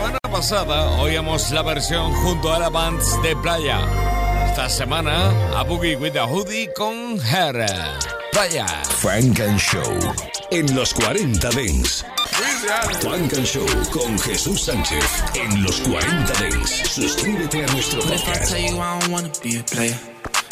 Semana 0.00 0.18
pasada 0.32 0.90
oíamos 0.98 1.50
la 1.50 1.62
versión 1.62 2.10
junto 2.14 2.50
a 2.50 2.58
la 2.58 2.70
bands 2.70 3.20
de 3.22 3.36
playa. 3.36 3.80
Esta 4.48 4.68
semana, 4.68 5.30
a 5.58 5.62
Boogie 5.62 5.96
with 5.96 6.16
a 6.16 6.24
Hoodie 6.24 6.70
con 6.74 7.20
Her. 7.20 7.66
Playa. 8.32 8.66
Frank 8.96 9.40
and 9.40 9.58
Show. 9.58 9.98
En 10.50 10.74
los 10.74 10.94
40 10.94 11.50
Dents. 11.50 12.04
Frank 13.02 13.34
and 13.34 13.44
Show 13.44 13.66
con 13.92 14.18
Jesús 14.20 14.62
Sánchez. 14.62 15.04
En 15.34 15.62
los 15.62 15.78
40 15.80 16.32
Dents. 16.40 16.70
Suscríbete 16.94 17.62
a 17.62 17.66
nuestro 17.72 18.00
What 18.00 18.14
if 18.14 18.22
I 18.22 18.32
podcast. 18.32 18.50
tell 18.50 18.60
you 18.62 18.80
I 18.80 18.98
don't 19.00 19.12
wanna 19.12 19.30
be 19.42 19.58
a 19.58 19.62
player? 19.64 19.98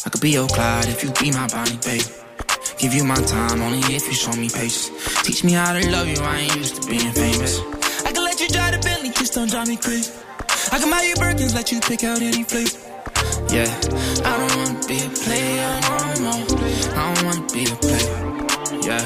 I 0.04 0.10
could 0.10 0.20
be 0.20 0.32
your 0.32 0.46
Clyde 0.48 0.88
if 0.88 1.02
you 1.02 1.10
be 1.22 1.32
my 1.32 1.46
Bonnie, 1.48 1.78
babe. 1.86 2.04
Give 2.78 2.94
you 2.94 3.04
my 3.04 3.16
time 3.22 3.62
only 3.62 3.80
if 3.96 4.06
you 4.06 4.14
show 4.14 4.32
me 4.36 4.50
patience. 4.50 4.90
Teach 5.22 5.42
me 5.42 5.54
how 5.54 5.72
to 5.72 5.90
love 5.90 6.06
you, 6.06 6.22
I 6.22 6.40
ain't 6.40 6.56
used 6.56 6.82
to 6.82 6.86
being 6.86 7.12
famous. 7.12 7.77
Don't 9.30 9.50
drive 9.50 9.68
me 9.68 9.76
crazy. 9.76 10.12
I 10.72 10.78
can 10.78 10.90
buy 10.90 11.02
you 11.02 11.14
Birkins, 11.16 11.54
let 11.54 11.72
you 11.72 11.80
pick 11.80 12.04
out 12.04 12.20
any 12.22 12.44
place. 12.44 12.78
Yeah, 13.50 13.68
I 14.24 14.36
don't 14.38 14.56
wanna 14.56 14.86
be 14.86 14.98
a 15.00 15.10
player 15.10 15.80
no 16.20 16.32
more. 16.32 16.46
I 16.94 17.14
don't 17.14 17.24
wanna 17.26 17.52
be 17.52 17.64
a 17.64 17.76
player. 17.76 18.38
Yeah, 18.82 19.04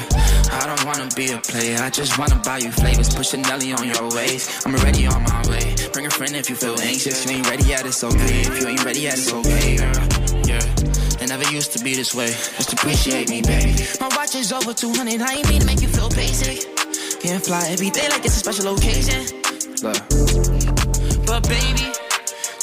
I 0.51 0.67
don't 0.67 0.85
wanna 0.85 1.09
be 1.15 1.31
a 1.31 1.39
player. 1.39 1.77
I 1.81 1.89
just 1.89 2.17
wanna 2.17 2.35
buy 2.45 2.59
you 2.59 2.71
flavors, 2.71 3.13
put 3.13 3.25
Chanel 3.25 3.53
on 3.53 3.87
your 3.87 4.09
waist. 4.15 4.65
I'm 4.65 4.75
already 4.75 5.07
on 5.07 5.23
my 5.23 5.41
way. 5.49 5.75
Bring 5.93 6.05
a 6.05 6.09
friend 6.09 6.35
if 6.35 6.49
you 6.49 6.55
feel 6.55 6.79
anxious. 6.79 7.25
You 7.25 7.37
ain't 7.37 7.49
ready 7.49 7.63
yet, 7.63 7.85
it's 7.85 8.03
okay. 8.03 8.41
If 8.41 8.61
you 8.61 8.67
ain't 8.67 8.85
ready 8.85 9.01
yet, 9.01 9.17
it's 9.17 9.31
okay, 9.31 9.77
girl. 9.77 10.43
Yeah. 10.45 11.23
It 11.23 11.29
never 11.29 11.49
used 11.51 11.71
to 11.73 11.83
be 11.83 11.95
this 11.95 12.13
way. 12.13 12.27
Just 12.57 12.73
appreciate 12.73 13.29
me, 13.29 13.41
baby. 13.41 13.75
My 13.99 14.09
watch 14.15 14.35
is 14.35 14.51
over 14.51 14.73
200. 14.73 15.21
I 15.21 15.33
ain't 15.35 15.49
mean 15.49 15.61
to 15.61 15.65
make 15.65 15.81
you 15.81 15.87
feel 15.87 16.09
basic. 16.09 16.67
Can't 17.21 17.43
fly 17.43 17.67
every 17.69 17.89
day 17.89 18.09
like 18.09 18.25
it's 18.25 18.35
a 18.35 18.39
special 18.39 18.75
occasion. 18.75 19.42
But 19.83 21.43
baby, 21.49 21.91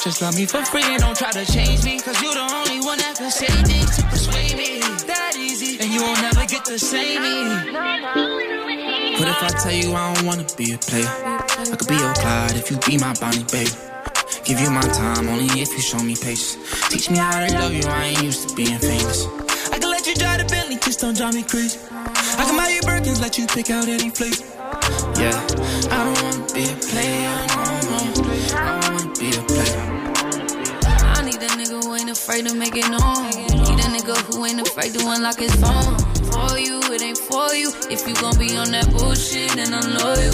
just 0.01 0.23
love 0.23 0.35
me 0.35 0.47
for 0.47 0.65
free 0.65 0.81
and 0.81 0.99
don't 1.03 1.15
try 1.15 1.29
to 1.31 1.45
change 1.45 1.85
me. 1.85 2.01
Cause 2.01 2.19
you're 2.19 2.33
the 2.33 2.41
only 2.41 2.81
one 2.81 2.97
that 2.97 3.13
can 3.15 3.29
say 3.29 3.45
things 3.61 3.95
to 3.97 4.03
persuade 4.09 4.57
me. 4.57 4.79
That 5.05 5.37
easy. 5.37 5.77
And 5.77 5.93
you 5.93 6.01
won't 6.01 6.19
never 6.19 6.47
get 6.47 6.65
to 6.65 6.79
say 6.79 7.19
me. 7.21 7.77
What 9.21 9.29
if 9.29 9.37
I 9.37 9.49
tell 9.61 9.71
you 9.71 9.93
I 9.93 10.15
don't 10.15 10.25
wanna 10.25 10.47
be 10.57 10.73
a 10.73 10.79
player? 10.79 11.05
I 11.05 11.75
could 11.77 11.87
be 11.87 11.93
your 11.93 12.13
Clyde 12.15 12.55
if 12.55 12.71
you 12.71 12.77
be 12.89 12.97
my 12.97 13.13
Bonnie, 13.21 13.45
baby. 13.53 13.69
Give 14.43 14.59
you 14.59 14.71
my 14.71 14.81
time 14.81 15.29
only 15.29 15.45
if 15.61 15.69
you 15.69 15.81
show 15.81 16.01
me 16.01 16.15
patience. 16.15 16.57
Teach 16.89 17.11
me 17.11 17.17
how 17.17 17.37
to 17.37 17.53
love 17.53 17.71
you, 17.71 17.83
I 17.85 18.17
ain't 18.17 18.23
used 18.23 18.49
to 18.49 18.55
being 18.55 18.79
famous. 18.79 19.27
I 19.69 19.77
can 19.77 19.91
let 19.91 20.07
you 20.07 20.15
drive 20.15 20.39
the 20.41 20.49
Bentley, 20.49 20.77
just 20.77 21.01
don't 21.01 21.15
drive 21.15 21.35
me 21.35 21.43
crazy. 21.43 21.77
I 21.93 22.45
can 22.49 22.57
buy 22.57 22.69
you 22.69 22.81
Birkins, 22.81 23.21
let 23.21 23.37
you 23.37 23.45
pick 23.45 23.69
out 23.69 23.87
any 23.87 24.09
place. 24.09 24.41
Yeah, 25.21 25.37
I 25.91 26.03
don't 26.03 26.30
be 26.61 26.71
a 26.71 26.75
player, 26.77 27.35
no. 27.57 28.01
I 28.53 28.79
don't 28.81 28.93
wanna 28.93 29.13
be 29.17 29.29
a 29.33 29.41
player. 29.49 29.81
I 31.17 31.21
need 31.25 31.41
a 31.41 31.49
nigga 31.57 31.83
who 31.83 31.95
ain't 31.95 32.09
afraid 32.09 32.45
to 32.47 32.53
make 32.53 32.75
it 32.75 32.89
known. 32.89 33.29
Need 33.65 33.79
a 33.81 33.89
nigga 33.89 34.15
who 34.27 34.45
ain't 34.45 34.61
afraid 34.61 34.93
to 34.93 34.99
unlock 35.09 35.39
his 35.39 35.55
phone. 35.55 35.97
For 36.29 36.59
you, 36.59 36.79
it 36.93 37.01
ain't 37.01 37.17
for 37.17 37.53
you. 37.55 37.73
If 37.89 38.07
you 38.07 38.13
gon' 38.15 38.37
be 38.37 38.55
on 38.57 38.71
that 38.71 38.89
bullshit, 38.91 39.55
then 39.55 39.73
I'm 39.73 39.89
loyal. 39.97 40.33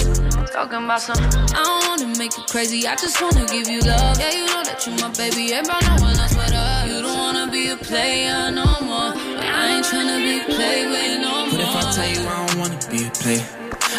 Talking 0.52 0.84
about 0.84 1.02
some, 1.02 1.18
I 1.56 1.64
don't 1.64 1.84
wanna 1.88 2.18
make 2.18 2.36
you 2.36 2.44
crazy. 2.50 2.88
I 2.88 2.96
just 2.96 3.22
wanna 3.22 3.46
give 3.46 3.68
you 3.70 3.80
love. 3.82 4.20
Yeah, 4.20 4.32
you 4.32 4.46
know 4.48 4.64
that 4.68 4.86
you 4.86 4.94
my 5.00 5.10
baby. 5.16 5.54
Ain't 5.54 5.68
about 5.68 5.84
no 5.84 5.96
one 6.08 6.20
else 6.20 6.36
but 6.36 6.52
us. 6.52 6.92
You 6.92 7.02
don't 7.04 7.18
wanna 7.18 7.50
be 7.52 7.70
a 7.70 7.78
player 7.78 8.52
no 8.52 8.68
more. 8.84 9.16
I 9.16 9.78
ain't 9.78 9.86
tryna 9.86 10.20
be 10.20 10.44
played 10.44 10.88
with 10.92 11.22
no 11.22 11.48
more. 11.48 11.56
What 11.56 11.62
if 11.62 11.76
I 11.76 11.92
tell 11.96 12.10
you 12.12 12.28
I 12.28 12.48
don't 12.48 12.60
wanna 12.60 12.80
be 12.92 13.08
a 13.08 13.12
player? 13.12 13.48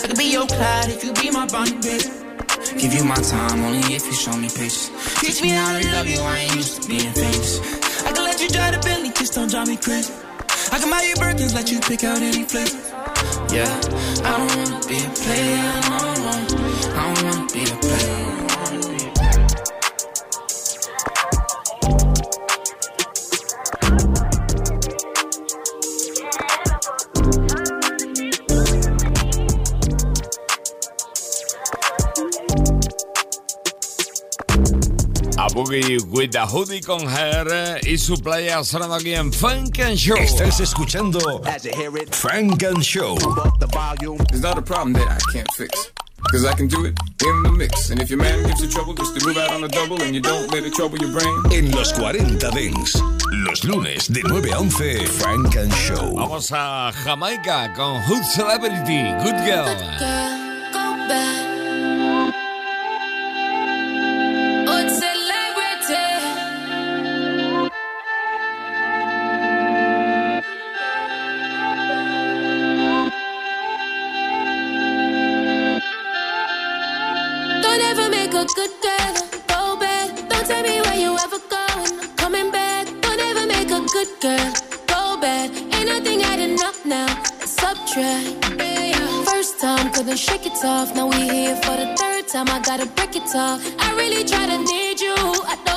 I 0.09 0.11
could 0.13 0.21
be 0.21 0.33
your 0.33 0.47
Clyde 0.47 0.89
if 0.89 1.05
you 1.05 1.13
be 1.13 1.31
my 1.31 1.45
Bonnie, 1.49 1.77
baby. 1.83 2.09
Give 2.81 2.95
you 2.95 3.05
my 3.05 3.17
time 3.17 3.61
only 3.61 3.95
if 3.95 4.07
you 4.07 4.15
show 4.15 4.35
me 4.39 4.49
patience. 4.49 4.91
Teach 5.21 5.43
me 5.43 5.51
how 5.51 5.79
to 5.79 5.87
love 5.93 6.07
you, 6.07 6.19
I 6.21 6.39
ain't 6.39 6.57
used 6.57 6.81
to 6.81 6.89
being 6.89 7.13
famous. 7.13 7.61
I 8.07 8.13
can 8.13 8.25
let 8.25 8.41
you 8.41 8.49
drive 8.49 8.73
the 8.73 8.81
Bentley, 8.81 9.11
just 9.11 9.35
don't 9.35 9.51
drive 9.51 9.69
me 9.69 9.77
crazy. 9.77 10.15
I 10.73 10.79
can 10.79 10.89
buy 10.89 11.03
you 11.03 11.15
Birkins, 11.17 11.55
let 11.55 11.71
you 11.71 11.81
pick 11.81 12.05
out 12.05 12.23
any 12.23 12.45
flavor. 12.45 12.79
Yeah, 13.53 13.69
I 14.25 14.33
don't 14.33 14.49
wanna 14.57 14.81
be 14.89 14.97
a 14.97 15.11
player, 15.13 15.77
no, 15.93 16.01
no. 16.25 16.33
I 16.97 17.15
don't 17.15 17.25
wanna 17.25 17.53
be 17.53 17.65
a 17.65 17.77
player. 17.77 18.18
Boogie 35.69 36.03
with 36.11 36.33
the 36.33 36.47
Hoodie 36.47 36.81
con 36.81 37.07
Her 37.07 37.79
y 37.87 37.99
su 37.99 38.16
playa 38.16 38.64
sonando 38.64 38.95
aquí 38.95 39.14
en 39.14 39.31
Funk 39.31 39.79
and 39.81 39.97
Show. 39.97 40.16
Estás 40.16 40.61
escuchando 40.61 41.43
Frank 42.12 42.62
and 42.62 42.83
Show. 42.83 43.16
It's 44.31 44.41
not 44.41 44.57
a 44.57 44.62
problem 44.62 44.95
that 44.95 45.09
I 45.09 45.19
can't 45.33 45.51
fix. 45.53 45.93
Cause 46.31 46.47
I 46.47 46.55
can 46.55 46.69
do 46.69 46.87
it 46.87 46.99
in 47.23 47.43
the 47.43 47.53
mix. 47.53 47.91
And 47.91 48.01
if 48.01 48.09
your 48.09 48.19
man 48.19 48.45
gives 48.47 48.62
you 48.62 48.69
trouble, 48.69 48.95
just 48.95 49.19
to 49.19 49.27
move 49.27 49.37
out 49.37 49.51
on 49.51 49.62
a 49.64 49.69
double 49.69 50.01
and 50.03 50.14
you 50.14 50.21
don't 50.21 50.51
let 50.53 50.64
it 50.64 50.73
trouble 50.73 50.99
your 50.99 51.12
brain. 51.12 51.53
En 51.53 51.71
los 51.71 51.93
40 51.93 52.51
Dents. 52.51 53.01
Los 53.45 53.62
lunes 53.64 54.09
de 54.09 54.23
9 54.23 54.51
a 54.53 54.61
11, 54.61 55.07
Frank 55.07 55.57
and 55.57 55.73
Show. 55.75 56.14
Vamos 56.16 56.51
a 56.53 56.93
Jamaica 57.05 57.75
con 57.77 58.03
Hood 58.05 58.25
Celebrity, 58.25 59.12
Good 59.23 59.45
Girl. 59.45 59.66
Go 60.73 61.09
back. 61.09 61.48
Time. 92.45 92.55
I 92.55 92.61
gotta 92.61 92.86
break 92.86 93.16
it 93.16 93.34
off. 93.34 93.61
I 93.78 93.95
really 93.97 94.24
try 94.24 94.47
to 94.47 94.59
need 94.59 95.01
you. 95.01 95.14
I 95.14 95.68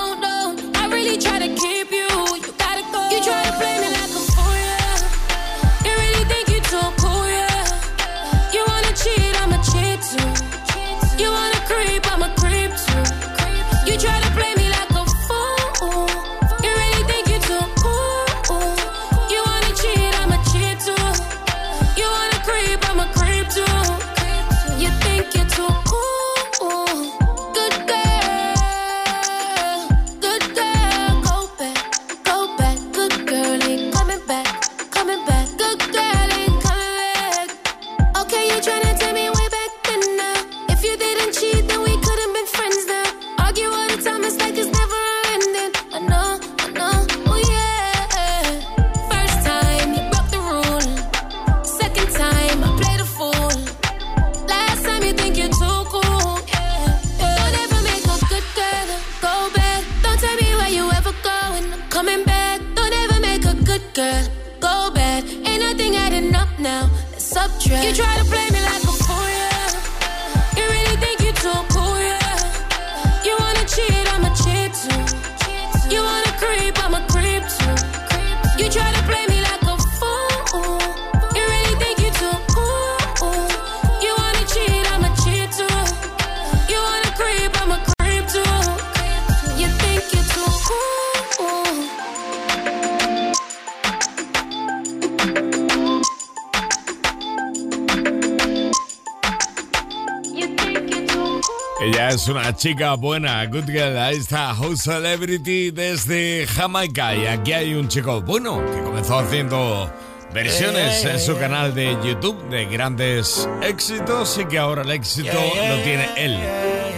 chica 102.62 102.94
buena, 102.94 103.44
good 103.48 103.66
girl. 103.66 103.98
Ahí 103.98 104.18
está, 104.18 104.54
House 104.54 104.84
Celebrity 104.84 105.72
desde 105.72 106.46
Jamaica. 106.46 107.16
Y 107.16 107.26
aquí 107.26 107.54
hay 107.54 107.74
un 107.74 107.88
chico 107.88 108.22
bueno 108.22 108.64
que 108.64 108.84
comenzó 108.84 109.18
haciendo 109.18 109.92
versiones 110.32 111.04
en 111.04 111.20
su 111.20 111.36
canal 111.40 111.74
de 111.74 111.98
YouTube 112.04 112.40
de 112.50 112.66
grandes 112.66 113.50
éxitos 113.64 114.38
y 114.38 114.46
que 114.46 114.60
ahora 114.60 114.84
el 114.84 114.92
éxito 114.92 115.34
lo 115.34 115.82
tiene 115.82 116.08
él. 116.16 116.40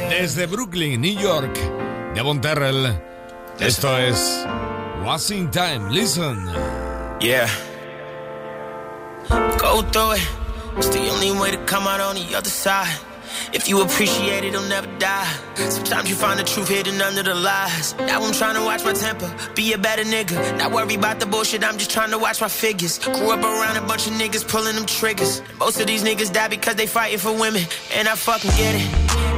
Desde 0.10 0.48
Brooklyn, 0.48 1.00
New 1.00 1.18
York, 1.18 1.58
Devon 2.14 2.42
Terrell. 2.42 3.00
Esto 3.58 3.98
es 3.98 4.46
Wasting 5.06 5.50
Time. 5.50 5.90
Listen. 5.92 6.46
Yeah. 7.22 7.48
Go 9.58 9.82
through 9.94 10.18
it. 10.18 10.28
It's 10.76 10.90
the 10.90 11.10
only 11.10 11.32
way 11.32 11.52
to 11.52 11.58
come 11.66 11.88
out 11.88 12.02
on 12.02 12.16
the 12.16 12.36
other 12.36 12.50
side. 12.50 13.13
If 13.54 13.70
you 13.70 13.82
appreciate 13.82 14.44
it, 14.44 14.54
it'll 14.54 14.68
never 14.68 14.88
die. 14.98 15.28
Sometimes 15.56 16.10
you 16.10 16.16
find 16.16 16.40
the 16.40 16.44
truth 16.44 16.70
hidden 16.70 17.02
under 17.02 17.24
the 17.24 17.36
lies. 17.36 17.96
Now 18.00 18.24
I'm 18.24 18.34
trying 18.34 18.56
to 18.56 18.64
watch 18.64 18.84
my 18.84 18.94
temper, 18.94 19.34
be 19.56 19.74
a 19.74 19.78
better 19.78 20.04
nigga. 20.04 20.58
Not 20.58 20.72
worry 20.72 20.96
about 20.96 21.20
the 21.20 21.26
bullshit, 21.26 21.64
I'm 21.64 21.78
just 21.78 21.92
trying 21.92 22.12
to 22.12 22.18
watch 22.18 22.42
my 22.42 22.48
figures. 22.48 23.00
Grew 23.00 23.32
up 23.32 23.44
around 23.44 23.78
a 23.78 23.82
bunch 23.82 24.08
of 24.08 24.14
niggas 24.14 24.48
pulling 24.48 24.76
them 24.76 24.86
triggers. 24.86 25.42
Most 25.60 25.80
of 25.80 25.88
these 25.88 26.04
niggas 26.04 26.32
die 26.34 26.48
because 26.48 26.76
they 26.76 26.88
fighting 26.88 27.20
for 27.20 27.32
women, 27.32 27.64
and 27.94 28.08
I 28.08 28.16
fucking 28.16 28.52
get 28.52 28.76
it. 28.76 28.88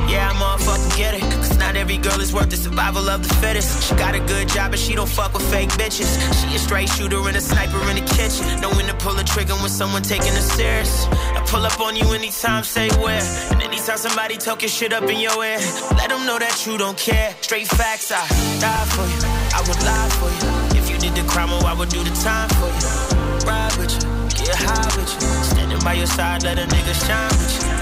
Yeah, 0.10 0.30
I'm 0.30 0.42
all 0.42 0.58
fucking 0.58 0.98
get 0.98 1.14
it. 1.16 1.35
Not 1.76 1.82
every 1.82 1.98
girl 1.98 2.22
is 2.22 2.34
worth 2.34 2.50
the 2.50 2.56
survival 2.56 3.10
of 3.10 3.22
the 3.22 3.34
fittest. 3.36 3.84
She 3.84 3.96
got 3.96 4.16
a 4.16 4.22
good 4.22 4.48
job, 4.48 4.72
but 4.72 4.80
she 4.80 4.96
don't 4.96 5.10
fuck 5.10 5.34
with 5.34 5.44
fake 5.52 5.68
bitches. 5.72 6.08
She 6.40 6.56
a 6.56 6.58
straight 6.58 6.88
shooter 6.88 7.20
and 7.28 7.36
a 7.36 7.42
sniper 7.42 7.78
in 7.90 7.98
the 7.98 8.08
kitchen. 8.16 8.62
Knowing 8.62 8.88
to 8.88 8.94
pull 8.94 9.14
the 9.14 9.26
trigger 9.26 9.56
when 9.56 9.68
someone 9.68 10.02
taking 10.02 10.32
it 10.32 10.48
serious. 10.56 11.06
I 11.36 11.44
pull 11.46 11.66
up 11.66 11.78
on 11.82 11.98
you 11.98 12.14
anytime, 12.14 12.64
say 12.64 12.88
where. 13.04 13.22
And 13.52 13.62
anytime 13.62 13.98
somebody 13.98 14.38
talking 14.38 14.70
shit 14.70 14.94
up 14.94 15.04
in 15.04 15.20
your 15.20 15.36
ear, 15.44 15.60
let 16.00 16.08
them 16.08 16.26
know 16.26 16.40
that 16.40 16.66
you 16.66 16.78
don't 16.78 16.98
care. 16.98 17.36
Straight 17.42 17.68
facts, 17.68 18.10
I 18.10 18.24
die 18.64 18.86
for 18.96 19.04
you. 19.12 19.20
I 19.52 19.60
would 19.68 19.82
lie 19.84 20.10
for 20.16 20.32
you. 20.32 20.80
If 20.80 20.90
you 20.90 20.98
did 20.98 21.14
the 21.14 21.28
crime, 21.30 21.50
oh, 21.52 21.66
I 21.68 21.74
would 21.74 21.90
do 21.90 22.02
the 22.02 22.16
time 22.24 22.48
for 22.56 22.72
you. 22.72 23.50
Ride 23.52 23.76
with 23.76 23.92
you, 23.92 24.46
get 24.46 24.56
high 24.56 24.96
with 24.96 25.12
you. 25.12 25.28
Standing 25.44 25.80
by 25.84 25.96
your 25.96 26.08
side, 26.08 26.44
let 26.44 26.58
a 26.58 26.66
nigga 26.74 26.96
shine 27.06 27.30
with 27.32 27.68
you. 27.68 27.75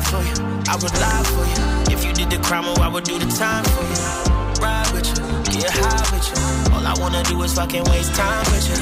Die 0.00 0.06
for 0.08 0.22
you, 0.22 0.46
I 0.68 0.76
would 0.76 0.94
lie 1.04 1.22
for 1.24 1.44
you. 1.44 1.94
If 1.94 2.04
you 2.04 2.12
did 2.12 2.30
the 2.30 2.38
crime, 2.38 2.64
oh, 2.66 2.80
I 2.80 2.88
would 2.88 3.04
do 3.04 3.18
the 3.18 3.26
time 3.26 3.64
for 3.64 3.84
you. 3.84 4.62
Ride 4.62 4.90
with 4.92 5.08
you, 5.08 5.60
get 5.60 5.70
high 5.70 6.06
with 6.14 6.26
you. 6.30 6.74
All 6.74 6.86
I 6.86 6.94
wanna 7.00 7.22
do 7.24 7.42
is 7.42 7.54
fucking 7.54 7.84
waste 7.84 8.14
time 8.14 8.44
with 8.52 8.68
you. 8.68 8.76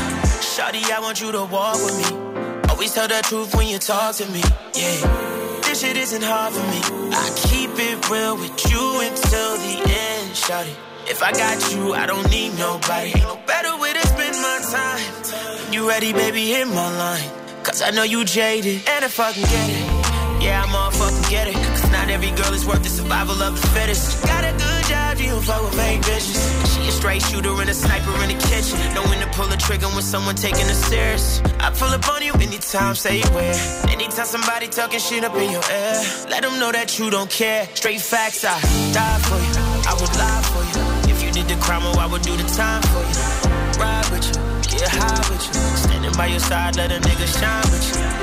Shawty, 0.54 0.90
I 0.90 1.00
want 1.00 1.20
you 1.20 1.32
to 1.32 1.44
walk 1.44 1.74
with 1.74 1.96
me. 1.98 2.68
Always 2.68 2.94
tell 2.94 3.08
the 3.08 3.20
truth 3.22 3.54
when 3.54 3.68
you 3.68 3.78
talk 3.78 4.14
to 4.16 4.26
me. 4.30 4.42
Yeah, 4.74 5.60
this 5.62 5.80
shit 5.80 5.96
isn't 5.96 6.22
hard 6.22 6.52
for 6.52 6.66
me. 6.72 6.80
I 7.12 7.26
keep 7.36 7.70
it 7.74 8.10
real 8.10 8.36
with 8.36 8.56
you 8.70 8.84
until 9.00 9.56
the 9.58 9.74
end, 9.86 10.30
Shawty. 10.34 10.74
If 11.06 11.22
I 11.22 11.32
got 11.32 11.74
you, 11.74 11.94
I 11.94 12.06
don't 12.06 12.28
need 12.30 12.56
nobody. 12.58 13.08
Ain't 13.08 13.22
no 13.22 13.38
better 13.46 13.76
way 13.78 13.92
to 13.92 14.06
spend 14.06 14.36
my 14.36 14.58
time. 14.70 15.72
You 15.72 15.88
ready, 15.88 16.12
baby, 16.12 16.46
hit 16.48 16.68
my 16.68 16.90
line. 16.98 17.30
Cause 17.64 17.82
I 17.82 17.90
know 17.90 18.04
you 18.04 18.24
jaded, 18.24 18.82
and 18.88 19.04
if 19.04 19.18
I 19.18 19.32
can 19.32 19.42
get 19.42 19.70
it. 19.70 19.97
Yeah, 20.40 20.62
I'm 20.62 20.74
all 20.74 20.90
fucking 20.90 21.30
get 21.30 21.48
it. 21.48 21.54
Cause 21.54 21.90
not 21.90 22.08
every 22.08 22.30
girl 22.30 22.52
is 22.54 22.64
worth 22.64 22.82
the 22.82 22.88
survival 22.88 23.42
of 23.42 23.60
the 23.60 23.66
fittest. 23.68 24.24
Got 24.24 24.44
a 24.44 24.52
good 24.52 24.84
job, 24.86 25.18
you 25.18 25.30
don't 25.30 25.42
fuck 25.42 25.62
with 25.64 25.74
fake 25.74 26.00
bitches. 26.02 26.38
She 26.74 26.88
a 26.88 26.92
straight 26.92 27.22
shooter 27.22 27.50
and 27.60 27.68
a 27.68 27.74
sniper 27.74 28.14
in 28.22 28.28
the 28.30 28.38
kitchen. 28.46 28.78
Knowing 28.94 29.20
to 29.20 29.26
pull 29.34 29.48
the 29.48 29.56
trigger 29.56 29.88
when 29.88 30.02
someone 30.02 30.36
taking 30.36 30.66
it 30.66 30.78
serious. 30.90 31.40
I 31.58 31.70
pull 31.70 31.88
up 31.88 32.08
on 32.08 32.22
you 32.22 32.32
anytime, 32.34 32.94
say 32.94 33.20
where. 33.34 33.54
Anytime 33.90 34.26
somebody 34.26 34.68
talking 34.68 35.00
shit 35.00 35.24
up 35.24 35.34
in 35.34 35.50
your 35.50 35.64
ear. 35.70 35.94
Let 36.30 36.42
them 36.42 36.58
know 36.60 36.70
that 36.70 36.98
you 36.98 37.10
don't 37.10 37.30
care. 37.30 37.68
Straight 37.74 38.00
facts, 38.00 38.44
I 38.44 38.60
die 38.94 39.18
for 39.26 39.38
you. 39.42 39.54
I 39.90 39.94
would 39.98 40.14
lie 40.22 40.42
for 40.52 40.62
you. 40.70 41.12
If 41.12 41.22
you 41.24 41.32
did 41.32 41.48
the 41.48 41.60
crime, 41.60 41.82
oh, 41.82 41.98
I 41.98 42.06
would 42.06 42.22
do 42.22 42.36
the 42.36 42.48
time 42.54 42.82
for 42.92 43.02
you. 43.02 43.82
Ride 43.82 44.06
with 44.10 44.26
you, 44.26 44.78
get 44.78 44.88
high 44.88 45.24
with 45.30 45.44
you. 45.46 45.60
Standing 45.76 46.12
by 46.12 46.26
your 46.26 46.40
side, 46.40 46.76
let 46.76 46.92
a 46.92 47.00
nigga 47.00 47.26
shine 47.26 47.62
with 47.72 47.96
you 47.96 48.17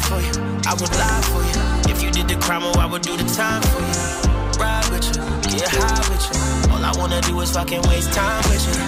I 0.00 0.74
would 0.78 0.94
lie 0.94 1.22
for 1.30 1.42
you. 1.42 1.92
If 1.92 2.02
you 2.02 2.10
did 2.10 2.28
the 2.28 2.36
crime, 2.36 2.62
oh, 2.64 2.78
I 2.78 2.86
would 2.86 3.02
do 3.02 3.16
the 3.16 3.24
time 3.34 3.62
for 3.62 3.80
you. 3.80 4.60
Ride 4.60 4.88
with 4.90 5.06
you, 5.06 5.22
get 5.58 5.68
high 5.68 6.04
with 6.10 6.24
you. 6.28 6.72
All 6.72 6.84
I 6.84 6.92
wanna 6.98 7.20
do 7.22 7.40
is 7.40 7.50
fucking 7.52 7.82
waste 7.82 8.12
time 8.12 8.42
with 8.50 8.64
you. 8.68 8.84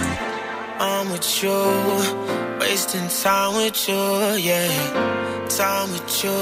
I'm 0.79 1.11
with 1.11 1.43
you, 1.43 1.59
wasting 2.59 3.07
time 3.09 3.55
with 3.55 3.87
you, 3.87 4.03
yeah. 4.49 5.47
Time 5.49 5.91
with 5.91 6.23
you, 6.23 6.37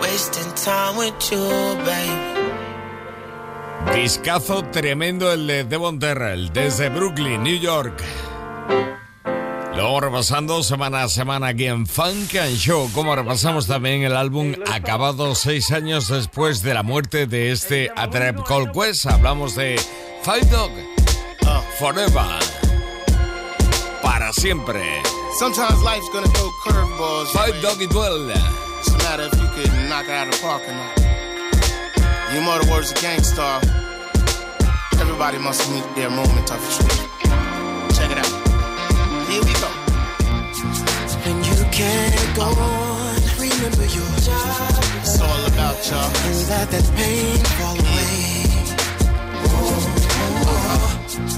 wasting 0.00 0.52
time 0.54 0.96
with 0.96 1.32
you, 1.32 1.44
baby. 1.84 2.34
Discazo 3.94 4.62
tremendo 4.70 5.30
el 5.30 5.46
de 5.46 5.64
Devon 5.64 5.98
Terrell 5.98 6.52
desde 6.52 6.88
Brooklyn, 6.88 7.42
New 7.42 7.58
York. 7.58 8.02
Lo 9.76 9.82
vamos 9.82 10.02
repasando 10.02 10.62
semana 10.62 11.02
a 11.02 11.08
semana 11.08 11.48
aquí 11.48 11.66
en 11.66 11.86
Funk 11.86 12.36
and 12.36 12.56
Show, 12.56 12.88
como 12.94 13.16
repasamos 13.16 13.66
también 13.66 14.04
el 14.04 14.16
álbum 14.16 14.54
acabado 14.72 15.34
seis 15.34 15.72
años 15.72 16.08
después 16.08 16.62
de 16.62 16.74
la 16.74 16.84
muerte 16.84 17.26
de 17.26 17.50
este 17.50 17.90
A 17.96 18.08
Tribe 18.08 18.44
Called 18.46 18.70
Quest. 18.70 19.06
Hablamos 19.06 19.56
de 19.56 19.80
Five 20.22 20.46
Dog, 20.46 20.70
Forever, 21.78 22.24
para 24.00 24.32
siempre. 24.32 24.80
Sometimes 25.40 25.82
life's 25.82 26.08
gonna 26.12 26.28
throw 26.28 26.52
curveballs. 26.64 27.30
Five 27.32 27.60
Dog 27.60 27.82
y 27.82 27.86
Dwell. 27.86 28.30
It's 28.78 28.88
a 28.88 28.98
matter 28.98 29.26
if 29.26 29.34
you 29.40 29.48
could 29.56 29.72
knock 29.88 30.04
it 30.04 30.10
out 30.10 30.28
of 30.28 30.34
the 30.34 30.40
park 30.40 30.62
or 30.68 30.72
not. 30.72 31.04
You 32.32 32.40
know 32.42 32.58
the 32.60 32.70
words 32.70 32.92
of 32.92 32.98
Gangstar. 32.98 33.60
Everybody 35.00 35.38
must 35.38 35.68
meet 35.72 35.84
their 35.96 36.10
moment 36.10 36.50
of 36.52 36.60
truth. 36.78 37.13
Check 39.34 39.42
it 39.42 39.42
out. 39.42 39.42
Here 39.42 39.42
we 39.42 39.54
go. 39.54 39.70
When 41.24 41.36
you 41.44 41.58
can't 41.72 42.36
go 42.36 42.44
on, 42.44 43.18
remember 43.38 43.86
your 43.86 44.12
job. 44.20 44.84
It's 45.02 45.20
all 45.20 45.42
about 45.46 45.78
y'all. 45.90 46.10
And 46.26 46.48
let 46.48 46.70
that 46.70 46.86
pain 46.94 47.38
fall 47.58 47.78
away. 47.78 48.44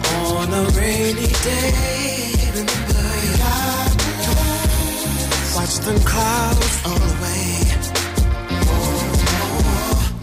Oh, 0.08 0.36
on 0.40 0.52
a 0.52 0.64
rainy 0.78 1.30
day, 1.42 1.72
remember 2.52 3.04
your 3.24 3.36
job. 3.40 3.90
Watch 5.56 5.76
them 5.78 5.98
clouds 6.00 6.82
roll 6.84 6.96
away. 6.96 7.75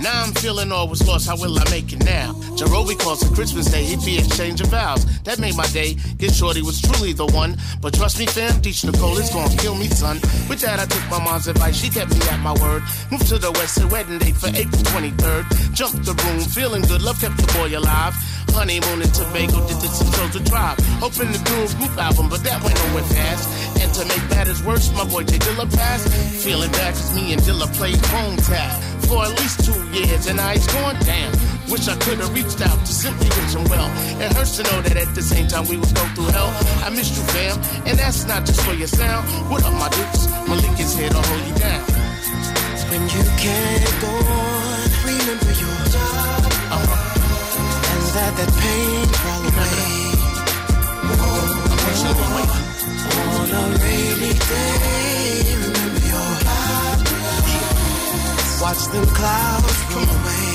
Now 0.04 0.22
I'm 0.22 0.34
feeling 0.34 0.70
all 0.74 0.90
was 0.90 1.08
lost. 1.08 1.30
How 1.30 1.38
will 1.38 1.58
I 1.58 1.64
make 1.72 1.94
it 1.94 2.04
now? 2.04 2.34
Jarobi 2.60 3.00
calls 3.00 3.24
it 3.24 3.34
Christmas 3.34 3.72
Day. 3.72 3.86
He'd 3.86 4.04
be 4.04 4.18
exchanging 4.18 4.68
vows. 4.68 5.06
That 5.22 5.40
made 5.40 5.56
my 5.56 5.66
day. 5.68 5.96
Get 6.18 6.34
shorty 6.34 6.62
was 6.62 6.82
truly 6.82 7.14
the 7.14 7.26
one. 7.28 7.56
But 7.80 7.94
trust 7.94 8.20
me, 8.20 8.26
fam, 8.26 8.62
Deech 8.62 8.84
Nicole 8.84 9.18
is 9.18 9.30
gonna 9.30 9.56
kill 9.56 9.76
me, 9.76 9.88
son. 9.88 10.20
With 10.50 10.60
that, 10.60 10.82
I 10.82 10.86
took 10.86 11.10
my 11.10 11.24
mom's 11.24 11.48
advice. 11.48 11.78
She 11.78 11.90
kept 11.90 12.12
me 12.12 12.20
at 12.28 12.42
my 12.42 12.52
word. 12.60 12.84
Moved 13.12 13.28
to 13.30 13.38
the 13.38 13.52
west, 13.54 13.82
a 13.82 13.88
wedding 13.88 14.20
date 14.20 14.36
for 14.36 14.48
April 14.48 14.84
23rd. 14.92 15.74
Jumped 15.74 16.04
the 16.04 16.14
room, 16.14 16.40
feeling 16.42 16.82
good. 16.82 17.02
Love 17.02 17.22
kept 17.22 17.38
the 17.38 17.48
boy 17.54 17.72
alive. 17.72 18.14
Honeymoon 18.52 19.02
in 19.02 19.10
Tobago, 19.10 19.66
did 19.68 19.80
the 19.82 19.90
the 20.34 20.40
drive. 20.50 20.78
Hoping 21.00 21.32
to 21.32 21.40
do 21.40 21.56
a 21.64 21.68
group 21.80 21.98
album, 21.98 22.30
but 22.30 22.44
that 22.44 22.62
went 22.64 22.76
nowhere 22.86 23.04
fast. 23.04 23.73
And 23.84 23.94
to 23.96 24.06
make 24.06 24.30
matters 24.30 24.64
worse, 24.64 24.90
my 24.96 25.04
boy 25.04 25.24
J 25.24 25.38
Dilla 25.40 25.68
passed. 25.76 26.08
Feeling 26.42 26.72
bad 26.72 26.94
cause 26.94 27.14
me 27.14 27.34
and 27.34 27.42
Dilla 27.42 27.68
played 27.76 28.00
phone 28.06 28.38
tag 28.38 28.82
for 29.08 29.26
at 29.26 29.32
least 29.42 29.66
two 29.66 29.76
years, 29.92 30.26
and 30.28 30.40
I 30.40 30.54
was 30.54 30.66
going 30.68 30.98
down. 31.00 31.32
Wish 31.68 31.90
I 31.90 31.96
could 31.98 32.20
have 32.20 32.34
reached 32.34 32.62
out 32.62 32.80
to 32.80 32.94
simply 32.94 33.28
wish 33.28 33.54
him 33.54 33.66
well. 33.66 33.90
It 34.24 34.32
hurts 34.32 34.56
to 34.58 34.64
know 34.64 34.82
that 34.84 34.96
at 34.96 35.14
the 35.16 35.22
same 35.22 35.48
time 35.48 35.68
we 35.68 35.76
would 35.76 35.94
go 35.94 36.06
through 36.16 36.32
hell. 36.32 36.52
I 36.86 36.90
missed 36.92 37.18
you, 37.18 37.24
fam, 37.36 37.60
and 37.86 38.00
that's 38.00 38.26
not 38.26 38.46
just 38.46 38.62
for 38.62 38.74
your 38.74 38.88
sound. 38.88 39.28
What 39.52 39.66
up, 39.66 39.74
my 39.74 39.90
dukes? 39.90 40.03
Them 58.94 59.06
clouds 59.08 59.84
roll 59.96 60.04
away. 60.04 60.54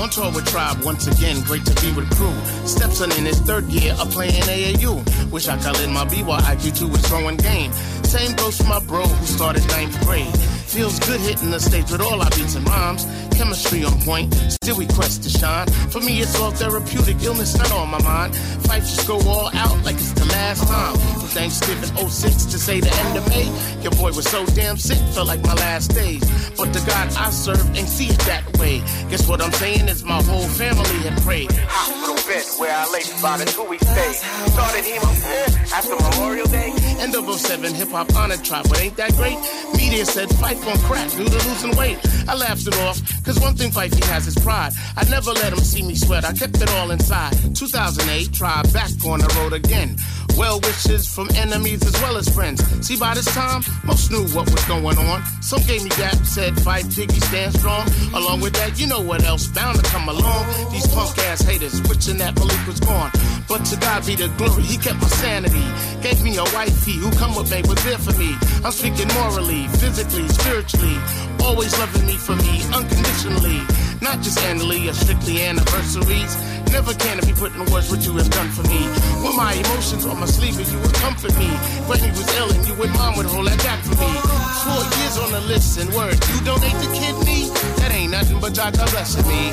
On 0.00 0.08
tour 0.10 0.30
with 0.32 0.46
Tribe 0.46 0.84
once 0.84 1.06
again, 1.06 1.42
great 1.42 1.64
to 1.66 1.74
be 1.82 1.92
with 1.92 2.08
crew. 2.16 2.34
Stepson 2.66 3.10
in 3.12 3.24
his 3.24 3.40
third 3.40 3.64
year 3.66 3.94
of 3.98 4.10
playing 4.10 4.42
AAU. 4.42 5.02
Wish 5.30 5.48
I 5.48 5.56
could 5.56 5.74
let 5.74 5.90
my 5.90 6.04
BYIQ2 6.04 6.90
was 6.90 7.00
throwing 7.06 7.36
game. 7.36 7.72
Same 8.04 8.36
goes 8.36 8.56
for 8.58 8.68
my 8.68 8.80
bro 8.80 9.02
who 9.02 9.26
started 9.26 9.66
ninth 9.68 9.98
grade. 10.04 10.36
Feels 10.74 10.98
good 11.00 11.20
hitting 11.20 11.50
the 11.50 11.60
stage 11.60 11.90
with 11.90 12.00
all 12.00 12.20
our 12.20 12.30
beats 12.30 12.54
and 12.54 12.68
rhymes. 12.68 13.06
Chemistry 13.36 13.84
on 13.84 14.00
point, 14.02 14.32
still 14.34 14.76
we 14.76 14.86
quest 14.86 15.22
to 15.24 15.28
shine. 15.28 15.66
For 15.90 16.00
me, 16.00 16.20
it's 16.20 16.38
all 16.38 16.50
therapeutic, 16.50 17.22
illness 17.22 17.56
not 17.56 17.70
on 17.72 17.90
my 17.90 18.02
mind. 18.02 18.36
Fight 18.66 18.82
just 18.82 19.06
go 19.06 19.18
all 19.28 19.50
out 19.54 19.84
like 19.84 19.96
it's 19.96 20.12
the 20.12 20.24
last 20.26 20.66
time. 20.68 20.94
From 20.96 21.28
Thanksgiving 21.28 22.08
06 22.08 22.44
to 22.46 22.58
say 22.58 22.80
the 22.80 22.92
end 22.94 23.18
of 23.18 23.28
May, 23.28 23.46
your 23.82 23.92
boy 23.92 24.12
was 24.12 24.26
so 24.28 24.44
damn 24.46 24.76
sick, 24.76 24.98
felt 25.14 25.26
like 25.28 25.42
my 25.42 25.54
last 25.54 25.92
days. 25.94 26.22
But 26.56 26.72
the 26.72 26.80
God 26.86 27.08
I 27.16 27.30
serve 27.30 27.64
ain't 27.76 27.88
see 27.88 28.06
it 28.06 28.18
that 28.20 28.56
way. 28.58 28.78
Guess 29.10 29.28
what 29.28 29.42
I'm 29.42 29.52
saying 29.52 29.88
is 29.88 30.04
my 30.04 30.22
whole 30.22 30.48
family 30.48 30.98
had 31.02 31.20
prayed. 31.22 31.50
Hospital 31.68 32.14
bed 32.26 32.44
where 32.58 32.74
I 32.74 32.90
lay 32.92 33.02
about 33.18 33.40
a 33.40 33.44
two 33.46 33.64
week 33.64 33.80
stay. 33.80 34.12
Started 34.12 34.84
hemo 34.84 35.10
eh, 35.26 35.74
after 35.74 35.96
Memorial 35.96 36.46
Day. 36.46 36.72
End 37.00 37.14
of 37.14 37.28
07, 37.28 37.74
hip 37.74 37.88
hop 37.88 38.14
honored 38.14 38.44
tribe, 38.44 38.66
but 38.68 38.80
ain't 38.80 38.96
that 38.96 39.12
great? 39.16 39.38
Media 39.76 40.04
said 40.06 40.28
Phife 40.30 40.64
on 40.70 40.78
crack 40.88 41.10
due 41.10 41.24
to 41.24 41.48
losing 41.48 41.76
weight. 41.76 41.98
I 42.28 42.34
laughed 42.34 42.66
it 42.66 42.76
off, 42.78 42.98
cause 43.24 43.40
one 43.40 43.54
thing 43.56 43.70
Fifey 43.70 44.04
has 44.04 44.26
is 44.26 44.34
pride. 44.36 44.72
I 44.96 45.04
never 45.08 45.32
let 45.32 45.52
him 45.52 45.58
see 45.60 45.82
me 45.82 45.94
sweat, 45.94 46.24
I 46.24 46.32
kept 46.32 46.60
it 46.60 46.70
all 46.70 46.90
inside. 46.90 47.32
2008, 47.54 48.32
tried 48.32 48.72
back 48.72 48.90
on 49.04 49.20
the 49.20 49.34
road 49.40 49.52
again. 49.52 49.96
Well 50.36 50.60
wishes 50.60 51.06
from 51.06 51.28
enemies 51.36 51.84
as 51.86 51.94
well 52.02 52.16
as 52.16 52.28
friends. 52.28 52.60
See, 52.86 52.96
by 52.96 53.14
this 53.14 53.26
time, 53.34 53.62
most 53.84 54.10
knew 54.10 54.24
what 54.34 54.50
was 54.50 54.64
going 54.64 54.98
on. 54.98 55.22
Some 55.40 55.62
gave 55.62 55.82
me 55.82 55.90
that, 55.90 56.16
said, 56.26 56.58
fight 56.60 56.90
piggy, 56.90 57.20
stand 57.20 57.54
strong. 57.54 57.86
Along 58.12 58.40
with 58.40 58.54
that, 58.54 58.78
you 58.78 58.86
know 58.86 59.00
what 59.00 59.22
else 59.24 59.46
bound 59.48 59.78
to 59.78 59.84
come 59.90 60.08
along. 60.08 60.72
These 60.72 60.86
punk 60.88 61.18
ass 61.18 61.42
haters 61.42 61.80
wishing 61.82 62.18
that 62.18 62.34
Malik 62.36 62.66
was 62.66 62.80
gone. 62.80 63.10
But 63.48 63.64
to 63.66 63.76
God 63.76 64.06
be 64.06 64.16
the 64.16 64.28
glory, 64.36 64.62
he 64.64 64.76
kept 64.76 65.00
my 65.00 65.08
sanity. 65.08 65.64
Gave 66.02 66.22
me 66.22 66.36
a 66.36 66.44
wifey 66.54 66.96
who 66.98 67.10
come 67.12 67.36
with 67.36 67.50
me, 67.50 67.62
was 67.68 67.82
there 67.84 67.98
for 67.98 68.16
me. 68.18 68.34
I'm 68.64 68.72
speaking 68.72 69.08
morally, 69.14 69.68
physically, 69.78 70.28
spiritually. 70.28 70.98
Always 71.40 71.78
loving 71.78 72.06
me 72.06 72.16
for 72.16 72.36
me, 72.36 72.62
unconditionally. 72.74 73.60
Not 74.04 74.20
just 74.20 74.38
annually 74.44 74.86
or 74.86 74.92
strictly 74.92 75.40
anniversaries. 75.40 76.36
Never 76.70 76.92
can 76.92 77.18
it 77.20 77.26
be 77.26 77.32
put 77.32 77.54
in 77.54 77.64
words 77.72 77.88
what 77.90 78.04
you 78.04 78.12
have 78.18 78.28
done 78.28 78.50
for 78.50 78.62
me. 78.68 78.84
When 79.24 79.34
my 79.34 79.54
emotions 79.54 80.04
on 80.04 80.20
my 80.20 80.26
sleeve, 80.26 80.58
and 80.58 80.68
you 80.68 80.78
would 80.78 80.92
comfort 81.00 81.34
me. 81.38 81.48
When 81.88 81.98
he 81.98 82.10
was 82.10 82.28
ill 82.36 82.52
and 82.52 82.68
you 82.68 82.74
and 82.84 82.92
mom 82.92 83.16
would 83.16 83.24
hold 83.24 83.46
that 83.46 83.56
back 83.64 83.80
for 83.80 83.96
me. 83.96 84.12
Four 84.60 84.82
years 85.00 85.16
on 85.16 85.32
the 85.32 85.40
list 85.48 85.80
and 85.80 85.88
word, 85.94 86.20
you 86.28 86.38
donate 86.44 86.76
the 86.84 86.90
kidney? 86.92 87.48
That 87.80 87.92
ain't 87.94 88.12
nothing 88.12 88.40
but 88.40 88.52
Jaja 88.52 88.84
blessing 88.92 89.26
me. 89.26 89.48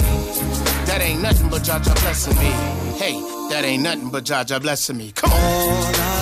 That 0.86 1.00
ain't 1.02 1.22
nothing 1.22 1.48
but 1.48 1.62
Jaja 1.62 1.94
blessing 2.02 2.36
me. 2.36 2.52
Hey, 3.00 3.16
that 3.52 3.64
ain't 3.64 3.84
nothing 3.84 4.10
but 4.10 4.26
Jaja 4.26 4.62
blessing 4.62 4.98
me. 4.98 5.14
Come 5.14 5.32
on. 5.32 6.21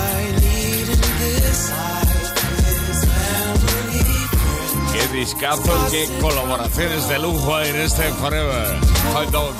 Discazo, 5.20 5.88
qué 5.90 6.08
colaboraciones 6.18 7.06
de 7.06 7.18
lujo 7.18 7.60
en 7.60 7.76
este 7.76 8.04
Forever 8.14 8.78
Hot 9.12 9.30
Dog. 9.30 9.54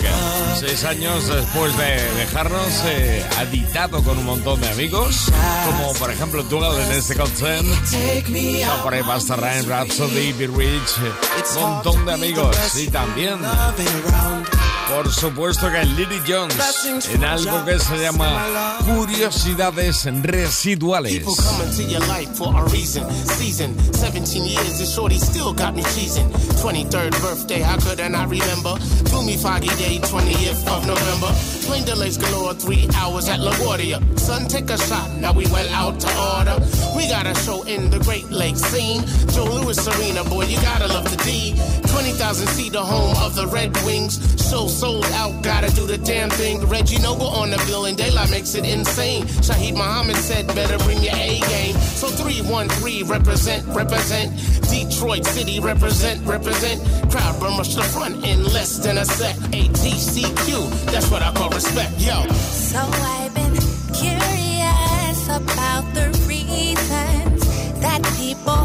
Seis 0.59 0.85
años 0.85 1.29
después 1.29 1.77
de 1.77 2.01
dejarnos, 2.15 2.83
eh, 2.87 3.23
editado 3.43 4.03
con 4.03 4.17
un 4.17 4.25
montón 4.25 4.59
de 4.63 4.71
amigos, 4.71 5.31
como 5.67 5.93
por 5.95 6.11
ejemplo 6.11 6.43
tú 6.45 6.65
en 6.65 6.93
este 6.93 7.15
concert. 7.15 7.63
No, 7.63 8.83
por 8.83 8.95
ahí 8.95 9.03
Basta 9.03 9.37
Ryan, 9.37 9.69
Rhapsody, 9.69 10.33
Be 10.33 10.47
Rich, 10.47 11.57
un 11.57 11.63
montón 11.63 12.07
de 12.07 12.15
amigos. 12.15 12.57
Y 12.77 12.89
también, 12.89 13.39
por 14.91 15.13
supuesto 15.13 15.71
que 15.71 15.85
Lily 15.85 16.21
Jones, 16.27 16.55
en 17.13 17.25
algo 17.25 17.65
que 17.65 17.79
se 17.79 17.99
llama 17.99 18.79
Curiosidades 18.85 20.05
Residuales. 20.23 21.13
People 21.13 21.35
coming 21.37 21.71
to 21.77 21.83
your 21.83 22.01
life 22.09 22.31
for 22.35 22.55
a 22.57 22.65
reason. 22.71 23.09
Season 23.11 23.75
17 23.95 24.45
years, 24.45 24.79
this 24.79 24.95
shorty 24.95 25.19
still 25.19 25.53
got 25.53 25.75
me 25.75 25.83
cheesing. 25.95 26.29
23rd 26.61 27.13
birthday, 27.23 27.61
how 27.61 27.77
could 27.79 28.01
I 28.01 28.09
not 28.09 28.29
remember? 28.29 28.75
Gloomy 29.11 29.37
foggy 29.37 29.69
day, 29.79 29.99
20th 29.99 30.67
of 30.69 30.87
November. 30.87 31.29
Plane 31.67 31.85
delays 31.85 32.19
galore, 32.19 32.55
three 32.55 32.89
hours 32.97 33.29
at 33.29 33.39
LaGuardia. 33.41 34.01
Son, 34.19 34.49
take 34.49 34.71
a 34.71 34.79
shot, 34.79 35.11
now 35.19 35.33
we 35.33 35.47
went 35.53 35.71
out 35.71 36.01
to 36.01 36.09
order. 36.37 36.57
We 36.97 37.09
got 37.09 37.27
a 37.27 37.35
show 37.41 37.63
in 37.63 37.91
the 37.91 37.99
Great 38.01 38.29
Lakes 38.31 38.63
scene. 38.63 39.03
Joe 39.33 39.45
Louis 39.45 39.79
Arena, 39.87 40.25
boy, 40.25 40.45
you 40.47 40.57
gotta 40.63 40.89
love 40.89 41.05
the 41.05 41.17
D. 41.23 41.55
20,000 41.91 42.47
seat, 42.49 42.73
the 42.73 42.83
home 42.83 43.17
of 43.23 43.35
the 43.35 43.47
Red 43.49 43.77
Wings. 43.85 44.19
Show 44.51 44.67
sold 44.81 45.05
out, 45.13 45.43
gotta 45.43 45.71
do 45.75 45.87
the 45.87 45.99
damn 45.99 46.31
thing. 46.31 46.59
Reggie 46.67 46.99
Noble 47.01 47.29
on 47.29 47.51
the 47.51 47.59
bill, 47.67 47.85
and 47.85 47.99
daylight 47.99 48.31
makes 48.31 48.55
it 48.55 48.65
insane. 48.65 49.25
Shaheed 49.45 49.75
Muhammad 49.75 50.17
said, 50.17 50.47
better 50.55 50.79
bring 50.85 51.03
your 51.03 51.15
A 51.15 51.39
game. 51.53 51.75
So 52.01 52.09
313, 52.09 53.07
represent, 53.07 53.67
represent. 53.77 54.33
Detroit 54.73 55.27
City, 55.27 55.61
represent, 55.61 56.27
represent. 56.27 56.81
Crowd 57.11 57.39
burn 57.41 57.59
rush 57.59 57.75
the 57.75 57.83
front 57.83 58.25
in 58.25 58.43
less 58.57 58.79
than 58.79 58.97
a 58.97 59.05
sec. 59.05 59.37
ATCQ, 59.53 60.49
that's 60.87 61.11
what 61.11 61.23
I 61.23 61.31
call 61.35 61.51
respect, 61.51 61.93
yo. 61.99 62.17
So 62.33 62.81
I've 62.81 63.35
been 63.35 63.57
curious 63.93 65.21
about 65.29 65.85
the 65.93 66.09
reasons 66.27 67.41
that 67.85 68.01
people 68.17 68.65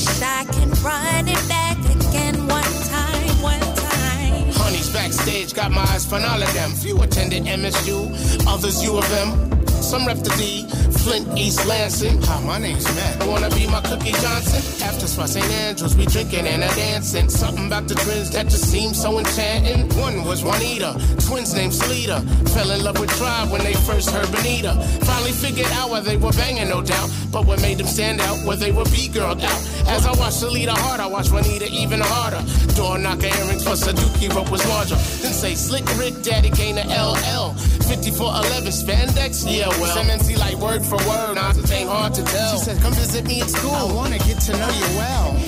Wish 0.00 0.22
I 0.22 0.44
can 0.44 0.70
run 0.82 1.28
it 1.28 1.46
back 1.46 1.76
again 1.78 2.34
one 2.48 2.72
time, 2.88 3.42
one 3.42 3.60
time. 3.60 4.50
Honey's 4.52 4.88
backstage, 4.88 5.52
got 5.52 5.70
my 5.72 5.82
eyes 5.82 6.10
on 6.10 6.24
all 6.24 6.42
of 6.42 6.50
them. 6.54 6.70
Few 6.70 7.02
attended 7.02 7.42
MSU, 7.44 8.08
others 8.46 8.82
U 8.82 8.96
of 8.96 9.04
M. 9.12 9.50
Some 9.90 10.06
rep 10.06 10.18
the 10.18 10.30
D, 10.38 10.68
Flint, 11.02 11.36
East 11.36 11.66
Lansing. 11.66 12.22
Hi, 12.22 12.40
my 12.44 12.58
name's 12.58 12.84
Matt. 12.94 13.22
I 13.22 13.26
Wanna 13.26 13.50
be 13.50 13.66
my 13.66 13.80
Cookie 13.80 14.12
Johnson? 14.22 14.62
After 14.86 15.08
Spot 15.08 15.28
St. 15.28 15.44
Andrews, 15.66 15.96
we 15.96 16.06
drinking 16.06 16.46
and 16.46 16.62
a 16.62 16.68
dancing. 16.76 17.28
Something 17.28 17.66
about 17.66 17.88
the 17.88 17.96
twins 17.96 18.30
that 18.30 18.46
just 18.46 18.70
seemed 18.70 18.94
so 18.94 19.18
enchanting. 19.18 19.88
One 19.98 20.22
was 20.22 20.44
Juanita, 20.44 20.94
twins 21.26 21.54
named 21.54 21.72
Sleeta. 21.72 22.22
Fell 22.50 22.70
in 22.70 22.84
love 22.84 23.00
with 23.00 23.10
Tribe 23.18 23.50
when 23.50 23.64
they 23.64 23.74
first 23.74 24.10
heard 24.10 24.30
Bonita. 24.30 24.80
Finally 25.02 25.32
figured 25.32 25.72
out 25.72 25.90
why 25.90 25.98
they 25.98 26.16
were 26.16 26.30
banging, 26.38 26.68
no 26.68 26.82
doubt. 26.82 27.10
But 27.32 27.46
what 27.46 27.60
made 27.60 27.78
them 27.78 27.88
stand 27.88 28.20
out 28.20 28.46
was 28.46 28.60
they 28.60 28.70
were 28.70 28.84
B-girled 28.84 29.42
out. 29.42 29.60
As 29.88 30.06
I 30.06 30.12
watched 30.12 30.38
Sleeta 30.38 30.70
hard, 30.70 31.00
I 31.00 31.08
watched 31.08 31.32
Juanita 31.32 31.66
even 31.66 31.98
harder. 31.98 32.42
Door 32.76 32.98
knocker 32.98 33.26
earrings 33.26 33.66
a 33.66 33.92
dookie 33.92 34.32
rope 34.32 34.52
was 34.52 34.64
larger. 34.68 34.94
Then 35.20 35.32
say 35.32 35.56
Slick 35.56 35.84
Rick, 35.98 36.22
Daddy 36.22 36.50
came 36.50 36.76
to 36.76 36.86
LL. 36.86 37.56
5411 37.90 38.70
spandex, 38.70 39.42
yeah, 39.50 39.66
well. 39.80 39.94
Cemency 39.94 40.36
like 40.36 40.56
word 40.56 40.82
for 40.82 40.96
word, 41.08 41.34
nah, 41.34 41.50
it 41.50 41.70
ain't 41.72 41.88
hard 41.88 42.14
to 42.14 42.22
tell. 42.22 42.52
She 42.52 42.64
said, 42.64 42.78
come 42.80 42.92
visit 42.92 43.24
me 43.26 43.40
at 43.42 43.48
school. 43.48 43.72
I 43.72 43.92
wanna 43.92 44.18
get 44.18 44.38
to 44.48 44.52
know 44.52 44.68
you 44.68 44.88
well. 44.96 45.38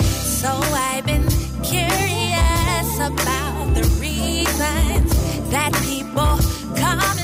So 0.43 0.49
I've 0.49 1.07
been 1.07 1.27
curious 1.63 2.91
about 2.99 3.75
the 3.75 3.85
reasons 4.01 5.11
that 5.51 5.73
people 5.85 6.37
come 6.77 7.22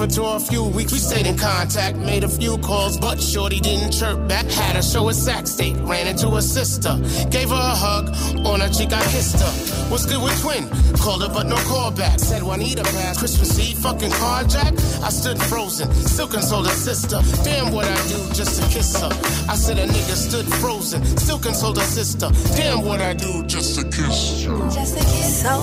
I 0.00 0.06
to 0.06 0.24
a 0.24 0.40
few 0.40 0.64
weeks, 0.64 0.92
we 0.92 0.98
stayed 0.98 1.26
in 1.26 1.36
contact, 1.36 1.98
made 1.98 2.24
a 2.24 2.28
few 2.28 2.56
calls, 2.58 2.96
but 2.96 3.20
Shorty 3.20 3.60
didn't 3.60 3.92
chirp 3.92 4.26
back. 4.26 4.46
Had 4.46 4.76
a 4.76 4.82
show 4.82 5.06
at 5.10 5.14
Sac 5.14 5.46
State, 5.46 5.76
ran 5.80 6.06
into 6.06 6.30
her 6.30 6.40
sister, 6.40 6.96
gave 7.28 7.50
her 7.50 7.54
a 7.54 7.76
hug, 7.76 8.08
on 8.46 8.60
her 8.60 8.70
cheek 8.70 8.94
I 8.94 9.02
kissed 9.12 9.38
her. 9.38 9.90
What's 9.90 10.06
good 10.06 10.22
with 10.22 10.40
Twin? 10.40 10.66
Called 10.96 11.20
her 11.22 11.28
but 11.28 11.46
no 11.46 11.56
call 11.68 11.90
back. 11.90 12.18
Said 12.18 12.42
Juanita 12.42 12.82
passed 12.82 13.18
Christmas 13.18 13.58
Eve, 13.58 13.76
fucking 13.76 14.10
carjack. 14.12 14.72
I 15.04 15.10
stood 15.10 15.38
frozen, 15.38 15.92
still 15.92 16.28
consoled 16.28 16.66
her 16.66 16.72
sister. 16.72 17.20
Damn 17.44 17.70
what 17.74 17.84
I 17.84 18.08
do 18.08 18.32
just 18.32 18.62
to 18.62 18.66
kiss 18.70 18.98
her. 18.98 19.10
I 19.50 19.54
said 19.54 19.76
a 19.78 19.86
nigga 19.86 20.16
stood 20.16 20.46
frozen, 20.46 21.04
still 21.18 21.38
consoled 21.38 21.76
her 21.76 21.84
sister. 21.84 22.30
Damn 22.56 22.86
what 22.86 23.02
I 23.02 23.12
do 23.12 23.44
just 23.44 23.78
to 23.78 23.84
kiss 23.84 24.44
her. 24.44 24.56
Just 24.70 24.96
a 24.96 25.00
kiss. 25.00 25.42
So 25.42 25.60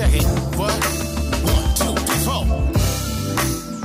Check 0.00 0.14
it. 0.14 0.24
What? 0.56 0.72
One, 1.44 1.74
two, 1.76 1.94
three, 2.06 2.22
four. 2.24 2.44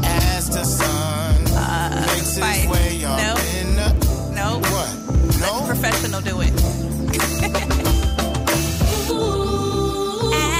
As 0.01 0.47
the 0.49 0.63
sun 0.63 1.35
uh, 1.51 2.07
makes 2.07 2.39
fight. 2.39 2.59
its 2.59 2.67
way 2.71 3.03
up 3.03 3.37
in 3.59 3.75
the. 3.75 3.89
What? 4.71 4.89
No. 5.41 5.65
Professional 5.67 6.21
do 6.21 6.39
it. 6.39 6.53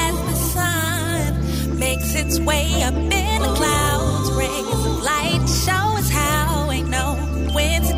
As 0.04 0.16
the 0.28 0.36
sun 0.52 1.80
makes 1.80 2.16
its 2.16 2.38
way 2.42 2.84
up 2.84 2.94
in 2.94 3.42
the 3.42 3.54
clouds, 3.56 4.32
rays 4.34 4.68
of 4.74 5.04
light 5.04 5.48
show 5.48 5.98
us 5.98 6.10
how 6.10 6.70
ain't 6.70 6.90
no 6.90 7.16
when 7.54 7.82
to. 7.82 7.96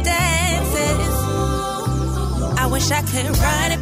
I 2.59 2.69
wish 2.69 2.91
I 2.91 3.01
could 3.01 3.37
run 3.37 3.71
it. 3.71 3.75